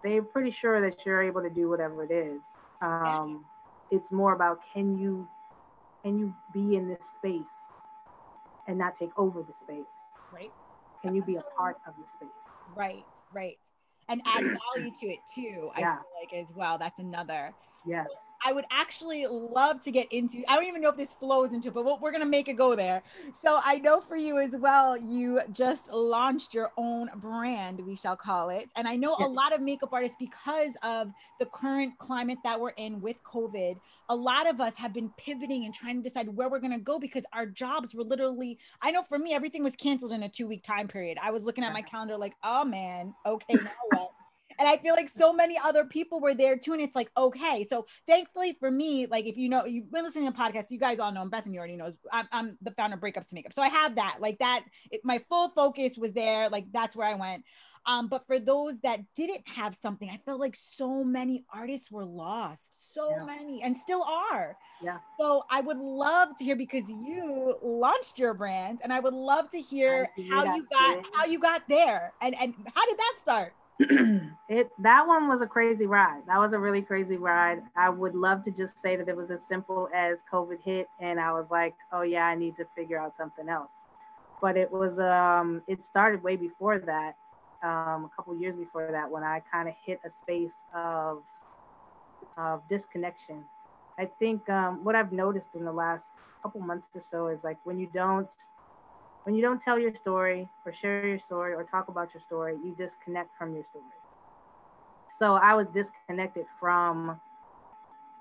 They're 0.02 0.22
pretty 0.22 0.50
sure 0.50 0.80
that 0.80 1.04
you're 1.04 1.22
able 1.22 1.42
to 1.42 1.50
do 1.50 1.68
whatever 1.68 2.04
it 2.04 2.10
is. 2.10 2.40
Um, 2.80 3.44
yeah. 3.90 3.98
it's 3.98 4.12
more 4.12 4.32
about 4.32 4.60
can 4.72 4.96
you 4.96 5.28
can 6.08 6.18
you 6.18 6.32
be 6.54 6.74
in 6.74 6.88
this 6.88 7.04
space 7.18 7.52
and 8.66 8.78
not 8.78 8.96
take 8.96 9.10
over 9.18 9.42
the 9.42 9.52
space? 9.52 9.84
Right. 10.32 10.50
Can 11.02 11.14
you 11.14 11.22
be 11.22 11.36
a 11.36 11.42
part 11.56 11.76
of 11.86 11.92
the 11.96 12.04
space? 12.16 12.30
Right, 12.74 13.04
right. 13.34 13.58
And 14.08 14.22
add 14.24 14.42
value 14.42 14.90
to 15.00 15.06
it 15.06 15.18
too, 15.34 15.70
I 15.76 15.80
yeah. 15.80 15.96
feel 15.96 16.04
like 16.18 16.48
as 16.48 16.56
well. 16.56 16.78
That's 16.78 16.98
another. 16.98 17.52
Yes. 17.88 18.08
I 18.44 18.52
would 18.52 18.66
actually 18.70 19.26
love 19.26 19.82
to 19.82 19.90
get 19.90 20.12
into. 20.12 20.44
I 20.48 20.54
don't 20.54 20.66
even 20.66 20.80
know 20.80 20.90
if 20.90 20.96
this 20.96 21.14
flows 21.14 21.52
into, 21.52 21.70
but 21.70 22.00
we're 22.00 22.12
gonna 22.12 22.24
make 22.24 22.48
it 22.48 22.54
go 22.54 22.76
there. 22.76 23.02
So 23.44 23.60
I 23.64 23.78
know 23.78 24.00
for 24.00 24.16
you 24.16 24.38
as 24.38 24.52
well, 24.52 24.96
you 24.96 25.40
just 25.52 25.88
launched 25.92 26.54
your 26.54 26.70
own 26.76 27.10
brand, 27.16 27.80
we 27.80 27.96
shall 27.96 28.16
call 28.16 28.50
it, 28.50 28.68
and 28.76 28.86
I 28.86 28.94
know 28.96 29.16
a 29.18 29.26
lot 29.26 29.52
of 29.52 29.60
makeup 29.60 29.92
artists 29.92 30.16
because 30.18 30.72
of 30.82 31.12
the 31.40 31.46
current 31.46 31.98
climate 31.98 32.38
that 32.44 32.60
we're 32.60 32.70
in 32.70 33.00
with 33.00 33.16
COVID. 33.24 33.78
A 34.10 34.14
lot 34.14 34.48
of 34.48 34.60
us 34.60 34.72
have 34.76 34.92
been 34.92 35.10
pivoting 35.18 35.64
and 35.64 35.74
trying 35.74 36.00
to 36.00 36.08
decide 36.08 36.28
where 36.28 36.48
we're 36.48 36.60
gonna 36.60 36.78
go 36.78 36.98
because 36.98 37.24
our 37.32 37.44
jobs 37.44 37.94
were 37.94 38.04
literally. 38.04 38.58
I 38.80 38.92
know 38.92 39.02
for 39.02 39.18
me, 39.18 39.34
everything 39.34 39.64
was 39.64 39.74
canceled 39.74 40.12
in 40.12 40.22
a 40.22 40.28
two 40.28 40.46
week 40.46 40.62
time 40.62 40.86
period. 40.86 41.18
I 41.20 41.32
was 41.32 41.42
looking 41.42 41.64
at 41.64 41.72
my 41.72 41.82
calendar 41.82 42.16
like, 42.16 42.36
oh 42.44 42.64
man, 42.64 43.14
okay, 43.26 43.54
now 43.54 43.70
what? 43.90 44.12
And 44.58 44.68
I 44.68 44.76
feel 44.76 44.94
like 44.94 45.08
so 45.08 45.32
many 45.32 45.58
other 45.62 45.84
people 45.84 46.20
were 46.20 46.34
there 46.34 46.56
too. 46.56 46.72
And 46.72 46.82
it's 46.82 46.94
like, 46.94 47.10
okay. 47.16 47.66
So 47.68 47.86
thankfully 48.06 48.56
for 48.58 48.70
me, 48.70 49.06
like 49.06 49.26
if 49.26 49.36
you 49.36 49.48
know, 49.48 49.64
you've 49.64 49.90
been 49.90 50.04
listening 50.04 50.30
to 50.30 50.36
podcasts, 50.36 50.70
you 50.70 50.78
guys 50.78 50.98
all 50.98 51.12
know, 51.12 51.26
Bethany 51.26 51.58
already 51.58 51.76
knows, 51.76 51.94
I'm, 52.12 52.28
I'm 52.32 52.58
the 52.62 52.72
founder 52.72 52.96
of 52.96 53.02
Breakups 53.02 53.28
to 53.28 53.34
Makeup. 53.34 53.52
So 53.52 53.62
I 53.62 53.68
have 53.68 53.96
that, 53.96 54.16
like 54.20 54.38
that, 54.38 54.64
it, 54.90 55.00
my 55.04 55.22
full 55.28 55.50
focus 55.50 55.96
was 55.96 56.12
there. 56.12 56.48
Like 56.48 56.66
that's 56.72 56.96
where 56.96 57.08
I 57.08 57.14
went. 57.14 57.44
Um, 57.86 58.08
but 58.08 58.26
for 58.26 58.38
those 58.38 58.78
that 58.80 59.00
didn't 59.16 59.48
have 59.48 59.74
something, 59.80 60.10
I 60.10 60.20
felt 60.26 60.40
like 60.40 60.56
so 60.76 61.02
many 61.02 61.46
artists 61.52 61.90
were 61.90 62.04
lost, 62.04 62.92
so 62.94 63.16
yeah. 63.18 63.24
many, 63.24 63.62
and 63.62 63.74
still 63.74 64.02
are. 64.02 64.56
Yeah. 64.82 64.98
So 65.18 65.44
I 65.50 65.62
would 65.62 65.78
love 65.78 66.36
to 66.38 66.44
hear 66.44 66.54
because 66.56 66.82
you 66.86 67.56
launched 67.62 68.18
your 68.18 68.34
brand, 68.34 68.80
and 68.82 68.92
I 68.92 69.00
would 69.00 69.14
love 69.14 69.48
to 69.50 69.58
hear 69.58 70.06
how 70.28 70.54
you 70.54 70.66
got 70.70 71.06
how 71.14 71.24
you 71.24 71.38
got 71.38 71.62
there, 71.66 72.12
and 72.20 72.34
and 72.38 72.54
how 72.74 72.84
did 72.84 72.98
that 72.98 73.14
start? 73.22 73.54
it 74.48 74.70
that 74.78 75.06
one 75.06 75.28
was 75.28 75.40
a 75.40 75.46
crazy 75.46 75.86
ride. 75.86 76.22
That 76.26 76.38
was 76.38 76.52
a 76.52 76.58
really 76.58 76.82
crazy 76.82 77.16
ride. 77.16 77.62
I 77.76 77.88
would 77.88 78.14
love 78.14 78.42
to 78.44 78.50
just 78.50 78.80
say 78.82 78.96
that 78.96 79.08
it 79.08 79.16
was 79.16 79.30
as 79.30 79.44
simple 79.44 79.88
as 79.94 80.18
COVID 80.32 80.60
hit 80.64 80.88
and 80.98 81.20
I 81.20 81.32
was 81.32 81.46
like, 81.50 81.74
oh 81.92 82.02
yeah, 82.02 82.24
I 82.24 82.34
need 82.34 82.56
to 82.56 82.64
figure 82.74 82.98
out 82.98 83.16
something 83.16 83.48
else. 83.48 83.70
But 84.42 84.56
it 84.56 84.70
was 84.72 84.98
um 84.98 85.62
it 85.68 85.82
started 85.82 86.24
way 86.24 86.34
before 86.34 86.80
that, 86.80 87.14
um, 87.62 88.04
a 88.04 88.10
couple 88.16 88.36
years 88.36 88.56
before 88.56 88.90
that 88.90 89.08
when 89.08 89.22
I 89.22 89.42
kind 89.52 89.68
of 89.68 89.74
hit 89.84 90.00
a 90.04 90.10
space 90.10 90.56
of 90.74 91.22
of 92.36 92.62
disconnection. 92.68 93.44
I 93.98 94.06
think 94.06 94.48
um, 94.48 94.84
what 94.84 94.94
I've 94.94 95.12
noticed 95.12 95.54
in 95.54 95.64
the 95.64 95.72
last 95.72 96.08
couple 96.42 96.60
months 96.60 96.86
or 96.94 97.02
so 97.02 97.28
is 97.28 97.42
like 97.42 97.58
when 97.64 97.78
you 97.78 97.88
don't 97.92 98.30
when 99.28 99.36
you 99.36 99.44
don't 99.44 99.62
tell 99.62 99.78
your 99.78 99.94
story 99.94 100.48
or 100.72 100.72
share 100.72 101.06
your 101.06 101.18
story 101.18 101.52
or 101.54 101.62
talk 101.62 101.88
about 101.88 102.14
your 102.14 102.22
story, 102.22 102.56
you 102.64 102.74
disconnect 102.78 103.36
from 103.36 103.54
your 103.54 103.64
story. 103.66 103.84
So 105.18 105.34
I 105.34 105.54
was 105.54 105.68
disconnected 105.68 106.46
from 106.58 107.20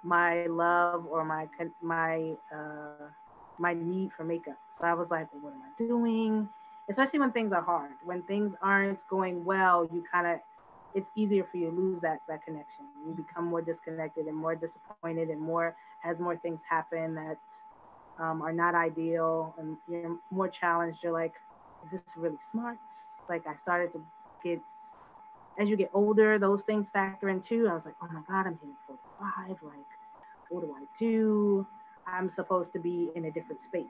my 0.03 0.45
love 0.47 1.05
or 1.07 1.23
my 1.25 1.47
my 1.81 2.35
uh, 2.53 3.07
my 3.59 3.73
need 3.73 4.11
for 4.13 4.23
makeup. 4.25 4.57
So 4.79 4.87
I 4.87 4.93
was 4.93 5.09
like, 5.09 5.27
well, 5.33 5.43
what 5.43 5.53
am 5.53 5.61
I 5.63 5.83
doing? 5.83 6.49
Especially 6.89 7.19
when 7.19 7.31
things 7.31 7.53
are 7.53 7.61
hard. 7.61 7.91
When 8.03 8.23
things 8.23 8.55
aren't 8.61 9.07
going 9.07 9.45
well, 9.45 9.87
you 9.91 10.03
kind 10.11 10.27
of 10.27 10.39
it's 10.93 11.11
easier 11.15 11.43
for 11.45 11.57
you 11.57 11.69
to 11.71 11.75
lose 11.75 12.01
that 12.01 12.19
that 12.27 12.43
connection. 12.43 12.85
You 13.07 13.13
become 13.13 13.45
more 13.45 13.61
disconnected 13.61 14.27
and 14.27 14.35
more 14.37 14.55
disappointed, 14.55 15.29
and 15.29 15.41
more 15.41 15.75
as 16.03 16.19
more 16.19 16.35
things 16.37 16.61
happen 16.69 17.15
that 17.15 17.37
um, 18.19 18.41
are 18.41 18.53
not 18.53 18.75
ideal 18.75 19.53
and 19.57 19.77
you're 19.87 20.17
more 20.31 20.47
challenged. 20.47 20.99
You're 21.03 21.13
like, 21.13 21.33
is 21.85 21.91
this 21.91 22.15
really 22.15 22.37
smart? 22.51 22.77
Like 23.29 23.45
I 23.47 23.55
started 23.55 23.93
to 23.93 24.01
get, 24.43 24.59
as 25.59 25.69
you 25.69 25.75
get 25.75 25.89
older, 25.93 26.39
those 26.39 26.63
things 26.63 26.89
factor 26.89 27.29
in 27.29 27.41
too. 27.41 27.67
I 27.69 27.73
was 27.73 27.85
like, 27.85 27.95
oh 28.01 28.07
my 28.11 28.21
God, 28.27 28.47
I'm 28.47 28.57
hitting 28.59 28.75
45. 28.87 29.49
Like, 29.49 29.73
what 30.49 30.61
do 30.61 30.73
I 30.73 30.85
do? 30.97 31.65
I'm 32.07 32.29
supposed 32.29 32.73
to 32.73 32.79
be 32.79 33.09
in 33.15 33.25
a 33.25 33.31
different 33.31 33.61
space. 33.61 33.85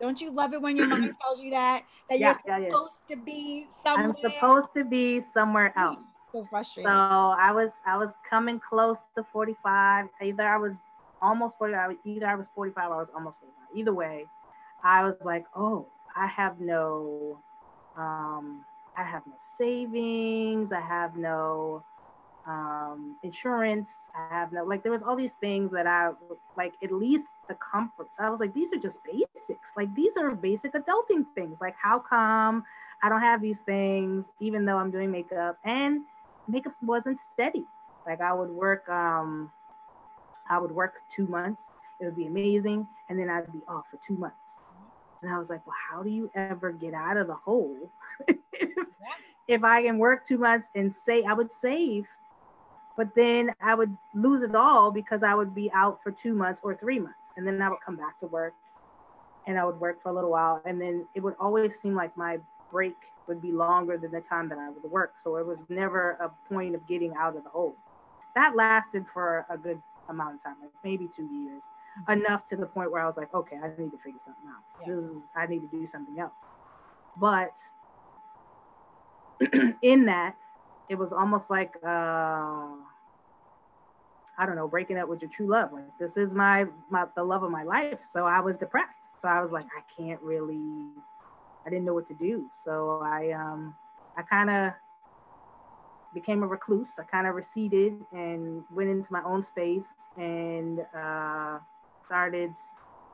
don't 0.00 0.20
you 0.20 0.30
love 0.30 0.52
it 0.52 0.60
when 0.60 0.76
your 0.76 0.86
mind 0.88 1.14
tells 1.22 1.40
you 1.40 1.50
that 1.50 1.84
that 2.10 2.18
yeah, 2.18 2.36
you're 2.46 2.58
yeah, 2.58 2.68
supposed 2.68 2.92
yeah. 3.08 3.16
to 3.16 3.22
be 3.22 3.68
somewhere? 3.82 4.14
I'm 4.24 4.30
supposed 4.30 4.68
to 4.76 4.84
be 4.84 5.20
somewhere 5.20 5.72
else. 5.78 5.98
So 6.32 6.46
frustrating. 6.50 6.90
So 6.90 6.92
I 6.92 7.52
was 7.52 7.72
I 7.86 7.96
was 7.96 8.10
coming 8.28 8.60
close 8.60 8.98
to 9.16 9.24
45. 9.32 10.08
Either 10.22 10.48
I 10.48 10.56
was 10.56 10.76
almost 11.22 11.56
40 11.58 11.74
hours. 11.74 11.96
Either 12.04 12.26
I 12.26 12.34
was 12.34 12.48
45 12.54 12.90
hours, 12.90 13.08
almost 13.14 13.38
45. 13.40 13.76
Either 13.78 13.94
way, 13.94 14.26
I 14.84 15.04
was 15.04 15.14
like, 15.24 15.46
oh, 15.54 15.86
I 16.16 16.26
have 16.26 16.60
no, 16.60 17.38
um, 17.96 18.64
I 18.96 19.04
have 19.04 19.26
no 19.26 19.34
savings. 19.40 20.72
I 20.72 20.80
have 20.80 21.16
no 21.16 21.84
um, 22.46 23.16
insurance. 23.22 24.08
I 24.14 24.34
have 24.34 24.52
no, 24.52 24.64
like, 24.64 24.82
there 24.82 24.92
was 24.92 25.02
all 25.02 25.16
these 25.16 25.34
things 25.40 25.70
that 25.72 25.86
I, 25.86 26.10
like, 26.56 26.74
at 26.82 26.92
least 26.92 27.26
the 27.48 27.54
comforts. 27.54 28.16
I 28.18 28.28
was 28.28 28.40
like, 28.40 28.52
these 28.52 28.72
are 28.72 28.78
just 28.78 28.98
basics. 29.04 29.70
Like, 29.76 29.94
these 29.94 30.16
are 30.16 30.32
basic 30.32 30.72
adulting 30.74 31.24
things. 31.34 31.58
Like, 31.60 31.76
how 31.80 31.98
come 32.00 32.64
I 33.02 33.08
don't 33.08 33.20
have 33.20 33.40
these 33.40 33.58
things, 33.64 34.26
even 34.40 34.64
though 34.64 34.76
I'm 34.76 34.90
doing 34.90 35.10
makeup? 35.10 35.58
And 35.64 36.02
makeup 36.48 36.72
wasn't 36.82 37.18
steady. 37.18 37.64
Like, 38.06 38.20
I 38.20 38.32
would 38.32 38.50
work, 38.50 38.88
um, 38.88 39.50
I 40.48 40.58
would 40.58 40.72
work 40.72 40.94
two 41.10 41.26
months. 41.26 41.64
It 42.00 42.04
would 42.04 42.16
be 42.16 42.26
amazing. 42.26 42.86
And 43.08 43.18
then 43.18 43.30
I'd 43.30 43.52
be 43.52 43.60
off 43.68 43.84
for 43.90 43.98
two 44.06 44.16
months. 44.16 44.36
And 45.22 45.30
I 45.30 45.38
was 45.38 45.48
like, 45.48 45.64
well, 45.66 45.76
how 45.90 46.02
do 46.02 46.10
you 46.10 46.30
ever 46.34 46.72
get 46.72 46.94
out 46.94 47.16
of 47.16 47.28
the 47.28 47.34
hole? 47.34 47.76
if, 49.48 49.62
I 49.62 49.82
can 49.82 49.98
work 49.98 50.26
two 50.26 50.38
months 50.38 50.68
and 50.74 50.92
say, 50.92 51.22
I 51.22 51.32
would 51.32 51.52
save, 51.52 52.08
but 52.96 53.14
then 53.14 53.52
I 53.60 53.74
would 53.74 53.96
lose 54.14 54.42
it 54.42 54.54
all 54.56 54.90
because 54.90 55.22
I 55.22 55.34
would 55.34 55.54
be 55.54 55.70
out 55.72 56.02
for 56.02 56.10
two 56.10 56.34
months 56.34 56.60
or 56.64 56.74
three 56.74 56.98
months. 56.98 57.18
And 57.36 57.46
then 57.46 57.62
I 57.62 57.68
would 57.68 57.80
come 57.84 57.96
back 57.96 58.18
to 58.20 58.26
work 58.26 58.54
and 59.46 59.58
I 59.58 59.64
would 59.64 59.80
work 59.80 60.02
for 60.02 60.08
a 60.08 60.12
little 60.12 60.30
while. 60.30 60.60
And 60.64 60.80
then 60.80 61.06
it 61.14 61.20
would 61.20 61.34
always 61.38 61.78
seem 61.80 61.94
like 61.94 62.16
my 62.16 62.38
break 62.72 62.96
would 63.28 63.40
be 63.40 63.52
longer 63.52 63.96
than 63.96 64.10
the 64.10 64.20
time 64.20 64.48
that 64.48 64.58
I 64.58 64.70
would 64.70 64.90
work. 64.90 65.14
So 65.22 65.36
it 65.36 65.46
was 65.46 65.60
never 65.68 66.12
a 66.20 66.30
point 66.52 66.74
of 66.74 66.86
getting 66.88 67.14
out 67.14 67.36
of 67.36 67.44
the 67.44 67.50
hole. 67.50 67.76
That 68.34 68.56
lasted 68.56 69.06
for 69.12 69.46
a 69.48 69.56
good 69.56 69.80
amount 70.08 70.36
of 70.36 70.42
time, 70.42 70.56
like 70.60 70.70
maybe 70.84 71.08
two 71.08 71.26
years, 71.26 71.62
enough 72.08 72.46
to 72.48 72.56
the 72.56 72.66
point 72.66 72.90
where 72.90 73.02
I 73.02 73.06
was 73.06 73.16
like, 73.16 73.32
okay, 73.34 73.56
I 73.56 73.68
need 73.80 73.90
to 73.90 73.98
figure 73.98 74.20
something 74.24 74.44
out. 74.48 74.62
Yeah. 74.80 74.94
This 74.94 75.04
is, 75.04 75.22
I 75.36 75.46
need 75.46 75.60
to 75.60 75.68
do 75.68 75.86
something 75.86 76.18
else. 76.18 76.32
But 77.16 77.56
in 79.82 80.06
that, 80.06 80.36
it 80.88 80.96
was 80.96 81.12
almost 81.12 81.50
like, 81.50 81.74
uh, 81.84 82.76
I 84.38 84.46
don't 84.46 84.56
know, 84.56 84.66
breaking 84.66 84.98
up 84.98 85.08
with 85.08 85.20
your 85.20 85.30
true 85.30 85.46
love. 85.46 85.72
Like 85.72 85.96
this 85.98 86.16
is 86.16 86.32
my, 86.32 86.66
my 86.88 87.04
the 87.14 87.22
love 87.22 87.42
of 87.42 87.50
my 87.50 87.62
life. 87.62 87.98
So 88.10 88.26
I 88.26 88.40
was 88.40 88.56
depressed. 88.56 88.98
So 89.20 89.28
I 89.28 89.40
was 89.40 89.52
like, 89.52 89.66
I 89.66 90.02
can't 90.02 90.20
really, 90.22 90.88
I 91.66 91.70
didn't 91.70 91.84
know 91.84 91.94
what 91.94 92.08
to 92.08 92.14
do. 92.14 92.46
So 92.64 93.02
I 93.04 93.30
um 93.32 93.76
I 94.16 94.22
kind 94.22 94.50
of 94.50 94.72
became 96.14 96.42
a 96.42 96.46
recluse. 96.46 96.94
I 96.98 97.04
kind 97.04 97.26
of 97.26 97.34
receded 97.34 98.04
and 98.12 98.62
went 98.70 98.90
into 98.90 99.12
my 99.12 99.22
own 99.24 99.42
space 99.42 99.86
and 100.16 100.80
uh, 100.96 101.58
started, 102.04 102.52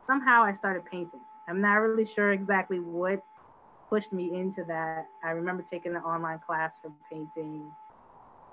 somehow 0.07 0.43
I 0.43 0.53
started 0.53 0.85
painting. 0.85 1.21
I'm 1.49 1.61
not 1.61 1.75
really 1.77 2.05
sure 2.05 2.33
exactly 2.33 2.81
what 2.81 3.23
pushed 3.89 4.13
me 4.13 4.35
into 4.35 4.65
that. 4.65 5.07
I 5.25 5.31
remember 5.31 5.63
taking 5.63 5.95
an 5.95 6.03
online 6.03 6.41
class 6.41 6.79
for 6.81 6.93
painting. 7.11 7.71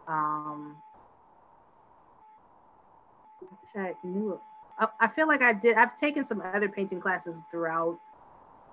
Um, 0.08 0.78
I 3.76 3.94
knew 4.04 4.40
I, 5.00 5.08
feel 5.08 5.28
like 5.28 5.42
I 5.42 5.54
did. 5.54 5.76
I've 5.78 5.98
taken 5.98 6.26
some 6.26 6.42
other 6.54 6.68
painting 6.68 7.00
classes 7.00 7.38
throughout 7.50 7.98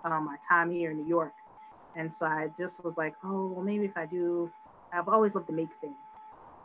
um, 0.05 0.25
my 0.25 0.37
time 0.49 0.71
here 0.71 0.91
in 0.91 0.97
New 0.97 1.07
York. 1.07 1.35
And 1.95 2.13
so 2.13 2.27
I 2.27 2.49
just 2.59 2.83
was 2.83 2.97
like, 2.97 3.15
oh, 3.25 3.47
well, 3.49 3.65
maybe 3.65 3.85
if 3.85 3.97
I 3.97 4.07
do 4.07 4.51
I've 4.93 5.09
always 5.09 5.35
loved 5.35 5.47
to 5.49 5.53
make 5.53 5.71
things. 5.81 5.97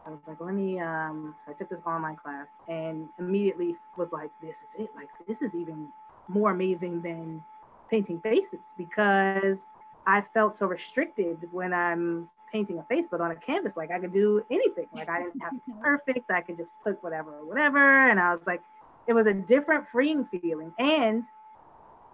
I 0.06 0.12
was 0.12 0.20
like, 0.28 0.40
let 0.40 0.54
me, 0.54 0.80
um, 0.80 1.36
so 1.44 1.52
I 1.52 1.54
took 1.54 1.70
this 1.70 1.82
online 1.86 2.16
class 2.16 2.48
and 2.68 3.10
immediately 3.20 3.76
was 3.98 4.12
like, 4.12 4.32
this 4.42 4.58
is 4.58 4.70
it. 4.80 4.90
Like, 4.96 5.10
this 5.28 5.42
is 5.42 5.54
even 5.54 5.90
more 6.30 6.52
amazing 6.52 7.02
than 7.02 7.44
painting 7.90 8.20
faces 8.22 8.60
because 8.78 9.66
I 10.06 10.22
felt 10.22 10.56
so 10.56 10.66
restricted 10.66 11.50
when 11.52 11.74
I'm 11.74 12.30
painting 12.52 12.80
a 12.80 12.84
face, 12.84 13.08
but 13.10 13.20
on 13.20 13.32
a 13.32 13.36
canvas, 13.36 13.76
like 13.76 13.92
I 13.92 14.00
could 14.00 14.14
do 14.14 14.46
anything. 14.50 14.88
Like 14.94 15.10
I 15.10 15.20
didn't 15.20 15.42
have 15.42 15.52
to 15.52 15.62
be 15.68 15.74
perfect. 15.82 16.32
I 16.32 16.42
could 16.42 16.58
just 16.58 16.72
put 16.84 17.02
whatever, 17.04 17.46
whatever. 17.46 18.10
And 18.10 18.20
I 18.20 18.34
was 18.34 18.42
like, 18.48 18.62
it 19.08 19.14
was 19.14 19.28
a 19.28 19.34
different 19.34 19.88
freeing 19.90 20.26
feeling. 20.26 20.74
And 20.80 21.26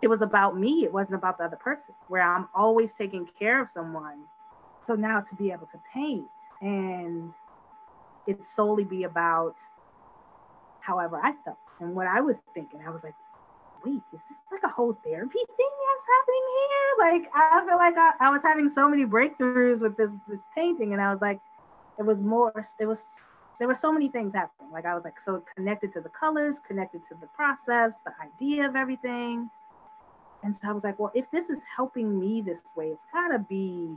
it 0.02 0.08
was 0.08 0.22
about 0.22 0.58
me. 0.58 0.84
It 0.84 0.92
wasn't 0.92 1.16
about 1.16 1.38
the 1.38 1.46
other 1.46 1.56
person 1.56 1.94
where 2.08 2.24
I'm 2.24 2.48
always 2.56 2.94
taking 2.94 3.28
care 3.40 3.62
of 3.62 3.70
someone 3.70 4.24
so 4.86 4.96
now 4.96 5.22
to 5.22 5.36
be 5.36 5.52
able 5.52 5.68
to 5.68 5.80
paint 5.94 6.28
and 6.62 7.34
it 8.28 8.44
solely 8.46 8.84
be 8.84 9.04
about 9.04 9.56
however 10.80 11.20
I 11.22 11.34
felt 11.44 11.58
and 11.80 11.96
what 11.96 12.08
I 12.08 12.22
was 12.22 12.36
thinking. 12.54 12.82
I 12.86 12.90
was 12.90 13.04
like, 13.04 13.16
wait, 13.86 14.02
is 14.14 14.22
this 14.30 14.40
like 14.52 14.64
a 14.64 14.68
whole 14.68 14.98
therapy 15.04 15.40
thing 15.40 15.70
that's 15.92 16.08
happening 16.16 16.46
here? 16.58 16.90
Like 17.00 17.32
I 17.36 17.66
feel 17.66 17.78
like 17.78 17.98
I, 17.98 18.28
I 18.28 18.30
was 18.30 18.42
having 18.42 18.70
so 18.70 18.88
many 18.90 19.06
breakthroughs 19.06 19.82
with 19.82 19.98
this 19.98 20.12
this 20.28 20.42
painting, 20.56 20.94
and 20.94 21.02
I 21.02 21.12
was 21.12 21.22
like, 21.22 21.40
it 22.00 22.04
was 22.04 22.22
more, 22.22 22.54
it 22.80 22.86
was 22.86 23.20
there 23.60 23.68
were 23.68 23.76
so 23.76 23.92
many 23.92 24.08
things 24.08 24.34
happening. 24.34 24.72
Like 24.72 24.86
I 24.86 24.96
was 24.96 25.04
like 25.04 25.20
so 25.20 25.44
connected 25.56 25.94
to 25.94 26.02
the 26.02 26.10
colors, 26.10 26.60
connected 26.60 27.02
to 27.10 27.16
the 27.20 27.28
process, 27.28 27.94
the 28.06 28.14
idea 28.22 28.68
of 28.68 28.76
everything. 28.76 29.50
And 30.44 30.54
so 30.54 30.62
I 30.68 30.72
was 30.72 30.84
like, 30.84 31.00
well, 31.00 31.12
if 31.14 31.30
this 31.32 31.50
is 31.50 31.62
helping 31.76 32.20
me 32.20 32.42
this 32.42 32.62
way, 32.76 32.88
it's 32.88 33.06
gotta 33.14 33.40
be 33.40 33.96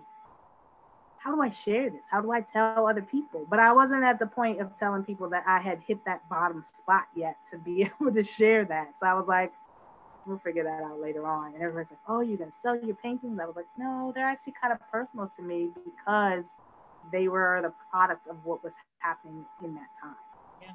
how 1.19 1.35
do 1.35 1.43
I 1.43 1.49
share 1.49 1.91
this? 1.91 2.07
How 2.11 2.21
do 2.21 2.31
I 2.31 2.41
tell 2.41 2.87
other 2.87 3.03
people? 3.03 3.47
But 3.49 3.59
I 3.59 3.73
wasn't 3.73 4.05
at 4.05 4.19
the 4.19 4.27
point 4.27 4.61
of 4.61 4.79
telling 4.79 5.03
people 5.03 5.29
that 5.31 5.45
I 5.47 5.59
had 5.59 5.81
hit 5.87 6.05
that 6.05 6.29
bottom 6.29 6.63
spot 6.63 7.05
yet 7.15 7.37
to 7.51 7.59
be 7.59 7.83
able 8.01 8.13
to 8.13 8.23
share 8.23 8.65
that. 8.67 8.99
So 8.99 9.07
I 9.07 9.15
was 9.15 9.27
like, 9.27 9.53
we'll 10.27 10.39
figure 10.39 10.65
that 10.65 10.83
out 10.83 11.01
later 11.01 11.27
on. 11.27 11.55
And 11.55 11.63
everybody's 11.63 11.91
like, 11.91 12.01
oh, 12.09 12.21
you're 12.21 12.37
going 12.37 12.51
to 12.51 12.57
sell 12.57 12.79
your 12.79 12.97
paintings? 12.97 13.39
I 13.41 13.47
was 13.47 13.57
like, 13.57 13.67
no, 13.79 14.13
they're 14.15 14.27
actually 14.27 14.55
kind 14.61 14.73
of 14.73 14.81
personal 14.91 15.31
to 15.37 15.43
me 15.43 15.71
because 15.85 16.47
they 17.13 17.29
were 17.29 17.61
the 17.63 17.73
product 17.91 18.27
of 18.29 18.37
what 18.45 18.63
was 18.65 18.73
happening 18.99 19.45
in 19.65 19.75
that 19.75 19.89
time. 20.03 20.17
Yeah. 20.61 20.73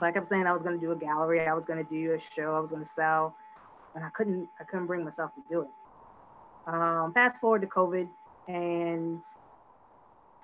Like 0.00 0.16
I'm 0.16 0.26
saying, 0.26 0.46
I 0.46 0.52
was 0.52 0.62
going 0.62 0.78
to 0.78 0.84
do 0.84 0.92
a 0.92 0.96
gallery, 0.96 1.46
I 1.46 1.52
was 1.52 1.66
going 1.66 1.84
to 1.84 1.90
do 1.90 2.14
a 2.14 2.18
show, 2.18 2.54
I 2.54 2.60
was 2.60 2.70
going 2.70 2.82
to 2.82 2.88
sell, 2.88 3.36
and 3.94 4.04
I 4.04 4.08
couldn't, 4.10 4.48
I 4.58 4.64
couldn't 4.64 4.86
bring 4.86 5.04
myself 5.04 5.34
to 5.34 5.42
do 5.50 5.62
it. 5.62 5.68
Um, 6.66 7.12
fast 7.12 7.40
forward 7.40 7.62
to 7.62 7.68
COVID, 7.68 8.08
and 8.48 9.22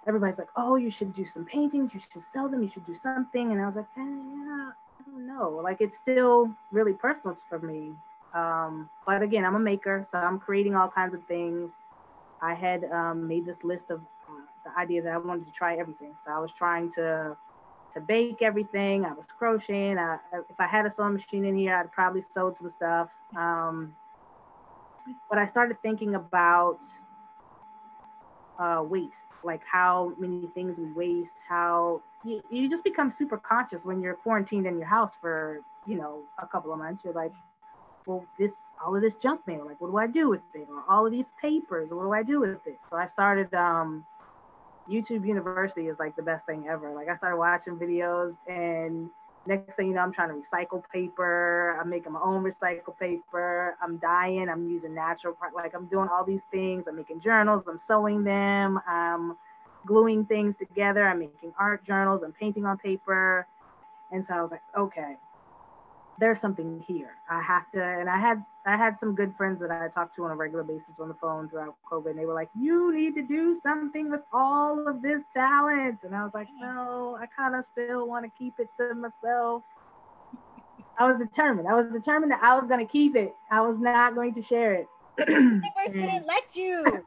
everybody's 0.07 0.39
like, 0.39 0.49
oh, 0.57 0.77
you 0.77 0.91
should 0.91 1.13
do 1.13 1.25
some 1.25 1.45
paintings, 1.45 1.93
you 1.95 2.01
should 2.01 2.23
sell 2.23 2.49
them, 2.49 2.63
you 2.63 2.69
should 2.69 2.87
do 2.87 2.95
something. 2.95 3.53
And 3.53 3.61
I 3.61 3.67
was 3.67 3.77
like, 3.77 3.87
eh, 3.97 4.01
yeah, 4.01 4.71
I 4.73 5.11
don't 5.11 5.27
know. 5.27 5.61
Like 5.63 5.81
it's 5.81 5.97
still 5.97 6.51
really 6.71 6.93
personal 6.93 7.37
for 7.49 7.59
me. 7.59 7.93
Um, 8.35 8.89
but 9.07 9.23
again, 9.23 9.45
I'm 9.45 9.55
a 9.55 9.61
maker, 9.61 10.05
so 10.09 10.19
I'm 10.19 10.39
creating 10.39 10.75
all 10.75 10.89
kinds 10.89 11.15
of 11.15 11.25
things. 11.25 11.73
I 12.43 12.55
had 12.55 12.85
um, 12.85 13.27
made 13.27 13.47
this 13.47 13.65
list 13.65 13.91
of 13.91 14.01
uh, 14.29 14.43
the 14.65 14.79
idea 14.79 15.03
that 15.03 15.13
I 15.13 15.19
wanted 15.19 15.47
to 15.47 15.53
try 15.53 15.77
everything. 15.77 16.15
So 16.25 16.31
I 16.31 16.39
was 16.39 16.53
trying 16.53 16.93
to 16.93 17.37
to 17.95 18.01
bake 18.01 18.43
everything. 18.43 19.07
I 19.07 19.13
was 19.15 19.25
crocheting. 19.39 19.97
I, 19.97 20.19
if 20.51 20.61
I 20.61 20.67
had 20.67 20.85
a 20.85 20.91
sewing 20.91 21.15
machine 21.15 21.47
in 21.47 21.57
here, 21.57 21.75
I'd 21.75 21.91
probably 21.93 22.21
sewed 22.21 22.57
some 22.57 22.69
stuff. 22.69 23.09
Um, 23.35 23.95
but 25.31 25.39
I 25.39 25.47
started 25.47 25.81
thinking 25.81 26.15
about 26.15 26.81
uh, 28.59 28.83
waste, 28.83 29.25
like 29.45 29.63
how 29.71 30.13
many 30.19 30.49
things 30.55 30.79
we 30.79 30.93
waste, 30.93 31.37
how 31.49 32.03
you, 32.25 32.43
you 32.51 32.69
just 32.69 32.85
become 32.85 33.11
super 33.11 33.37
conscious 33.37 33.85
when 33.85 34.01
you're 34.01 34.15
quarantined 34.15 34.67
in 34.67 34.79
your 34.79 34.89
house 34.89 35.13
for, 35.21 35.61
you 35.87 35.97
know, 35.97 36.23
a 36.43 36.47
couple 36.47 36.73
of 36.73 36.79
months. 36.79 37.03
You're 37.05 37.15
like, 37.15 37.33
well, 38.07 38.25
this, 38.39 38.67
all 38.85 38.95
of 38.95 39.03
this 39.03 39.15
junk 39.15 39.41
mail, 39.47 39.67
like, 39.67 39.81
what 39.81 39.91
do 39.91 39.97
I 39.99 40.07
do 40.07 40.31
with 40.31 40.41
it? 40.55 40.69
Or 40.71 40.83
all 40.89 41.07
of 41.07 41.13
these 41.13 41.27
papers, 41.41 41.91
what 41.91 42.03
do 42.03 42.13
I 42.13 42.23
do 42.23 42.41
with 42.41 42.67
it? 42.67 42.79
So 42.89 42.97
I 42.97 43.07
started, 43.07 43.53
um, 43.55 44.05
YouTube 44.89 45.27
University 45.27 45.89
is 45.89 45.99
like 45.99 46.17
the 46.17 46.23
best 46.23 46.47
thing 46.47 46.67
ever. 46.69 46.95
Like 46.95 47.09
I 47.09 47.17
started 47.17 47.37
watching 47.37 47.77
videos 47.77 48.37
and 48.47 49.11
next 49.47 49.75
thing 49.75 49.89
you 49.89 49.95
know, 49.95 50.01
I'm 50.01 50.13
trying 50.13 50.29
to 50.29 50.35
recycle 50.35 50.83
paper. 50.93 51.79
I'm 51.81 51.89
making 51.89 52.13
my 52.13 52.21
own 52.21 52.43
recycle 52.43 52.99
paper. 52.99 53.77
I'm 53.83 53.97
dyeing. 53.99 54.49
I'm 54.49 54.69
using 54.69 54.95
natural, 54.95 55.37
like 55.55 55.75
I'm 55.75 55.87
doing 55.87 56.09
all 56.09 56.25
these 56.25 56.43
things. 56.51 56.85
I'm 56.89 56.97
making 56.97 57.21
journals. 57.21 57.65
I'm 57.69 57.79
sewing 57.79 58.25
them. 58.25 58.81
I'm 58.87 59.37
gluing 59.87 60.25
things 60.25 60.57
together. 60.57 61.07
I'm 61.07 61.21
making 61.21 61.55
art 61.59 61.85
journals. 61.85 62.23
I'm 62.23 62.33
painting 62.33 62.65
on 62.65 62.79
paper. 62.79 63.47
And 64.11 64.25
so 64.25 64.35
I 64.35 64.43
was 64.43 64.51
like, 64.51 64.63
okay, 64.77 65.17
there's 66.19 66.41
something 66.41 66.85
here. 66.87 67.13
I 67.31 67.41
have 67.43 67.71
to, 67.71 67.83
and 67.83 68.09
I 68.09 68.19
had 68.19 68.43
I 68.67 68.77
had 68.77 68.99
some 68.99 69.15
good 69.15 69.33
friends 69.37 69.61
that 69.61 69.71
I 69.71 69.89
talked 69.89 70.17
to 70.17 70.25
on 70.25 70.33
a 70.33 70.35
regular 70.35 70.65
basis 70.65 70.95
on 70.99 71.07
the 71.07 71.15
phone 71.15 71.49
throughout 71.49 71.77
COVID. 71.91 72.11
And 72.11 72.19
they 72.19 72.27
were 72.27 72.35
like, 72.35 72.51
you 72.59 72.93
need 72.93 73.15
to 73.15 73.23
do 73.23 73.55
something 73.55 74.11
with 74.11 74.23
all 74.33 74.89
of 74.89 75.03
this 75.03 75.23
talent. 75.33 76.01
And 76.03 76.15
I 76.15 76.25
was 76.25 76.33
like, 76.35 76.49
no, 76.59 77.17
I 77.21 77.27
kind 77.27 77.55
of 77.55 77.65
still 77.65 78.09
want 78.09 78.25
to 78.25 78.31
keep 78.37 78.55
it 78.59 78.67
to 78.79 78.95
myself. 78.95 79.63
I 80.99 81.07
was 81.07 81.17
determined. 81.19 81.69
I 81.69 81.75
was 81.75 81.87
determined 81.93 82.33
that 82.33 82.43
I 82.43 82.57
was 82.57 82.67
going 82.67 82.85
to 82.85 82.91
keep 82.91 83.15
it. 83.15 83.33
I 83.53 83.61
was 83.61 83.79
not 83.79 84.17
going 84.17 84.35
to 84.35 84.43
share 84.43 84.75
it. 84.75 84.87
Universe 85.29 85.63
didn't 85.93 86.27
let 86.27 86.57
you. 86.57 87.07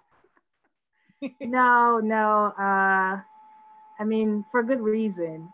no, 1.41 1.99
no. 1.99 2.53
Uh, 2.57 3.19
I 3.99 4.03
mean, 4.05 4.45
for 4.49 4.63
good 4.63 4.79
reason. 4.79 5.51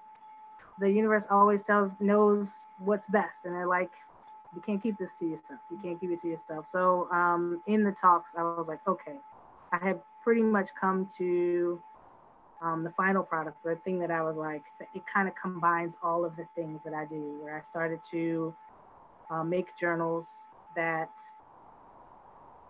The 0.80 0.90
universe 0.90 1.26
always 1.30 1.62
tells 1.62 1.96
knows 2.00 2.66
what's 2.80 3.08
best, 3.08 3.46
and 3.46 3.54
they're 3.54 3.68
like, 3.68 3.92
you 4.54 4.62
can't 4.62 4.82
keep 4.82 4.98
this 4.98 5.12
to 5.20 5.26
yourself. 5.26 5.60
You 5.70 5.78
can't 5.84 6.00
keep 6.00 6.12
it 6.12 6.22
to 6.22 6.28
yourself. 6.28 6.66
So 6.70 7.10
um, 7.12 7.62
in 7.68 7.84
the 7.84 7.92
talks, 7.92 8.32
I 8.38 8.44
was 8.44 8.68
like, 8.68 8.80
okay, 8.88 9.18
I 9.72 9.78
had 9.86 10.00
pretty 10.24 10.42
much 10.42 10.70
come 10.80 11.08
to 11.18 11.80
um, 12.62 12.84
the 12.84 12.92
final 12.92 13.24
product, 13.24 13.62
the 13.64 13.76
thing 13.84 14.00
that 14.00 14.12
I 14.12 14.22
was 14.24 14.38
like, 14.38 14.64
it 14.94 15.04
kind 15.12 15.28
of 15.28 15.34
combines 15.36 15.96
all 16.02 16.24
of 16.24 16.36
the 16.36 16.48
things 16.56 16.82
that 16.84 16.94
I 16.94 17.06
do, 17.06 17.38
where 17.42 17.58
I 17.58 17.62
started 17.62 18.00
to 18.12 18.54
uh, 19.30 19.44
make 19.44 19.76
journals 19.76 20.44
that 20.76 21.10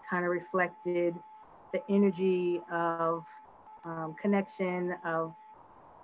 kind 0.10 0.26
of 0.26 0.32
reflected 0.32 1.16
the 1.72 1.82
energy 1.90 2.62
of 2.72 3.26
um, 3.84 4.16
connection, 4.20 4.96
of 5.06 5.34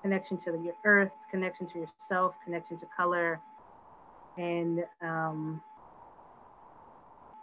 connection 0.01 0.37
to 0.37 0.51
the 0.51 0.73
earth, 0.83 1.11
connection 1.29 1.67
to 1.67 1.79
yourself, 1.79 2.35
connection 2.43 2.77
to 2.77 2.85
color, 2.85 3.39
and 4.37 4.83
um, 5.01 5.61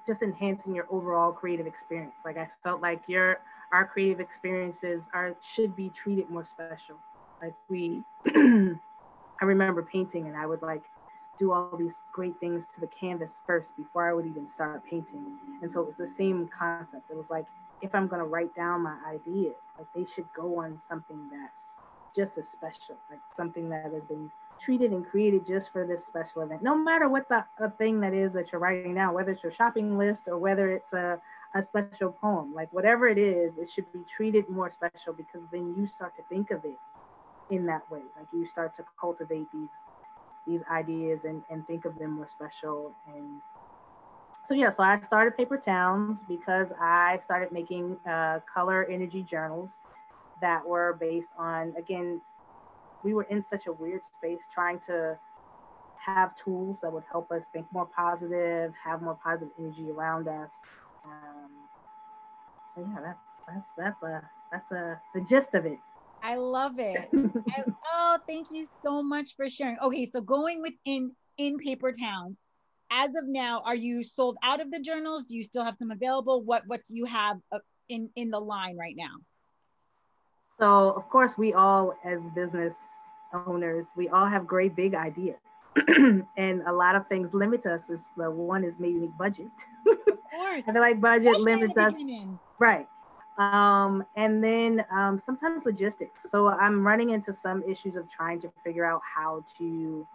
just 0.06 0.22
enhancing 0.22 0.74
your 0.74 0.86
overall 0.90 1.32
creative 1.32 1.66
experience. 1.66 2.14
Like 2.24 2.38
I 2.38 2.48
felt 2.64 2.80
like 2.80 3.02
your 3.06 3.38
our 3.72 3.86
creative 3.86 4.20
experiences 4.20 5.02
are 5.12 5.36
should 5.42 5.76
be 5.76 5.90
treated 5.90 6.30
more 6.30 6.44
special. 6.44 6.96
Like 7.42 7.54
we, 7.68 8.02
I 8.26 9.44
remember 9.44 9.82
painting, 9.82 10.26
and 10.26 10.36
I 10.36 10.46
would 10.46 10.62
like 10.62 10.82
do 11.38 11.52
all 11.52 11.76
these 11.78 11.94
great 12.10 12.40
things 12.40 12.66
to 12.66 12.80
the 12.80 12.88
canvas 12.88 13.40
first 13.46 13.76
before 13.76 14.08
I 14.08 14.12
would 14.12 14.26
even 14.26 14.48
start 14.48 14.82
painting. 14.84 15.38
And 15.62 15.70
so 15.70 15.82
it 15.82 15.86
was 15.86 15.96
the 15.96 16.08
same 16.08 16.48
concept. 16.58 17.10
It 17.10 17.16
was 17.16 17.30
like 17.30 17.46
if 17.80 17.94
I'm 17.94 18.08
gonna 18.08 18.24
write 18.24 18.54
down 18.54 18.82
my 18.82 18.96
ideas, 19.06 19.54
like 19.76 19.86
they 19.94 20.04
should 20.04 20.26
go 20.32 20.58
on 20.58 20.80
something 20.80 21.28
that's 21.30 21.74
just 22.14 22.38
as 22.38 22.48
special, 22.48 22.96
like 23.10 23.20
something 23.36 23.68
that 23.70 23.92
has 23.92 24.02
been 24.04 24.30
treated 24.60 24.90
and 24.92 25.06
created 25.06 25.46
just 25.46 25.72
for 25.72 25.86
this 25.86 26.04
special 26.04 26.42
event. 26.42 26.62
No 26.62 26.76
matter 26.76 27.08
what 27.08 27.28
the 27.28 27.44
thing 27.78 28.00
that 28.00 28.12
is 28.12 28.32
that 28.32 28.50
you're 28.50 28.60
writing 28.60 28.94
down, 28.94 29.14
whether 29.14 29.30
it's 29.32 29.42
your 29.42 29.52
shopping 29.52 29.96
list 29.96 30.26
or 30.26 30.36
whether 30.36 30.70
it's 30.70 30.92
a, 30.92 31.20
a 31.54 31.62
special 31.62 32.10
poem, 32.10 32.52
like 32.54 32.72
whatever 32.72 33.08
it 33.08 33.18
is, 33.18 33.56
it 33.56 33.70
should 33.70 33.90
be 33.92 34.00
treated 34.08 34.48
more 34.48 34.70
special 34.70 35.12
because 35.12 35.42
then 35.52 35.74
you 35.76 35.86
start 35.86 36.16
to 36.16 36.22
think 36.28 36.50
of 36.50 36.64
it 36.64 36.78
in 37.50 37.66
that 37.66 37.88
way. 37.90 38.02
Like 38.16 38.26
you 38.32 38.46
start 38.46 38.74
to 38.76 38.84
cultivate 39.00 39.46
these 39.52 39.70
these 40.46 40.62
ideas 40.72 41.20
and, 41.24 41.42
and 41.50 41.66
think 41.66 41.84
of 41.84 41.98
them 41.98 42.12
more 42.12 42.28
special. 42.28 42.92
And 43.14 43.40
so, 44.46 44.54
yeah, 44.54 44.70
so 44.70 44.82
I 44.82 44.98
started 45.02 45.36
Paper 45.36 45.58
Towns 45.58 46.20
because 46.26 46.72
I 46.80 47.18
started 47.22 47.52
making 47.52 47.98
uh, 48.08 48.40
color 48.52 48.86
energy 48.90 49.22
journals 49.22 49.76
that 50.40 50.66
were 50.66 50.96
based 51.00 51.28
on, 51.38 51.74
again, 51.76 52.20
we 53.02 53.14
were 53.14 53.24
in 53.24 53.42
such 53.42 53.66
a 53.66 53.72
weird 53.72 54.02
space 54.04 54.42
trying 54.52 54.80
to 54.86 55.18
have 55.98 56.36
tools 56.36 56.78
that 56.82 56.92
would 56.92 57.04
help 57.10 57.30
us 57.30 57.44
think 57.52 57.66
more 57.72 57.86
positive, 57.86 58.72
have 58.82 59.02
more 59.02 59.18
positive 59.22 59.52
energy 59.58 59.90
around 59.90 60.28
us. 60.28 60.52
Um, 61.04 61.50
so 62.74 62.80
yeah, 62.80 63.00
that's 63.02 63.40
that's 63.46 63.70
that's 63.76 63.98
the 63.98 64.22
that's 64.50 64.66
the 64.66 64.98
the 65.14 65.20
gist 65.20 65.54
of 65.54 65.66
it. 65.66 65.78
I 66.22 66.36
love 66.36 66.78
it. 66.78 67.08
I, 67.14 67.62
oh, 67.94 68.18
thank 68.26 68.48
you 68.50 68.66
so 68.82 69.02
much 69.02 69.34
for 69.36 69.48
sharing. 69.48 69.78
Okay, 69.82 70.08
so 70.10 70.20
going 70.20 70.62
within 70.62 71.12
in 71.36 71.58
paper 71.58 71.92
towns, 71.92 72.36
as 72.90 73.10
of 73.10 73.26
now, 73.26 73.62
are 73.64 73.74
you 73.74 74.02
sold 74.02 74.36
out 74.42 74.60
of 74.60 74.70
the 74.70 74.80
journals? 74.80 75.24
Do 75.26 75.36
you 75.36 75.44
still 75.44 75.64
have 75.64 75.76
some 75.78 75.90
available? 75.90 76.42
What 76.42 76.62
what 76.66 76.80
do 76.86 76.94
you 76.96 77.04
have 77.04 77.36
uh, 77.52 77.58
in 77.88 78.10
in 78.16 78.30
the 78.30 78.40
line 78.40 78.76
right 78.76 78.94
now? 78.96 79.16
So 80.58 80.90
of 80.90 81.08
course, 81.08 81.38
we 81.38 81.52
all 81.54 81.94
as 82.04 82.20
business 82.34 82.76
owners, 83.32 83.92
we 83.96 84.08
all 84.08 84.26
have 84.26 84.46
great 84.46 84.74
big 84.74 84.94
ideas. 84.94 85.38
and 86.36 86.62
a 86.66 86.72
lot 86.72 86.96
of 86.96 87.06
things 87.06 87.34
limit 87.34 87.66
us. 87.66 87.90
Is 87.90 88.08
the 88.16 88.30
one 88.30 88.64
is 88.64 88.78
maybe 88.78 89.06
budget. 89.18 89.50
Of 89.86 89.98
course. 90.30 90.64
I 90.66 90.72
feel 90.72 90.80
like 90.80 91.00
budget 91.00 91.36
Especially 91.36 91.44
limits 91.44 91.76
us. 91.76 91.94
Right. 92.58 92.88
Um, 93.38 94.04
and 94.16 94.42
then 94.42 94.84
um, 94.90 95.16
sometimes 95.16 95.64
logistics. 95.64 96.26
So 96.28 96.48
I'm 96.48 96.84
running 96.84 97.10
into 97.10 97.32
some 97.32 97.62
issues 97.62 97.94
of 97.94 98.10
trying 98.10 98.40
to 98.40 98.50
figure 98.64 98.84
out 98.84 99.00
how 99.04 99.44
to 99.58 100.06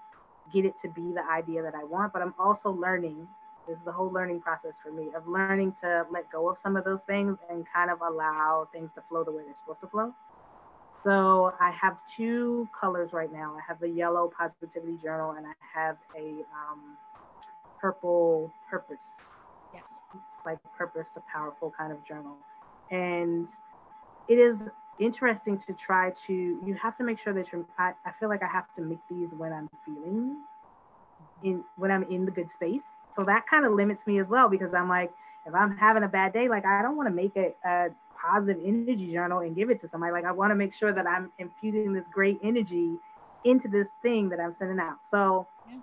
get 0.52 0.66
it 0.66 0.78
to 0.80 0.89
be 0.89 1.14
the 1.14 1.24
idea 1.32 1.64
that 1.64 1.74
I 1.74 1.86
want, 1.86 2.12
but 2.12 2.22
I'm 2.22 2.34
also 2.38 2.70
learning. 2.70 3.28
This 3.66 3.80
is 3.80 3.88
a 3.88 3.94
whole 3.94 4.12
learning 4.12 4.41
process 4.41 4.76
for 4.84 4.91
me 4.91 5.08
of 5.16 5.26
learning 5.26 5.76
to 5.80 6.06
let 6.12 6.30
go 6.30 6.50
of 6.50 6.58
some 6.58 6.76
of 6.76 6.84
those 6.84 7.04
things 7.04 7.38
and 7.50 7.66
kind 7.74 7.89
of 7.89 8.02
allow 8.02 8.68
things 8.74 8.91
to 8.96 9.02
flow 9.08 9.24
the 9.24 9.32
way 9.32 9.44
they're 9.46 9.56
supposed 9.56 9.80
to 9.80 9.88
flow. 9.88 10.14
So 11.04 11.54
I 11.60 11.72
have 11.72 11.97
two 12.06 12.68
colors 12.80 13.12
right 13.12 13.32
now. 13.32 13.56
I 13.58 13.62
have 13.68 13.80
the 13.80 13.89
yellow 13.89 14.32
positivity 14.38 14.97
journal 15.01 15.32
and 15.32 15.45
I 15.45 15.54
have 15.74 15.97
a 16.18 16.30
um, 16.54 16.97
purple 17.82 18.51
purpose. 18.70 19.10
Yes. 19.74 19.99
It's 20.14 20.45
like 20.45 20.60
purpose, 20.78 21.10
a 21.18 21.22
powerful 21.32 21.74
kind 21.78 21.91
of 21.91 22.04
journal 22.06 22.38
and 22.93 23.49
it 24.28 24.38
is 24.38 24.64
interesting 24.99 25.58
to 25.58 25.74
try 25.74 26.12
to 26.12 26.34
you 26.34 26.78
have 26.82 26.95
to 26.97 27.04
make 27.04 27.20
sure 27.20 27.34
that 27.34 27.51
you're 27.51 27.66
I, 27.78 27.93
I 28.06 28.12
feel 28.20 28.30
like 28.30 28.43
i 28.43 28.47
have 28.47 28.72
to 28.76 28.82
make 28.82 28.99
these 29.10 29.34
when 29.34 29.51
i'm 29.51 29.70
feeling 29.84 30.38
in 31.43 31.64
when 31.78 31.89
i'm 31.91 32.04
in 32.04 32.26
the 32.26 32.32
good 32.32 32.51
space 32.51 32.86
so 33.16 33.24
that 33.24 33.47
kind 33.47 33.66
of 33.66 33.74
limits 33.74 34.06
me 34.06 34.20
as 34.20 34.28
well 34.28 34.49
because 34.49 34.74
i'm 34.74 34.88
like 34.88 35.12
if 35.47 35.56
i'm 35.56 35.76
having 35.78 36.04
a 36.04 36.08
bad 36.08 36.32
day 36.32 36.47
like 36.47 36.64
i 36.66 36.84
don't 36.84 36.95
want 36.95 37.10
to 37.10 37.14
make 37.14 37.36
a, 37.36 37.54
a 37.68 37.89
positive 38.24 38.61
energy 38.65 39.11
journal 39.11 39.39
and 39.39 39.55
give 39.55 39.69
it 39.69 39.80
to 39.80 39.88
somebody 39.88 40.11
like 40.11 40.26
i 40.26 40.32
want 40.32 40.51
to 40.51 40.55
make 40.55 40.74
sure 40.74 40.93
that 40.93 41.05
i'm 41.07 41.32
infusing 41.39 41.93
this 41.93 42.05
great 42.11 42.39
energy 42.43 42.95
into 43.43 43.67
this 43.67 43.93
thing 44.01 44.30
that 44.30 44.39
i'm 44.39 44.53
sending 44.53 44.80
out 44.80 44.97
so 45.01 45.47
yeah. 45.69 45.78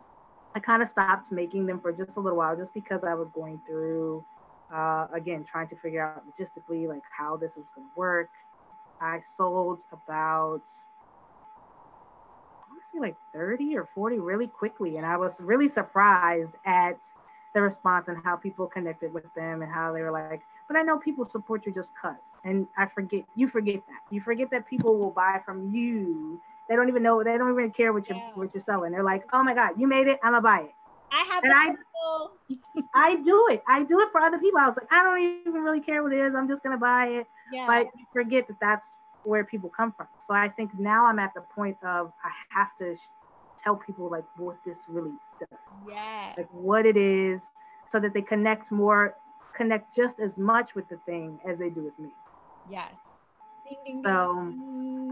i 0.55 0.61
kind 0.61 0.83
of 0.83 0.89
stopped 0.89 1.31
making 1.31 1.67
them 1.67 1.79
for 1.79 1.93
just 1.93 2.17
a 2.17 2.21
little 2.21 2.39
while 2.39 2.57
just 2.57 2.73
because 2.73 3.05
i 3.05 3.15
was 3.15 3.29
going 3.29 3.61
through 3.67 4.25
uh, 4.73 5.07
again, 5.13 5.45
trying 5.45 5.69
to 5.69 5.77
figure 5.77 6.03
out 6.03 6.23
logistically 6.27 6.89
like 6.89 7.03
how 7.11 7.37
this 7.37 7.53
is 7.53 7.65
going 7.75 7.89
to 7.89 7.93
work. 7.97 8.31
I 9.01 9.21
sold 9.21 9.85
about 9.93 10.63
I 11.57 12.71
want 12.71 12.83
to 12.83 12.89
say 12.93 13.01
like 13.01 13.17
30 13.33 13.77
or 13.77 13.89
40 13.95 14.19
really 14.19 14.47
quickly, 14.47 14.97
and 14.97 15.07
I 15.07 15.17
was 15.17 15.41
really 15.41 15.69
surprised 15.69 16.53
at 16.65 16.99
the 17.55 17.63
response 17.63 18.09
and 18.09 18.23
how 18.23 18.37
people 18.37 18.67
connected 18.67 19.13
with 19.13 19.33
them 19.35 19.63
and 19.63 19.73
how 19.73 19.93
they 19.93 20.03
were 20.03 20.13
like, 20.13 20.43
but 20.71 20.79
I 20.79 20.83
know 20.83 20.99
people 20.99 21.25
support 21.25 21.67
you 21.67 21.75
just 21.75 21.91
cuz. 22.01 22.15
And 22.45 22.69
I 22.79 22.87
forget, 22.87 23.25
you 23.35 23.49
forget 23.49 23.83
that. 23.89 24.03
You 24.13 24.21
forget 24.21 24.53
that 24.53 24.69
people 24.69 24.97
will 24.97 25.11
buy 25.11 25.41
from 25.45 25.75
you. 25.75 26.41
They 26.69 26.77
don't 26.77 26.89
even 26.89 27.03
know, 27.03 27.25
they 27.25 27.37
don't 27.37 27.51
even 27.53 27.73
care 27.73 27.93
what 27.93 28.09
you're, 28.09 28.17
yeah. 28.17 28.31
what 28.35 28.51
you're 28.55 28.61
selling. 28.61 28.93
They're 28.93 29.03
like, 29.03 29.25
oh 29.33 29.43
my 29.43 29.53
God, 29.53 29.73
you 29.77 29.89
made 29.89 30.07
it, 30.07 30.21
I'm 30.23 30.31
gonna 30.31 30.43
buy 30.43 30.61
it. 30.61 30.75
I 31.11 31.25
have 31.25 31.43
and 31.43 31.53
I, 31.53 31.75
I 32.95 33.17
do 33.17 33.49
it. 33.51 33.65
I 33.67 33.83
do 33.83 33.99
it 33.99 34.13
for 34.13 34.21
other 34.21 34.39
people. 34.39 34.61
I 34.61 34.69
was 34.69 34.77
like, 34.77 34.87
I 34.93 35.03
don't 35.03 35.49
even 35.49 35.63
really 35.63 35.81
care 35.81 36.05
what 36.05 36.13
it 36.13 36.21
is. 36.21 36.37
I'm 36.37 36.47
just 36.47 36.63
gonna 36.63 36.79
buy 36.79 37.07
it. 37.07 37.27
Yeah. 37.53 37.67
But 37.67 37.89
forget 38.13 38.47
that 38.47 38.61
that's 38.61 38.95
where 39.25 39.43
people 39.43 39.71
come 39.77 39.91
from. 39.91 40.07
So 40.21 40.35
I 40.35 40.49
think 40.51 40.79
now 40.79 41.05
I'm 41.07 41.19
at 41.19 41.35
the 41.35 41.41
point 41.41 41.79
of 41.83 42.13
I 42.23 42.31
have 42.57 42.77
to 42.79 42.95
tell 43.61 43.75
people 43.75 44.09
like 44.09 44.25
what 44.37 44.57
this 44.65 44.85
really 44.89 45.15
does. 45.41 45.59
Yeah. 45.89 46.35
Like 46.37 46.49
what 46.53 46.87
it 46.87 46.97
is, 46.97 47.43
so 47.89 47.99
that 47.99 48.15
they 48.15 48.23
connect 48.23 48.71
more, 48.71 49.17
connect 49.61 49.95
just 49.95 50.21
as 50.21 50.39
much 50.39 50.75
with 50.75 50.89
the 50.89 50.97
thing 51.05 51.39
as 51.47 51.59
they 51.59 51.69
do 51.69 51.83
with 51.83 51.99
me. 51.99 52.09
Yes. 52.71 52.93
So 54.03 54.55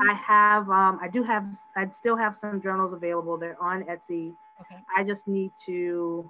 I 0.01 0.15
have, 0.15 0.71
um, 0.71 0.99
I 1.03 1.09
do 1.09 1.23
have, 1.23 1.45
I 1.77 1.89
still 1.91 2.17
have 2.17 2.35
some 2.35 2.61
journals 2.63 2.95
available. 2.95 3.37
They're 3.37 3.63
on 3.63 3.85
Etsy. 3.85 4.33
Okay. 4.61 4.81
I 4.97 5.05
just 5.05 5.29
need 5.29 5.53
to, 5.67 6.29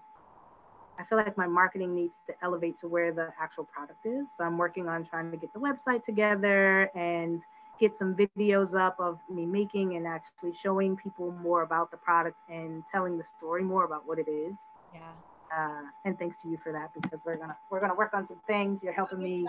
I 0.99 1.05
feel 1.05 1.16
like 1.16 1.37
my 1.39 1.47
marketing 1.47 1.95
needs 1.95 2.16
to 2.27 2.35
elevate 2.43 2.77
to 2.81 2.89
where 2.89 3.12
the 3.12 3.33
actual 3.41 3.64
product 3.64 4.05
is. 4.05 4.27
So 4.37 4.43
I'm 4.43 4.59
working 4.59 4.89
on 4.89 5.05
trying 5.05 5.31
to 5.31 5.37
get 5.37 5.53
the 5.53 5.61
website 5.61 6.05
together 6.05 6.91
and 6.97 7.41
get 7.79 7.97
some 7.97 8.16
videos 8.16 8.79
up 8.79 8.97
of 8.99 9.21
me 9.31 9.47
making 9.47 9.95
and 9.95 10.07
actually 10.07 10.53
showing 10.53 10.97
people 10.97 11.31
more 11.41 11.62
about 11.62 11.93
the 11.93 11.97
product 11.97 12.37
and 12.51 12.83
telling 12.91 13.16
the 13.16 13.25
story 13.25 13.62
more 13.62 13.85
about 13.85 14.07
what 14.07 14.19
it 14.19 14.29
is. 14.29 14.57
Yeah. 14.93 15.12
Uh, 15.57 15.82
and 16.05 16.18
thanks 16.18 16.36
to 16.42 16.49
you 16.49 16.59
for 16.62 16.72
that 16.72 16.90
because 16.94 17.20
we're 17.24 17.36
gonna 17.36 17.57
we're 17.70 17.80
gonna 17.80 17.94
work 17.94 18.12
on 18.14 18.26
some 18.28 18.40
things. 18.46 18.82
You're 18.82 18.92
helping 18.92 19.18
me. 19.18 19.46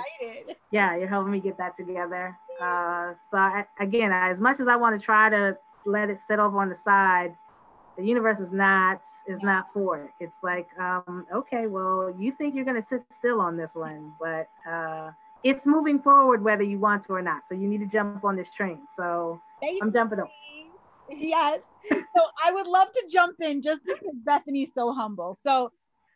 Yeah, 0.71 0.95
you're 0.95 1.07
helping 1.07 1.31
me 1.31 1.39
get 1.39 1.57
that 1.57 1.75
together. 1.75 2.37
Uh, 2.61 3.13
so 3.29 3.37
I, 3.37 3.65
again, 3.79 4.11
as 4.11 4.39
much 4.39 4.59
as 4.59 4.67
I 4.67 4.75
want 4.75 4.99
to 4.99 5.03
try 5.03 5.29
to 5.29 5.57
let 5.85 6.09
it 6.09 6.19
sit 6.19 6.39
off 6.39 6.53
on 6.53 6.69
the 6.69 6.75
side, 6.75 7.35
the 7.97 8.05
universe 8.05 8.39
is 8.39 8.51
not 8.51 9.01
is 9.27 9.41
not 9.41 9.65
for 9.73 10.05
it. 10.05 10.11
It's 10.19 10.37
like, 10.41 10.67
um, 10.79 11.25
okay, 11.33 11.67
well, 11.67 12.13
you 12.17 12.31
think 12.31 12.55
you're 12.55 12.65
gonna 12.65 12.83
sit 12.83 13.03
still 13.11 13.41
on 13.41 13.57
this 13.57 13.75
one, 13.75 14.13
but 14.19 14.47
uh, 14.69 15.11
it's 15.43 15.65
moving 15.65 15.99
forward 15.99 16.43
whether 16.43 16.63
you 16.63 16.79
want 16.79 17.05
to 17.07 17.13
or 17.13 17.21
not. 17.21 17.43
So 17.49 17.55
you 17.55 17.67
need 17.67 17.79
to 17.79 17.87
jump 17.87 18.23
on 18.23 18.35
this 18.35 18.51
train. 18.51 18.79
So 18.95 19.41
Basically, 19.61 19.79
I'm 19.81 19.93
jumping 19.93 20.19
on. 20.19 20.27
Yes. 21.09 21.59
So 21.89 22.21
I 22.45 22.51
would 22.51 22.67
love 22.67 22.89
to 22.93 23.07
jump 23.09 23.37
in 23.41 23.61
just 23.61 23.83
because 23.85 24.15
Bethany's 24.23 24.71
so 24.73 24.93
humble. 24.93 25.37
So 25.43 25.71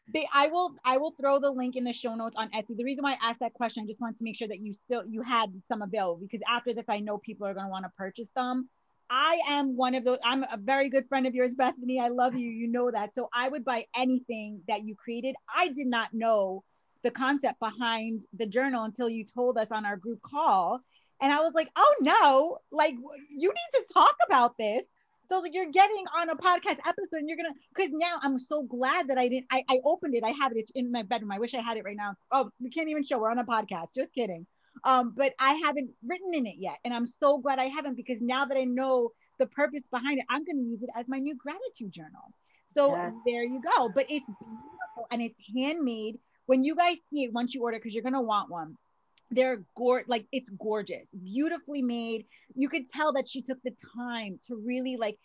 they, 0.08 0.28
I 0.34 0.48
will 0.48 0.76
I 0.84 0.98
will 0.98 1.12
throw 1.20 1.40
the 1.40 1.50
link 1.50 1.76
in 1.76 1.84
the 1.84 1.94
show 1.94 2.16
notes 2.16 2.36
on 2.38 2.50
Etsy. 2.52 2.76
The 2.76 2.84
reason 2.84 3.04
why 3.04 3.14
I 3.14 3.30
asked 3.30 3.40
that 3.40 3.54
question, 3.54 3.84
I 3.84 3.88
just 3.88 4.02
wanted 4.02 4.18
to 4.18 4.24
make 4.24 4.36
sure 4.36 4.48
that 4.48 4.60
you 4.60 4.74
still 4.74 5.04
you 5.08 5.22
had 5.22 5.50
some 5.68 5.82
available 5.82 6.20
because 6.22 6.42
after 6.48 6.74
this, 6.74 6.86
I 6.90 7.00
know 7.00 7.18
people 7.18 7.48
are 7.48 7.54
going 7.54 7.66
to 7.66 7.72
want 7.72 7.86
to 7.86 7.92
purchase 7.98 8.28
them. 8.36 8.70
I 9.10 9.40
am 9.48 9.78
one 9.78 9.96
of 9.96 10.04
those. 10.04 10.18
I'm 10.24 10.44
a 10.44 10.58
very 10.58 10.90
good 10.90 11.08
friend 11.08 11.28
of 11.28 11.36
yours, 11.36 11.54
Bethany. 11.54 12.00
I 12.00 12.08
love 12.08 12.36
you. 12.36 12.50
You 12.50 12.68
know 12.68 12.92
that. 12.92 13.16
So 13.16 13.30
I 13.34 13.48
would 13.48 13.64
buy 13.64 13.86
anything 13.96 14.62
that 14.68 14.84
you 14.84 14.96
created. 14.96 15.36
I 15.54 15.68
did 15.70 15.88
not 15.88 16.14
know 16.14 16.64
the 17.04 17.12
concept 17.12 17.60
behind 17.60 18.24
the 18.34 18.46
journal 18.46 18.84
until 18.86 19.10
you 19.10 19.26
told 19.26 19.58
us 19.58 19.68
on 19.72 19.86
our 19.86 19.98
group 19.98 20.22
call. 20.22 20.80
And 21.22 21.32
I 21.32 21.42
was 21.42 21.54
like, 21.54 21.70
oh 21.76 21.96
no, 22.02 22.58
like 22.72 22.96
you 23.30 23.50
need 23.50 23.72
to 23.74 23.86
talk 23.94 24.16
about 24.28 24.58
this. 24.58 24.84
So 25.30 25.40
like 25.40 25.54
you're 25.54 25.72
getting 25.72 26.06
on 26.18 26.30
a 26.30 26.36
podcast 26.36 26.80
episode 26.86 27.20
and 27.20 27.30
you're 27.30 27.38
gonna 27.38 27.54
because 27.76 27.92
now 27.94 28.18
I'm 28.22 28.38
so 28.38 28.64
glad 28.64 29.08
that 29.08 29.18
I 29.18 29.28
didn't 29.28 29.48
I, 29.52 29.64
I 29.70 29.80
opened 29.86 30.16
it. 30.16 30.24
I 30.24 30.32
have 30.32 30.52
it 30.56 30.70
in 30.76 30.92
my 30.92 31.04
bedroom. 31.04 31.32
I 31.32 31.40
wish 31.40 31.54
I 31.54 31.62
had 31.62 31.78
it 31.78 31.86
right 31.86 31.96
now. 31.96 32.16
Oh, 32.32 32.50
we 32.60 32.70
can't 32.70 32.90
even 32.90 33.04
show 33.04 33.20
we're 33.20 33.32
on 33.32 33.40
a 33.40 33.46
podcast. 33.46 33.88
Just 33.96 34.14
kidding. 34.14 34.46
Um, 34.84 35.14
but 35.16 35.34
I 35.40 35.54
haven't 35.64 35.92
written 36.06 36.34
in 36.34 36.46
it 36.46 36.56
yet. 36.58 36.78
And 36.84 36.94
I'm 36.94 37.08
so 37.20 37.38
glad 37.38 37.60
I 37.60 37.68
haven't 37.68 37.96
because 37.96 38.18
now 38.20 38.46
that 38.46 38.58
I 38.58 38.64
know 38.64 39.12
the 39.40 39.46
purpose 39.46 39.82
behind 39.92 40.20
it, 40.20 40.26
I'm 40.30 40.44
gonna 40.44 40.62
use 40.62 40.84
it 40.84 40.90
as 40.98 41.08
my 41.08 41.20
new 41.20 41.36
gratitude 41.36 41.94
journal. 41.94 42.34
So 42.76 42.96
there 43.26 43.44
you 43.44 43.62
go. 43.62 43.90
But 43.90 44.08
it's 44.10 44.26
beautiful 44.26 45.08
and 45.12 45.22
it's 45.22 45.36
handmade. 45.56 46.20
When 46.48 46.64
you 46.64 46.76
guys 46.76 46.98
see 47.12 47.24
it 47.24 47.34
once 47.34 47.54
you 47.54 47.62
order, 47.62 47.78
because 47.78 47.94
you're 47.94 48.04
gonna 48.04 48.22
want 48.22 48.50
one, 48.50 48.78
they're 49.36 49.64
gore 49.76 50.04
like 50.08 50.26
it's 50.32 50.50
gorgeous 50.50 51.08
beautifully 51.24 51.82
made. 51.82 52.26
You 52.56 52.70
could 52.70 52.90
tell 52.90 53.14
that 53.14 53.28
she 53.28 53.42
took 53.42 53.62
the 53.64 53.76
time 53.96 54.40
to 54.48 54.56
really 54.56 54.98
like 54.98 55.18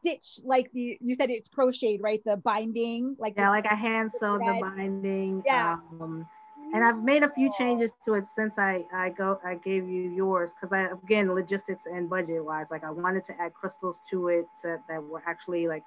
stitch 0.00 0.38
like 0.44 0.70
the 0.72 0.98
you 1.00 1.14
said 1.14 1.30
it's 1.30 1.48
crocheted 1.48 2.00
right? 2.02 2.22
The 2.24 2.36
binding 2.36 3.16
like 3.18 3.34
yeah 3.36 3.46
the, 3.46 3.50
like 3.50 3.66
i 3.66 3.74
hand 3.74 4.12
sewed 4.12 4.40
the 4.40 4.58
binding 4.60 5.42
yeah. 5.44 5.76
um, 6.00 6.26
and 6.72 6.84
I've 6.84 7.02
made 7.02 7.22
a 7.22 7.28
few 7.28 7.50
changes 7.52 7.92
to 8.04 8.14
it 8.14 8.26
since 8.26 8.58
I 8.58 8.84
I 8.92 9.10
go 9.10 9.38
I 9.44 9.54
gave 9.54 9.88
you 9.88 10.10
yours 10.10 10.52
because 10.52 10.72
I 10.72 10.88
again 11.04 11.32
logistics 11.34 11.86
and 11.86 12.08
budget 12.08 12.44
wise 12.44 12.66
like 12.70 12.84
I 12.84 12.90
wanted 12.90 13.24
to 13.26 13.40
add 13.40 13.54
crystals 13.54 14.00
to 14.10 14.28
it 14.28 14.46
to, 14.62 14.78
that 14.88 15.02
were 15.02 15.22
actually 15.26 15.68
like 15.68 15.84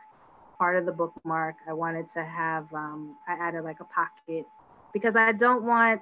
part 0.57 0.77
of 0.77 0.85
the 0.85 0.91
bookmark. 0.91 1.55
I 1.67 1.73
wanted 1.73 2.09
to 2.13 2.23
have 2.23 2.71
um, 2.73 3.17
I 3.27 3.33
added 3.33 3.63
like 3.63 3.79
a 3.79 3.85
pocket 3.85 4.45
because 4.93 5.15
I 5.15 5.31
don't 5.31 5.63
want 5.63 6.01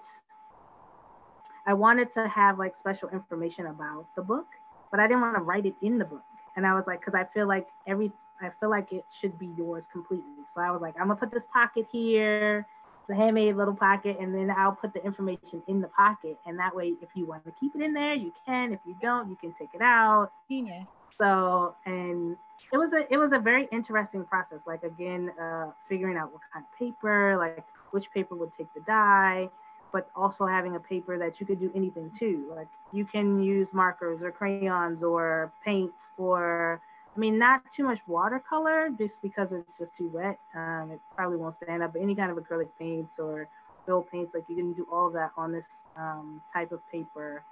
I 1.68 1.74
wanted 1.74 2.09
to 2.11 2.28
have 2.30 2.57
like 2.57 2.76
special 2.78 3.09
information 3.09 3.68
about 3.68 4.05
the 4.15 4.22
book, 4.22 4.47
but 4.89 5.01
I 5.01 5.07
didn't 5.07 5.22
want 5.22 5.36
to 5.36 5.41
write 5.41 5.65
it 5.65 5.76
in 5.82 5.97
the 5.97 6.05
book. 6.05 6.24
And 6.55 6.65
I 6.65 6.74
was 6.74 6.88
like, 6.88 7.01
because 7.01 7.13
I 7.13 7.26
feel 7.26 7.45
like 7.45 7.68
every, 7.86 8.11
I 8.41 8.49
feel 8.61 8.70
like 8.70 8.93
it 8.93 9.05
should 9.11 9.38
be 9.38 9.49
yours 9.57 9.86
completely. 9.91 10.45
So 10.55 10.61
I 10.61 10.72
was 10.72 10.82
like, 10.82 10.95
I'm 10.99 11.07
gonna 11.07 11.20
put 11.20 11.30
this 11.30 11.45
pocket 11.45 11.86
here, 11.91 12.65
the 13.09 13.15
handmade 13.15 13.57
little 13.57 13.76
pocket, 13.76 14.18
and 14.20 14.34
then 14.34 14.49
I'll 14.49 14.72
put 14.72 14.93
the 14.93 15.03
information 15.05 15.61
in 15.68 15.82
the 15.82 15.89
pocket. 15.89 16.39
And 16.45 16.57
that 16.57 16.74
way, 16.74 16.93
if 17.01 17.09
you 17.15 17.26
want 17.26 17.43
to 17.45 17.51
keep 17.59 17.76
it 17.76 17.82
in 17.82 17.93
there, 17.93 18.13
you 18.13 18.32
can. 18.45 18.72
If 18.72 18.80
you 18.88 18.95
don't, 19.01 19.30
you 19.30 19.36
can 19.36 19.53
take 19.59 19.70
it 19.74 19.82
out. 19.82 20.32
Genius. 20.49 20.88
So, 21.11 21.76
and 21.86 22.38
it 22.72 22.78
was 22.78 22.93
a 22.93 23.11
it 23.11 23.18
was 23.18 23.34
a 23.34 23.39
very 23.39 23.68
interesting 23.74 24.24
process. 24.24 24.61
Like 24.65 24.84
again, 24.84 25.32
uh, 25.41 25.72
figuring 25.89 26.15
out 26.15 26.32
what 26.32 26.41
kind 26.53 26.65
of 26.65 26.80
paper, 26.80 27.36
like 27.38 27.65
which 27.91 28.09
paper 28.11 28.36
would 28.36 28.53
take 28.53 28.74
the 28.74 28.82
dye 28.82 29.49
but 29.92 30.10
also 30.16 30.46
having 30.46 30.76
a 30.76 30.80
paper 30.80 31.18
that 31.18 31.40
you 31.40 31.46
could 31.46 31.60
do 31.60 31.72
anything 31.76 32.12
to. 32.20 32.52
Like 32.56 32.68
you 32.92 33.06
can 33.06 33.42
use 33.42 33.68
markers 33.74 34.22
or 34.22 34.32
crayons 34.32 35.04
or 35.04 35.52
paint 35.64 35.94
or, 36.18 36.82
I 37.16 37.20
mean, 37.20 37.38
not 37.38 37.62
too 37.72 37.84
much 37.84 38.00
watercolor 38.08 38.90
just 38.98 39.22
because 39.22 39.52
it's 39.52 39.78
just 39.78 39.96
too 39.96 40.10
wet. 40.14 40.38
Um, 40.56 40.92
it 40.94 41.00
probably 41.16 41.38
won't 41.38 41.56
stand 41.56 41.84
up, 41.84 41.94
but 41.94 42.02
any 42.02 42.16
kind 42.16 42.32
of 42.32 42.38
acrylic 42.38 42.70
paints 42.80 43.20
or 43.20 43.48
oil 43.90 44.06
paints, 44.12 44.34
like 44.34 44.44
you 44.50 44.56
can 44.56 44.74
do 44.74 44.86
all 44.92 45.08
of 45.08 45.14
that 45.14 45.32
on 45.38 45.52
this 45.52 45.68
um, 45.96 46.42
type 46.54 46.72
of 46.72 46.80
paper. 46.92 47.44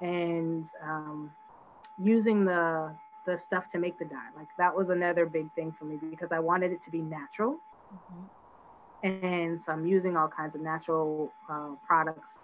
And 0.00 0.66
um, 0.82 1.32
using 1.98 2.44
the 2.44 2.94
the 3.26 3.36
stuff 3.36 3.68
to 3.68 3.78
make 3.78 3.98
the 3.98 4.06
dye, 4.06 4.30
like 4.36 4.46
that 4.56 4.74
was 4.74 4.88
another 4.88 5.26
big 5.26 5.52
thing 5.54 5.74
for 5.76 5.84
me 5.84 5.98
because 6.08 6.32
I 6.32 6.38
wanted 6.38 6.72
it 6.72 6.80
to 6.84 6.90
be 6.90 7.00
natural. 7.02 7.58
Mm-hmm 7.92 8.37
and 9.02 9.60
so 9.60 9.72
I'm 9.72 9.86
using 9.86 10.16
all 10.16 10.28
kinds 10.28 10.54
of 10.54 10.60
natural 10.60 11.32
uh, 11.50 11.70
products. 11.86 12.34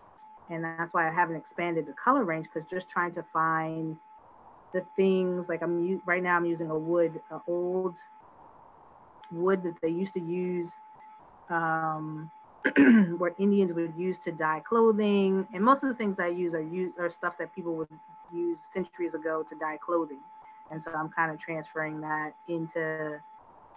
And 0.50 0.62
that's 0.62 0.92
why 0.92 1.08
I 1.08 1.12
haven't 1.12 1.36
expanded 1.36 1.86
the 1.86 1.94
color 1.94 2.24
range 2.24 2.46
because 2.52 2.68
just 2.68 2.88
trying 2.88 3.12
to 3.14 3.24
find 3.32 3.96
the 4.72 4.84
things 4.96 5.48
like 5.48 5.62
I'm 5.62 6.00
right 6.04 6.22
now, 6.22 6.36
I'm 6.36 6.44
using 6.44 6.70
a 6.70 6.78
wood, 6.78 7.20
an 7.30 7.40
old 7.46 7.96
wood 9.32 9.62
that 9.62 9.80
they 9.80 9.88
used 9.88 10.14
to 10.14 10.20
use 10.20 10.72
um, 11.48 12.30
where 13.18 13.34
Indians 13.38 13.72
would 13.72 13.94
use 13.96 14.18
to 14.18 14.32
dye 14.32 14.60
clothing. 14.60 15.46
And 15.54 15.64
most 15.64 15.82
of 15.82 15.88
the 15.88 15.94
things 15.94 16.18
I 16.18 16.28
use 16.28 16.54
are 16.54 16.62
use 16.62 16.92
are 16.98 17.10
stuff 17.10 17.38
that 17.38 17.54
people 17.54 17.74
would 17.76 17.88
use 18.32 18.60
centuries 18.72 19.14
ago 19.14 19.44
to 19.48 19.54
dye 19.56 19.78
clothing. 19.84 20.20
And 20.70 20.82
so 20.82 20.92
I'm 20.92 21.08
kind 21.08 21.30
of 21.30 21.38
transferring 21.38 22.00
that 22.00 22.32
into 22.48 23.20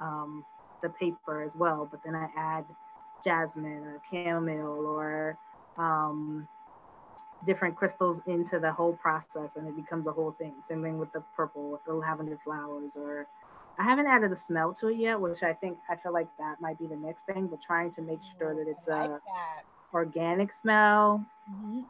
um, 0.01 0.45
the 0.81 0.89
paper 0.89 1.41
as 1.43 1.55
well, 1.55 1.87
but 1.89 2.01
then 2.03 2.15
I 2.15 2.27
add 2.37 2.65
jasmine 3.23 3.83
or 3.83 4.01
chamomile 4.09 4.85
or 4.85 5.37
um, 5.77 6.47
different 7.45 7.75
crystals 7.75 8.19
into 8.25 8.59
the 8.59 8.71
whole 8.71 8.93
process 8.93 9.51
and 9.55 9.67
it 9.67 9.75
becomes 9.75 10.07
a 10.07 10.11
whole 10.11 10.31
thing. 10.31 10.53
Same 10.67 10.81
thing 10.83 10.97
with 10.97 11.11
the 11.13 11.21
purple, 11.35 11.71
with 11.71 11.83
the 11.85 11.93
lavender 11.93 12.39
flowers 12.43 12.95
or 12.95 13.27
I 13.79 13.83
haven't 13.83 14.07
added 14.07 14.31
a 14.31 14.35
smell 14.35 14.73
to 14.79 14.87
it 14.87 14.97
yet, 14.97 15.19
which 15.19 15.43
I 15.43 15.53
think 15.53 15.77
I 15.89 15.95
feel 15.95 16.11
like 16.11 16.27
that 16.39 16.59
might 16.59 16.79
be 16.79 16.87
the 16.87 16.95
next 16.95 17.21
thing, 17.31 17.47
but 17.47 17.61
trying 17.61 17.91
to 17.91 18.01
make 18.01 18.19
sure 18.39 18.55
that 18.55 18.67
it's 18.67 18.87
a 18.87 19.19
organic 19.93 20.53
smell. 20.53 21.23
Mm-hmm 21.51 21.81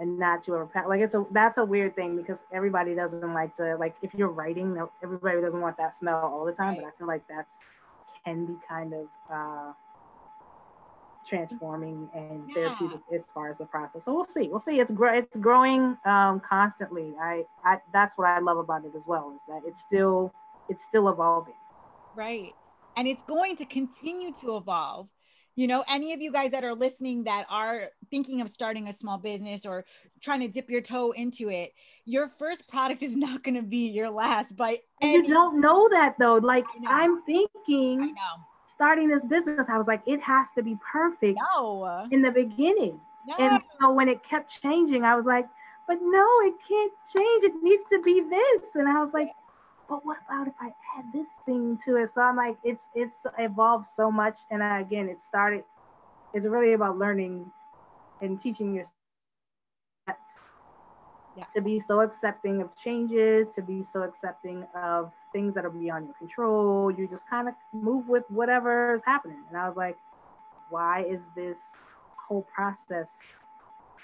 and 0.00 0.18
not 0.18 0.42
to 0.44 0.54
overpower. 0.54 0.88
Like 0.88 1.00
it's 1.00 1.14
a 1.14 1.24
that's 1.30 1.58
a 1.58 1.64
weird 1.64 1.94
thing 1.94 2.16
because 2.16 2.42
everybody 2.52 2.94
doesn't 2.94 3.34
like 3.34 3.56
to 3.58 3.76
like 3.76 3.94
if 4.02 4.14
you're 4.14 4.28
writing, 4.30 4.76
everybody 5.02 5.40
doesn't 5.40 5.60
want 5.60 5.76
that 5.76 5.94
smell 5.94 6.16
all 6.16 6.44
the 6.44 6.52
time. 6.52 6.70
Right. 6.70 6.80
But 6.82 6.88
I 6.88 6.98
feel 6.98 7.06
like 7.06 7.22
that's 7.28 7.54
can 8.24 8.46
be 8.46 8.54
kind 8.68 8.92
of 8.94 9.06
uh, 9.32 9.72
transforming 11.26 12.08
and 12.14 12.44
yeah. 12.48 12.54
therapeutic 12.54 13.00
as 13.14 13.26
far 13.34 13.50
as 13.50 13.58
the 13.58 13.66
process. 13.66 14.04
So 14.04 14.14
we'll 14.14 14.24
see. 14.24 14.48
We'll 14.48 14.60
see. 14.60 14.80
It's 14.80 14.90
grow 14.90 15.14
it's 15.14 15.36
growing 15.36 15.96
um, 16.04 16.40
constantly. 16.40 17.14
I, 17.20 17.44
I 17.64 17.78
that's 17.92 18.16
what 18.16 18.28
I 18.28 18.38
love 18.40 18.58
about 18.58 18.84
it 18.84 18.92
as 18.96 19.06
well 19.06 19.32
is 19.34 19.40
that 19.48 19.62
it's 19.66 19.80
still 19.80 20.32
it's 20.68 20.82
still 20.82 21.08
evolving. 21.08 21.54
Right. 22.16 22.54
And 22.96 23.06
it's 23.06 23.22
going 23.24 23.56
to 23.56 23.64
continue 23.64 24.32
to 24.40 24.56
evolve 24.56 25.08
you 25.60 25.66
know 25.66 25.84
any 25.88 26.14
of 26.14 26.22
you 26.22 26.32
guys 26.32 26.50
that 26.52 26.64
are 26.64 26.74
listening 26.74 27.24
that 27.24 27.44
are 27.50 27.90
thinking 28.10 28.40
of 28.40 28.48
starting 28.48 28.88
a 28.88 28.92
small 28.92 29.18
business 29.18 29.66
or 29.66 29.84
trying 30.22 30.40
to 30.40 30.48
dip 30.48 30.70
your 30.70 30.80
toe 30.80 31.10
into 31.12 31.50
it 31.50 31.74
your 32.06 32.32
first 32.38 32.66
product 32.66 33.02
is 33.02 33.14
not 33.26 33.44
going 33.44 33.54
to 33.54 33.62
be 33.62 33.88
your 33.88 34.08
last 34.08 34.56
but 34.56 34.78
any- 35.02 35.28
you 35.28 35.34
don't 35.34 35.60
know 35.60 35.88
that 35.90 36.14
though. 36.18 36.36
Like 36.36 36.64
i'm 36.88 37.22
thinking 37.24 38.14
starting 38.66 39.08
this 39.08 39.22
business 39.22 39.68
i 39.68 39.76
was 39.76 39.86
like 39.86 40.02
it 40.06 40.22
has 40.22 40.46
to 40.56 40.62
be 40.62 40.76
perfect 40.90 41.38
no. 41.54 42.08
in 42.10 42.22
the 42.22 42.30
beginning. 42.30 42.98
No. 43.26 43.34
and 43.38 43.62
so 43.78 43.92
when 43.92 44.08
it 44.08 44.22
kept 44.24 44.62
changing 44.62 45.04
i 45.04 45.14
was 45.14 45.26
like 45.26 45.46
but 45.86 45.98
no 46.00 46.26
it 46.42 46.54
can't 46.66 46.92
change. 47.14 47.44
It 47.44 47.52
needs 47.62 47.82
to 47.90 48.00
be 48.00 48.20
this. 48.20 48.66
And 48.76 48.88
i 48.88 48.98
was 48.98 49.12
like 49.12 49.28
but 49.90 50.06
what 50.06 50.18
about 50.24 50.46
if 50.46 50.54
I 50.60 50.68
add 50.96 51.06
this 51.12 51.26
thing 51.44 51.76
to 51.84 51.96
it? 51.96 52.10
So 52.10 52.22
I'm 52.22 52.36
like, 52.36 52.56
it's 52.62 52.86
it's 52.94 53.26
evolved 53.38 53.84
so 53.84 54.10
much, 54.10 54.38
and 54.50 54.62
I, 54.62 54.80
again, 54.80 55.08
it 55.08 55.20
started. 55.20 55.64
It's 56.32 56.46
really 56.46 56.74
about 56.74 56.96
learning 56.96 57.50
and 58.22 58.40
teaching 58.40 58.72
yourself 58.72 58.94
yeah. 61.36 61.44
to 61.56 61.60
be 61.60 61.80
so 61.80 62.00
accepting 62.00 62.62
of 62.62 62.76
changes, 62.76 63.48
to 63.56 63.62
be 63.62 63.82
so 63.82 64.02
accepting 64.02 64.64
of 64.76 65.12
things 65.32 65.54
that 65.54 65.64
are 65.64 65.70
beyond 65.70 66.06
your 66.06 66.14
control. 66.14 66.92
You 66.92 67.08
just 67.08 67.28
kind 67.28 67.48
of 67.48 67.54
move 67.72 68.08
with 68.08 68.22
whatever 68.28 68.94
is 68.94 69.02
happening. 69.04 69.42
And 69.48 69.58
I 69.58 69.66
was 69.66 69.76
like, 69.76 69.96
why 70.68 71.02
is 71.02 71.22
this 71.34 71.74
whole 72.28 72.46
process 72.54 73.18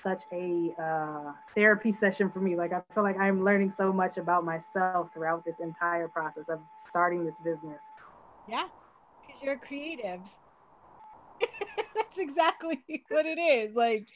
such 0.03 0.23
a 0.33 0.75
uh, 0.81 1.33
therapy 1.55 1.93
session 1.93 2.31
for 2.31 2.41
me. 2.41 2.57
Like 2.57 2.73
I 2.73 2.81
feel 2.95 3.03
like 3.03 3.19
I'm 3.19 3.45
learning 3.45 3.73
so 3.77 3.93
much 3.93 4.17
about 4.17 4.45
myself 4.45 5.13
throughout 5.13 5.45
this 5.45 5.61
entire 5.61 6.09
process 6.09 6.49
of 6.49 6.61
starting 6.79 7.25
this 7.25 7.37
business. 7.37 7.83
Yeah, 8.47 8.67
because 9.27 9.43
you're 9.43 9.59
creative. 9.59 10.21
That's 12.17 12.29
exactly 12.29 12.83
what 13.09 13.27
it 13.27 13.39
is. 13.39 13.75
Like 13.75 14.07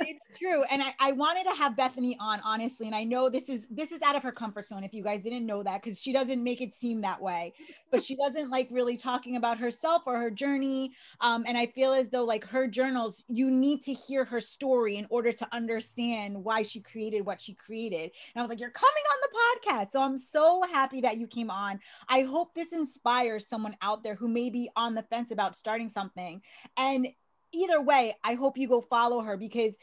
it's 0.00 0.20
true. 0.38 0.62
And 0.64 0.82
I, 0.82 0.94
I 1.00 1.12
wanted 1.12 1.44
to 1.44 1.54
have 1.56 1.76
Bethany 1.76 2.16
on, 2.20 2.40
honestly. 2.44 2.86
And 2.86 2.94
I 2.94 3.04
know 3.04 3.28
this 3.28 3.44
is 3.48 3.62
this 3.70 3.92
is 3.92 4.00
out 4.02 4.16
of 4.16 4.22
her 4.22 4.32
comfort 4.32 4.68
zone 4.68 4.84
if 4.84 4.92
you 4.92 5.02
guys 5.02 5.22
didn't 5.22 5.46
know 5.46 5.62
that, 5.62 5.82
because 5.82 6.00
she 6.00 6.12
doesn't 6.12 6.42
make 6.42 6.60
it 6.60 6.72
seem 6.80 7.00
that 7.02 7.20
way. 7.20 7.52
But 7.90 8.02
she 8.02 8.16
doesn't 8.16 8.50
like 8.50 8.68
really 8.70 8.96
talking 8.96 9.36
about 9.36 9.58
herself 9.58 10.02
or 10.06 10.18
her 10.18 10.30
journey. 10.30 10.92
Um, 11.20 11.44
and 11.46 11.56
I 11.56 11.66
feel 11.66 11.92
as 11.92 12.10
though 12.10 12.24
like 12.24 12.44
her 12.46 12.66
journals, 12.66 13.24
you 13.28 13.50
need 13.50 13.82
to 13.84 13.92
hear 13.92 14.24
her 14.24 14.40
story 14.40 14.96
in 14.96 15.06
order 15.10 15.32
to 15.32 15.48
understand 15.54 16.42
why 16.42 16.62
she 16.62 16.80
created 16.80 17.22
what 17.22 17.40
she 17.40 17.54
created. 17.54 18.10
And 18.34 18.36
I 18.36 18.40
was 18.42 18.48
like, 18.48 18.60
You're 18.60 18.70
coming 18.70 18.92
on 19.10 19.18
the 19.22 19.70
podcast. 19.70 19.92
So 19.92 20.02
I'm 20.02 20.18
so 20.18 20.62
happy 20.72 21.00
that 21.02 21.16
you 21.16 21.26
came 21.26 21.50
on. 21.50 21.80
I 22.08 22.22
hope 22.22 22.54
this 22.54 22.72
inspires 22.72 23.48
someone 23.48 23.76
out 23.82 24.02
there 24.02 24.14
who 24.14 24.28
may 24.28 24.50
be 24.50 24.70
on 24.76 24.94
the 24.94 25.02
fence 25.02 25.30
about 25.30 25.56
starting 25.56 25.90
something 25.90 26.40
and 26.76 27.08
either 27.54 27.80
way, 27.80 28.16
I 28.24 28.34
hope 28.34 28.58
you 28.58 28.68
go 28.68 28.80
follow 28.80 29.20
her 29.20 29.36
because 29.36 29.74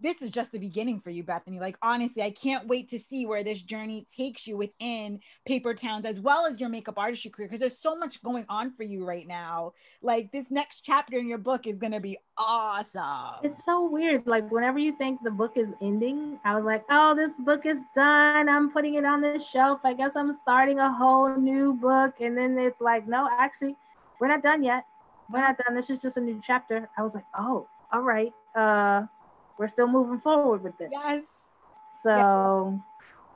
this 0.00 0.20
is 0.20 0.30
just 0.30 0.52
the 0.52 0.58
beginning 0.58 1.00
for 1.00 1.10
you, 1.10 1.22
Bethany. 1.22 1.58
Like, 1.58 1.76
honestly, 1.82 2.22
I 2.22 2.30
can't 2.30 2.68
wait 2.68 2.88
to 2.90 2.98
see 2.98 3.26
where 3.26 3.42
this 3.42 3.62
journey 3.62 4.06
takes 4.14 4.46
you 4.46 4.56
within 4.56 5.20
Paper 5.46 5.74
Towns 5.74 6.04
as 6.04 6.20
well 6.20 6.46
as 6.46 6.60
your 6.60 6.68
makeup 6.68 6.98
artistry 6.98 7.30
career 7.30 7.48
because 7.48 7.60
there's 7.60 7.80
so 7.80 7.96
much 7.96 8.22
going 8.22 8.44
on 8.48 8.72
for 8.72 8.82
you 8.82 9.04
right 9.04 9.26
now. 9.26 9.72
Like, 10.02 10.32
this 10.32 10.46
next 10.50 10.80
chapter 10.80 11.16
in 11.16 11.28
your 11.28 11.38
book 11.38 11.66
is 11.66 11.78
going 11.78 11.92
to 11.92 12.00
be 12.00 12.18
awesome. 12.36 13.40
It's 13.42 13.64
so 13.64 13.88
weird. 13.88 14.26
Like, 14.26 14.50
whenever 14.50 14.78
you 14.78 14.96
think 14.96 15.20
the 15.22 15.30
book 15.30 15.52
is 15.56 15.68
ending, 15.80 16.38
I 16.44 16.54
was 16.56 16.64
like, 16.64 16.84
oh, 16.90 17.14
this 17.14 17.38
book 17.38 17.64
is 17.66 17.78
done. 17.94 18.48
I'm 18.48 18.70
putting 18.70 18.94
it 18.94 19.04
on 19.04 19.20
the 19.20 19.38
shelf. 19.38 19.80
I 19.84 19.94
guess 19.94 20.12
I'm 20.14 20.32
starting 20.32 20.78
a 20.78 20.92
whole 20.92 21.34
new 21.36 21.74
book. 21.74 22.20
And 22.20 22.36
then 22.36 22.58
it's 22.58 22.80
like, 22.80 23.08
no, 23.08 23.28
actually, 23.38 23.76
we're 24.20 24.28
not 24.28 24.42
done 24.42 24.62
yet. 24.62 24.84
We're 25.32 25.40
not 25.40 25.56
done. 25.58 25.74
This 25.74 25.90
is 25.90 26.00
just 26.00 26.16
a 26.16 26.20
new 26.20 26.40
chapter. 26.44 26.88
I 26.98 27.02
was 27.02 27.14
like, 27.14 27.24
oh, 27.38 27.68
all 27.92 28.02
right. 28.02 28.32
Uh, 28.56 29.02
we're 29.58 29.68
still 29.68 29.88
moving 29.88 30.20
forward 30.20 30.62
with 30.62 30.76
this. 30.78 30.88
Yes. 30.90 31.24
So. 32.02 32.10
Yeah. 32.16 32.78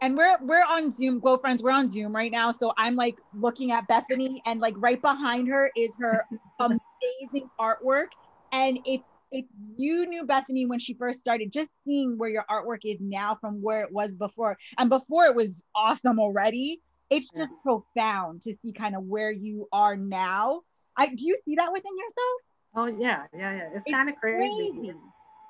And 0.00 0.16
we're 0.16 0.36
we're 0.42 0.64
on 0.64 0.94
Zoom, 0.94 1.18
Glow 1.18 1.38
Friends. 1.38 1.62
We're 1.62 1.70
on 1.70 1.90
Zoom 1.90 2.14
right 2.14 2.30
now, 2.30 2.50
so 2.50 2.74
I'm 2.76 2.94
like 2.94 3.16
looking 3.32 3.72
at 3.72 3.86
Bethany, 3.86 4.42
and 4.44 4.60
like 4.60 4.74
right 4.76 5.00
behind 5.00 5.48
her 5.48 5.70
is 5.76 5.94
her 5.98 6.26
amazing 6.60 7.48
artwork. 7.58 8.08
And 8.52 8.80
if 8.84 9.00
if 9.30 9.46
you 9.76 10.04
knew 10.06 10.24
Bethany 10.24 10.66
when 10.66 10.78
she 10.78 10.94
first 10.94 11.20
started, 11.20 11.52
just 11.52 11.70
seeing 11.86 12.18
where 12.18 12.28
your 12.28 12.44
artwork 12.50 12.80
is 12.84 12.98
now 13.00 13.38
from 13.40 13.62
where 13.62 13.82
it 13.82 13.92
was 13.92 14.14
before, 14.14 14.58
and 14.78 14.90
before 14.90 15.24
it 15.24 15.34
was 15.34 15.62
awesome 15.74 16.20
already, 16.20 16.82
it's 17.08 17.30
just 17.30 17.50
yeah. 17.50 17.62
profound 17.62 18.42
to 18.42 18.54
see 18.62 18.72
kind 18.72 18.94
of 18.94 19.04
where 19.04 19.30
you 19.30 19.68
are 19.72 19.96
now. 19.96 20.62
I 20.96 21.08
do 21.08 21.26
you 21.26 21.36
see 21.44 21.56
that 21.56 21.72
within 21.72 21.92
yourself? 21.96 22.40
Oh 22.76 22.86
yeah, 22.86 23.24
yeah, 23.36 23.56
yeah. 23.56 23.68
It's, 23.74 23.84
it's 23.86 23.94
kind 23.94 24.08
of 24.08 24.16
crazy. 24.16 24.70
crazy. 24.72 24.88
It's, 24.88 24.98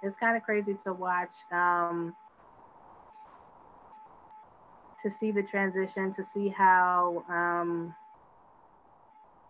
it's 0.03 0.17
kind 0.17 0.37
of 0.37 0.43
crazy 0.43 0.75
to 0.85 0.93
watch. 0.93 1.35
Um, 1.51 2.15
to 5.03 5.11
see 5.11 5.31
the 5.31 5.43
transition, 5.43 6.15
to 6.15 6.25
see 6.25 6.49
how 6.49 7.25
um, 7.29 7.95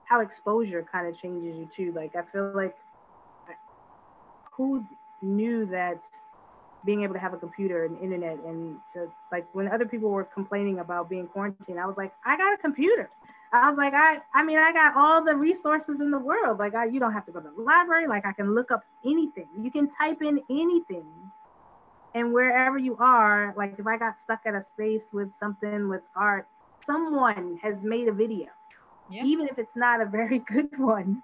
how 0.04 0.20
exposure 0.20 0.84
kind 0.90 1.06
of 1.06 1.18
changes 1.18 1.56
you 1.56 1.66
too. 1.66 1.92
Like 1.92 2.16
I 2.16 2.22
feel 2.22 2.52
like 2.54 2.76
who 4.56 4.84
knew 5.22 5.66
that 5.66 6.08
being 6.84 7.02
able 7.02 7.14
to 7.14 7.20
have 7.20 7.32
a 7.32 7.38
computer 7.38 7.84
and 7.84 7.98
internet 8.00 8.38
and 8.44 8.76
to 8.92 9.10
like 9.32 9.46
when 9.52 9.68
other 9.68 9.86
people 9.86 10.10
were 10.10 10.24
complaining 10.24 10.78
about 10.80 11.08
being 11.08 11.26
quarantined, 11.26 11.80
I 11.80 11.86
was 11.86 11.96
like, 11.96 12.12
I 12.24 12.36
got 12.36 12.52
a 12.52 12.58
computer. 12.58 13.10
I 13.52 13.68
was 13.68 13.78
like, 13.78 13.94
I 13.94 14.20
I 14.34 14.42
mean, 14.42 14.58
I 14.58 14.72
got 14.72 14.96
all 14.96 15.24
the 15.24 15.34
resources 15.34 16.00
in 16.00 16.10
the 16.10 16.18
world. 16.18 16.58
Like 16.58 16.74
I 16.74 16.86
you 16.86 17.00
don't 17.00 17.12
have 17.12 17.24
to 17.26 17.32
go 17.32 17.40
to 17.40 17.50
the 17.56 17.62
library. 17.62 18.06
Like 18.06 18.26
I 18.26 18.32
can 18.32 18.54
look 18.54 18.70
up 18.70 18.84
anything. 19.04 19.48
You 19.60 19.70
can 19.70 19.88
type 19.88 20.22
in 20.22 20.40
anything. 20.50 21.06
And 22.14 22.32
wherever 22.32 22.78
you 22.78 22.96
are, 22.98 23.54
like 23.56 23.74
if 23.78 23.86
I 23.86 23.96
got 23.96 24.20
stuck 24.20 24.40
at 24.46 24.54
a 24.54 24.62
space 24.62 25.12
with 25.12 25.34
something 25.36 25.88
with 25.88 26.02
art, 26.14 26.46
someone 26.84 27.58
has 27.62 27.82
made 27.82 28.08
a 28.08 28.12
video. 28.12 28.48
Yeah. 29.10 29.24
Even 29.24 29.48
if 29.48 29.58
it's 29.58 29.76
not 29.76 30.00
a 30.00 30.06
very 30.06 30.38
good 30.52 30.78
one 30.78 31.22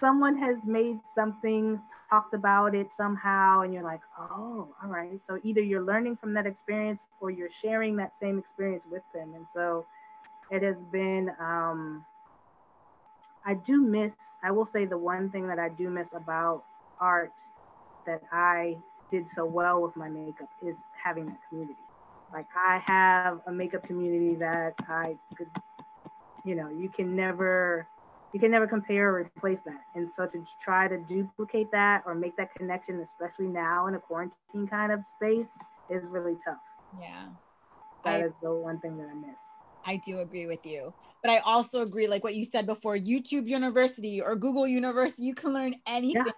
someone 0.00 0.36
has 0.38 0.64
made 0.64 0.98
something, 1.14 1.80
talked 2.08 2.34
about 2.34 2.74
it 2.74 2.90
somehow, 2.90 3.60
and 3.60 3.72
you're 3.72 3.84
like, 3.84 4.00
oh, 4.18 4.68
all 4.82 4.88
right. 4.88 5.20
So 5.26 5.38
either 5.44 5.60
you're 5.60 5.82
learning 5.84 6.16
from 6.16 6.32
that 6.34 6.46
experience 6.46 7.04
or 7.20 7.30
you're 7.30 7.50
sharing 7.50 7.96
that 7.96 8.18
same 8.18 8.38
experience 8.38 8.84
with 8.90 9.02
them. 9.12 9.34
And 9.34 9.46
so 9.54 9.84
it 10.50 10.62
has 10.62 10.76
been, 10.90 11.30
um, 11.38 12.04
I 13.44 13.54
do 13.54 13.80
miss, 13.82 14.14
I 14.42 14.50
will 14.50 14.66
say 14.66 14.86
the 14.86 14.98
one 14.98 15.30
thing 15.30 15.46
that 15.48 15.58
I 15.58 15.68
do 15.68 15.90
miss 15.90 16.12
about 16.14 16.64
art 16.98 17.32
that 18.06 18.22
I 18.32 18.76
did 19.10 19.28
so 19.28 19.44
well 19.44 19.82
with 19.82 19.96
my 19.96 20.08
makeup 20.08 20.48
is 20.66 20.78
having 20.92 21.26
that 21.26 21.38
community. 21.48 21.78
Like 22.32 22.46
I 22.56 22.78
have 22.86 23.40
a 23.46 23.52
makeup 23.52 23.82
community 23.82 24.36
that 24.36 24.74
I 24.88 25.16
could, 25.36 25.48
you 26.44 26.54
know, 26.54 26.70
you 26.70 26.88
can 26.88 27.16
never 27.16 27.86
you 28.32 28.40
can 28.40 28.50
never 28.50 28.66
compare 28.66 29.16
or 29.16 29.20
replace 29.20 29.60
that. 29.66 29.80
And 29.94 30.08
so 30.08 30.26
to 30.26 30.44
try 30.62 30.88
to 30.88 30.98
duplicate 31.08 31.70
that 31.72 32.02
or 32.06 32.14
make 32.14 32.36
that 32.36 32.54
connection, 32.54 33.00
especially 33.00 33.48
now 33.48 33.86
in 33.88 33.94
a 33.94 33.98
quarantine 33.98 34.66
kind 34.68 34.92
of 34.92 35.00
space, 35.04 35.50
is 35.88 36.06
really 36.08 36.36
tough. 36.44 36.58
Yeah. 37.00 37.28
that 38.04 38.20
I, 38.20 38.24
is 38.24 38.32
the 38.42 38.52
one 38.52 38.80
thing 38.80 38.96
that 38.98 39.08
I 39.08 39.14
miss. 39.14 39.36
I 39.84 40.00
do 40.04 40.20
agree 40.20 40.46
with 40.46 40.64
you. 40.64 40.92
But 41.22 41.32
I 41.32 41.38
also 41.38 41.82
agree, 41.82 42.06
like 42.06 42.24
what 42.24 42.34
you 42.34 42.44
said 42.44 42.66
before, 42.66 42.96
YouTube 42.96 43.46
University 43.46 44.20
or 44.20 44.36
Google 44.36 44.66
University, 44.66 45.24
you 45.24 45.34
can 45.34 45.52
learn 45.52 45.74
anything. 45.86 46.24
Yeah. 46.26 46.32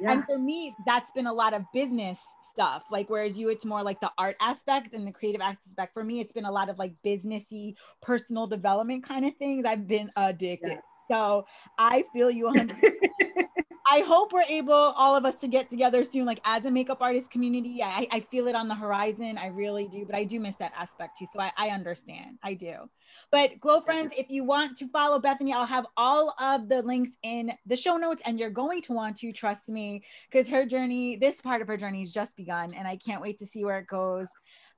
Yeah. 0.00 0.12
And 0.12 0.24
for 0.24 0.38
me, 0.38 0.74
that's 0.86 1.12
been 1.12 1.26
a 1.26 1.32
lot 1.32 1.54
of 1.54 1.62
business 1.72 2.18
stuff. 2.50 2.84
Like 2.90 3.10
whereas 3.10 3.36
you, 3.36 3.48
it's 3.48 3.64
more 3.64 3.82
like 3.82 4.00
the 4.00 4.10
art 4.18 4.36
aspect 4.40 4.94
and 4.94 5.06
the 5.06 5.12
creative 5.12 5.40
aspect. 5.40 5.92
For 5.92 6.02
me, 6.02 6.20
it's 6.20 6.32
been 6.32 6.46
a 6.46 6.50
lot 6.50 6.68
of 6.68 6.78
like 6.78 6.94
businessy, 7.04 7.74
personal 8.02 8.46
development 8.46 9.04
kind 9.04 9.24
of 9.24 9.36
things. 9.36 9.64
I've 9.66 9.86
been 9.86 10.10
addicted. 10.16 10.70
Yeah. 10.72 10.80
So 11.10 11.46
I 11.78 12.04
feel 12.12 12.30
you 12.30 12.46
100 12.46 12.76
I 13.90 14.00
hope 14.00 14.32
we're 14.32 14.42
able, 14.48 14.72
all 14.72 15.14
of 15.14 15.26
us, 15.26 15.36
to 15.36 15.48
get 15.48 15.68
together 15.68 16.04
soon. 16.04 16.24
Like 16.24 16.40
as 16.44 16.64
a 16.64 16.70
makeup 16.70 16.98
artist 17.02 17.30
community, 17.30 17.82
I, 17.82 18.08
I 18.10 18.20
feel 18.20 18.48
it 18.48 18.54
on 18.54 18.66
the 18.66 18.74
horizon. 18.74 19.36
I 19.36 19.48
really 19.48 19.86
do, 19.88 20.06
but 20.06 20.14
I 20.14 20.24
do 20.24 20.40
miss 20.40 20.56
that 20.56 20.72
aspect 20.76 21.18
too. 21.18 21.26
So 21.32 21.40
I, 21.40 21.52
I 21.58 21.68
understand. 21.68 22.38
I 22.42 22.54
do. 22.54 22.88
But 23.30 23.60
Glow 23.60 23.82
Friends, 23.82 24.14
if 24.16 24.30
you 24.30 24.42
want 24.42 24.78
to 24.78 24.88
follow 24.88 25.18
Bethany, 25.18 25.52
I'll 25.52 25.66
have 25.66 25.86
all 25.98 26.34
of 26.40 26.68
the 26.68 26.80
links 26.82 27.10
in 27.22 27.52
the 27.66 27.76
show 27.76 27.98
notes, 27.98 28.22
and 28.24 28.38
you're 28.38 28.50
going 28.50 28.80
to 28.82 28.94
want 28.94 29.16
to 29.18 29.32
trust 29.32 29.68
me 29.68 30.02
because 30.30 30.48
her 30.48 30.64
journey, 30.64 31.16
this 31.16 31.40
part 31.42 31.60
of 31.60 31.68
her 31.68 31.76
journey, 31.76 32.00
has 32.00 32.12
just 32.12 32.34
begun, 32.36 32.72
and 32.72 32.88
I 32.88 32.96
can't 32.96 33.20
wait 33.20 33.38
to 33.40 33.46
see 33.46 33.64
where 33.64 33.78
it 33.78 33.86
goes. 33.86 34.28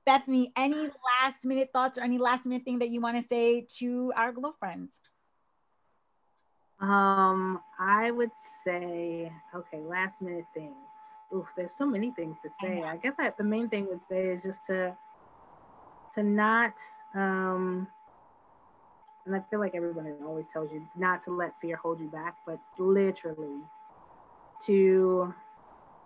Bethany, 0.05 0.51
any 0.57 0.75
last 1.21 1.45
minute 1.45 1.69
thoughts 1.71 1.97
or 1.97 2.01
any 2.01 2.17
last 2.17 2.45
minute 2.45 2.65
thing 2.65 2.79
that 2.79 2.89
you 2.89 2.99
want 2.99 3.17
to 3.17 3.27
say 3.27 3.65
to 3.79 4.11
our 4.17 4.33
Glow 4.33 4.51
Friends? 4.59 4.89
Um, 6.79 7.61
I 7.79 8.11
would 8.11 8.31
say, 8.63 9.31
okay, 9.53 9.79
last 9.81 10.21
minute 10.21 10.45
things. 10.53 10.75
Oof, 11.35 11.47
there's 11.55 11.73
so 11.73 11.85
many 11.85 12.11
things 12.11 12.37
to 12.43 12.49
say. 12.61 12.83
I 12.83 12.97
guess 12.97 13.15
I, 13.19 13.31
the 13.37 13.43
main 13.43 13.67
thing 13.69 13.87
would 13.87 14.01
say 14.07 14.27
is 14.27 14.43
just 14.43 14.65
to 14.67 14.95
to 16.13 16.23
not 16.23 16.73
um 17.13 17.87
and 19.25 19.35
I 19.35 19.41
feel 19.49 19.59
like 19.59 19.75
everyone 19.75 20.11
always 20.25 20.45
tells 20.51 20.71
you 20.71 20.87
not 20.95 21.21
to 21.23 21.31
let 21.35 21.53
fear 21.59 21.75
hold 21.75 21.99
you 21.99 22.07
back, 22.07 22.35
but 22.45 22.59
literally 22.77 23.59
to 24.65 25.33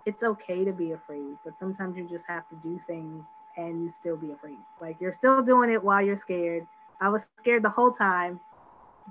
it's 0.05 0.23
okay 0.23 0.65
to 0.65 0.71
be 0.71 0.93
afraid, 0.93 1.37
but 1.45 1.57
sometimes 1.59 1.95
you 1.95 2.07
just 2.09 2.25
have 2.27 2.47
to 2.49 2.55
do 2.55 2.79
things 2.87 3.25
and 3.57 3.83
you 3.83 3.91
still 3.91 4.17
be 4.17 4.31
afraid. 4.31 4.57
Like 4.79 4.99
you're 4.99 5.11
still 5.11 5.43
doing 5.43 5.69
it 5.69 5.83
while 5.83 6.01
you're 6.01 6.17
scared. 6.17 6.65
I 6.99 7.09
was 7.09 7.27
scared 7.39 7.63
the 7.63 7.69
whole 7.69 7.91
time, 7.91 8.39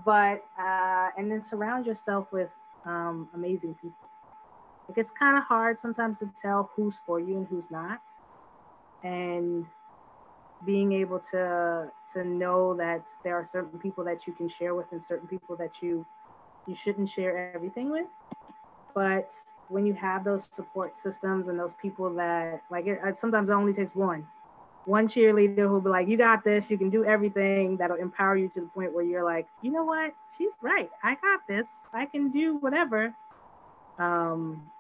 but 0.05 0.45
uh, 0.59 1.11
and 1.17 1.31
then 1.31 1.43
surround 1.43 1.87
yourself 1.87 2.27
with 2.33 2.51
um, 2.85 3.29
amazing 3.35 3.75
people. 3.75 4.09
Like 4.89 4.99
it's 4.99 5.11
kind 5.11 5.37
of 5.37 5.45
hard 5.45 5.79
sometimes 5.79 6.19
to 6.19 6.31
tell 6.41 6.71
who's 6.75 7.01
for 7.07 7.21
you 7.21 7.37
and 7.37 7.47
who's 7.47 7.71
not, 7.71 8.01
and 9.03 9.67
being 10.65 10.93
able 10.93 11.19
to 11.31 11.91
to 12.13 12.25
know 12.25 12.75
that 12.75 13.07
there 13.25 13.35
are 13.35 13.45
certain 13.45 13.79
people 13.79 14.05
that 14.05 14.27
you 14.27 14.33
can 14.33 14.49
share 14.49 14.75
with 14.75 14.87
and 14.93 15.05
certain 15.05 15.29
people 15.29 15.57
that 15.57 15.83
you 15.83 16.05
you 16.67 16.75
shouldn't 16.75 17.09
share 17.09 17.53
everything 17.55 17.91
with. 17.91 18.07
But 18.95 19.33
when 19.69 19.87
you 19.87 19.95
have 19.95 20.25
those 20.25 20.49
support 20.51 20.99
systems 20.99 21.47
and 21.47 21.59
those 21.59 21.75
people 21.75 22.13
that 22.15 22.63
like 22.71 22.87
it, 22.87 22.99
sometimes 23.17 23.49
it 23.49 23.53
only 23.53 23.73
takes 23.73 23.95
one 23.95 24.27
one 24.85 25.07
cheerleader 25.07 25.69
who'll 25.69 25.81
be 25.81 25.91
like, 25.91 26.09
You 26.09 26.17
got 26.17 26.45
this, 26.45 26.71
you 26.71 26.79
can 26.79 26.91
do 26.91 27.05
everything 27.05 27.77
that'll 27.77 27.97
empower 27.97 28.37
you 28.37 28.49
to 28.51 28.61
the 28.61 28.67
point 28.69 28.93
where 28.93 29.05
you're 29.05 29.25
like, 29.25 29.47
you 29.63 29.71
know 29.71 29.85
what? 29.85 30.13
She's 30.37 30.53
right. 30.63 30.91
I 31.03 31.15
got 31.17 31.47
this. 31.47 31.69
I 31.93 32.07
can 32.07 32.31
do 32.31 32.57
whatever. 32.57 33.15
Um, 33.99 34.71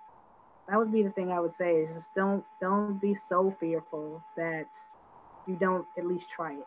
that 0.68 0.78
would 0.78 0.92
be 0.92 1.02
the 1.02 1.10
thing 1.10 1.32
I 1.32 1.40
would 1.40 1.54
say 1.54 1.76
is 1.76 1.94
just 1.94 2.14
don't 2.14 2.44
don't 2.60 3.00
be 3.00 3.14
so 3.14 3.54
fearful 3.58 4.22
that 4.36 4.68
you 5.46 5.56
don't 5.56 5.86
at 5.98 6.06
least 6.06 6.30
try 6.30 6.52
it. 6.52 6.66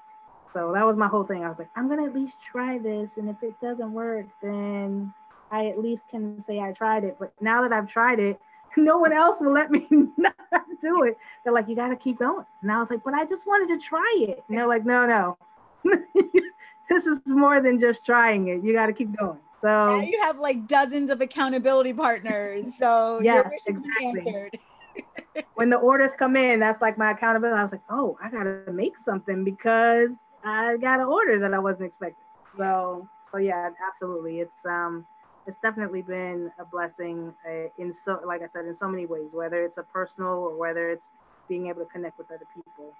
So 0.51 0.71
that 0.73 0.85
was 0.85 0.97
my 0.97 1.07
whole 1.07 1.23
thing. 1.23 1.43
I 1.43 1.47
was 1.47 1.57
like, 1.57 1.69
I'm 1.75 1.87
gonna 1.87 2.05
at 2.05 2.13
least 2.13 2.41
try 2.41 2.77
this, 2.77 3.17
and 3.17 3.29
if 3.29 3.41
it 3.41 3.59
doesn't 3.61 3.91
work, 3.93 4.27
then 4.41 5.13
I 5.49 5.67
at 5.67 5.79
least 5.79 6.07
can 6.09 6.39
say 6.41 6.59
I 6.59 6.73
tried 6.73 7.05
it. 7.05 7.15
But 7.17 7.31
now 7.41 7.61
that 7.61 7.73
I've 7.73 7.87
tried 7.87 8.19
it, 8.19 8.39
no 8.77 8.97
one 8.97 9.13
else 9.13 9.39
will 9.39 9.53
let 9.53 9.71
me 9.71 9.87
not 10.17 10.35
do 10.81 11.03
it. 11.03 11.17
They're 11.43 11.53
like, 11.53 11.67
you 11.67 11.75
got 11.75 11.89
to 11.89 11.95
keep 11.95 12.19
going. 12.19 12.45
And 12.61 12.71
I 12.71 12.79
was 12.79 12.89
like, 12.89 13.03
but 13.03 13.13
I 13.13 13.25
just 13.25 13.45
wanted 13.47 13.73
to 13.73 13.85
try 13.85 14.15
it. 14.19 14.43
And 14.47 14.57
they're 14.57 14.67
like, 14.67 14.85
no, 14.85 15.05
no, 15.05 15.37
this 16.89 17.05
is 17.05 17.21
more 17.27 17.61
than 17.61 17.79
just 17.79 18.05
trying 18.05 18.47
it. 18.47 18.63
You 18.63 18.73
got 18.73 18.87
to 18.87 18.93
keep 18.93 19.15
going. 19.17 19.39
So 19.61 19.67
now 19.67 20.01
you 20.01 20.21
have 20.21 20.39
like 20.39 20.67
dozens 20.67 21.09
of 21.09 21.21
accountability 21.21 21.93
partners. 21.93 22.65
So 22.79 23.21
yes, 23.23 23.49
exactly. 23.65 24.51
when 25.55 25.69
the 25.69 25.77
orders 25.77 26.13
come 26.13 26.35
in, 26.35 26.59
that's 26.59 26.81
like 26.81 26.97
my 26.97 27.11
accountability. 27.11 27.57
I 27.57 27.63
was 27.63 27.71
like, 27.71 27.81
oh, 27.89 28.17
I 28.21 28.29
got 28.29 28.43
to 28.43 28.71
make 28.71 28.97
something 28.97 29.45
because 29.45 30.11
I 30.43 30.75
got 30.77 30.99
an 30.99 31.05
order 31.05 31.39
that 31.39 31.53
I 31.53 31.59
wasn't 31.59 31.87
expecting. 31.87 32.25
So, 32.57 33.07
so 33.31 33.37
yeah, 33.37 33.69
absolutely. 33.87 34.41
It's 34.41 34.65
um, 34.65 35.05
it's 35.45 35.57
definitely 35.57 36.01
been 36.01 36.51
a 36.59 36.65
blessing 36.65 37.33
uh, 37.47 37.67
in 37.77 37.91
so, 37.91 38.19
like 38.25 38.41
I 38.41 38.47
said, 38.47 38.65
in 38.65 38.75
so 38.75 38.87
many 38.87 39.05
ways, 39.05 39.29
whether 39.33 39.63
it's 39.63 39.77
a 39.77 39.83
personal 39.83 40.29
or 40.29 40.57
whether 40.57 40.89
it's 40.89 41.09
being 41.49 41.67
able 41.67 41.81
to 41.83 41.89
connect 41.91 42.17
with 42.17 42.27
other 42.31 42.47
people. 42.53 42.93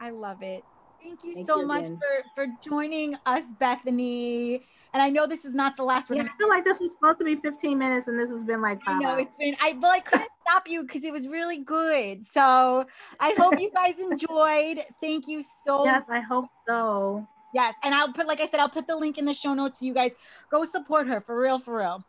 I 0.00 0.10
love 0.10 0.42
it. 0.42 0.64
Thank 1.00 1.24
you 1.24 1.34
Thank 1.34 1.48
so 1.48 1.60
you 1.60 1.66
much 1.66 1.86
for 1.86 2.24
for 2.34 2.46
joining 2.62 3.16
us, 3.26 3.44
Bethany. 3.58 4.62
And 4.94 5.02
I 5.02 5.08
know 5.10 5.26
this 5.26 5.44
is 5.44 5.54
not 5.54 5.76
the 5.76 5.84
last 5.84 6.10
one. 6.10 6.18
Yeah, 6.18 6.24
I 6.24 6.36
feel 6.36 6.48
like 6.48 6.64
this 6.64 6.78
was 6.80 6.90
supposed 6.92 7.18
to 7.20 7.24
be 7.24 7.36
15 7.36 7.78
minutes, 7.78 8.08
and 8.08 8.18
this 8.18 8.28
has 8.28 8.44
been 8.44 8.60
like. 8.60 8.80
I 8.86 8.98
know 8.98 9.16
it's 9.16 9.34
been. 9.36 9.56
I 9.60 9.76
well, 9.80 9.92
I 9.92 10.00
couldn't 10.00 10.28
stop 10.46 10.68
you 10.68 10.82
because 10.82 11.02
it 11.02 11.12
was 11.12 11.26
really 11.26 11.58
good. 11.58 12.26
So 12.32 12.84
I 13.20 13.34
hope 13.38 13.58
you 13.58 13.70
guys 13.72 13.94
enjoyed. 13.98 14.84
Thank 15.00 15.26
you 15.28 15.42
so. 15.42 15.84
Yes, 15.84 16.06
I 16.08 16.20
hope 16.20 16.46
so. 16.68 17.26
Yes, 17.52 17.74
and 17.84 17.94
I'll 17.94 18.12
put, 18.12 18.26
like 18.26 18.40
I 18.40 18.48
said, 18.48 18.60
I'll 18.60 18.68
put 18.68 18.86
the 18.86 18.96
link 18.96 19.18
in 19.18 19.26
the 19.26 19.34
show 19.34 19.52
notes 19.54 19.80
so 19.80 19.86
you 19.86 19.94
guys 19.94 20.12
go 20.50 20.64
support 20.64 21.06
her 21.06 21.20
for 21.20 21.38
real, 21.38 21.58
for 21.58 21.78
real. 21.78 22.04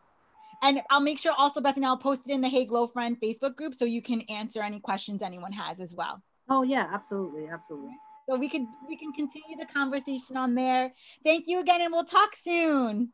And 0.62 0.80
I'll 0.90 1.00
make 1.00 1.18
sure 1.18 1.34
also, 1.36 1.60
Bethany, 1.60 1.84
I'll 1.84 1.98
post 1.98 2.22
it 2.26 2.32
in 2.32 2.40
the 2.40 2.48
Hey 2.48 2.64
Glow 2.64 2.86
Friend 2.86 3.16
Facebook 3.20 3.54
group 3.54 3.74
so 3.74 3.84
you 3.84 4.00
can 4.00 4.22
answer 4.22 4.62
any 4.62 4.80
questions 4.80 5.20
anyone 5.20 5.52
has 5.52 5.80
as 5.80 5.94
well. 5.94 6.22
Oh 6.48 6.62
yeah, 6.62 6.88
absolutely, 6.92 7.48
absolutely. 7.48 7.92
So 8.28 8.36
we 8.36 8.48
can 8.48 8.68
we 8.88 8.96
can 8.96 9.12
continue 9.12 9.56
the 9.58 9.66
conversation 9.66 10.36
on 10.36 10.54
there. 10.54 10.92
Thank 11.24 11.46
you 11.46 11.60
again, 11.60 11.82
and 11.82 11.92
we'll 11.92 12.04
talk 12.04 12.34
soon. 12.36 13.12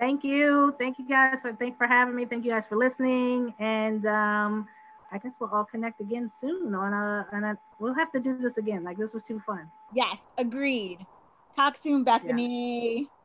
Thank 0.00 0.24
you, 0.24 0.74
thank 0.78 0.98
you 0.98 1.08
guys 1.08 1.40
for 1.40 1.52
thank 1.52 1.76
for 1.78 1.86
having 1.86 2.16
me. 2.16 2.24
Thank 2.24 2.44
you 2.44 2.50
guys 2.50 2.66
for 2.66 2.76
listening, 2.76 3.54
and 3.60 4.04
um, 4.06 4.68
I 5.12 5.18
guess 5.18 5.34
we'll 5.40 5.50
all 5.50 5.64
connect 5.64 6.00
again 6.00 6.30
soon 6.40 6.74
on 6.74 6.92
a 6.92 7.26
and 7.32 7.44
a, 7.44 7.58
we'll 7.78 7.94
have 7.94 8.10
to 8.12 8.20
do 8.20 8.36
this 8.38 8.56
again. 8.56 8.82
Like 8.82 8.98
this 8.98 9.12
was 9.12 9.22
too 9.22 9.40
fun. 9.46 9.70
Yes, 9.94 10.16
agreed. 10.36 10.98
Talk 11.58 11.76
soon, 11.82 12.04
Bethany. 12.04 12.98
Yeah. 13.00 13.17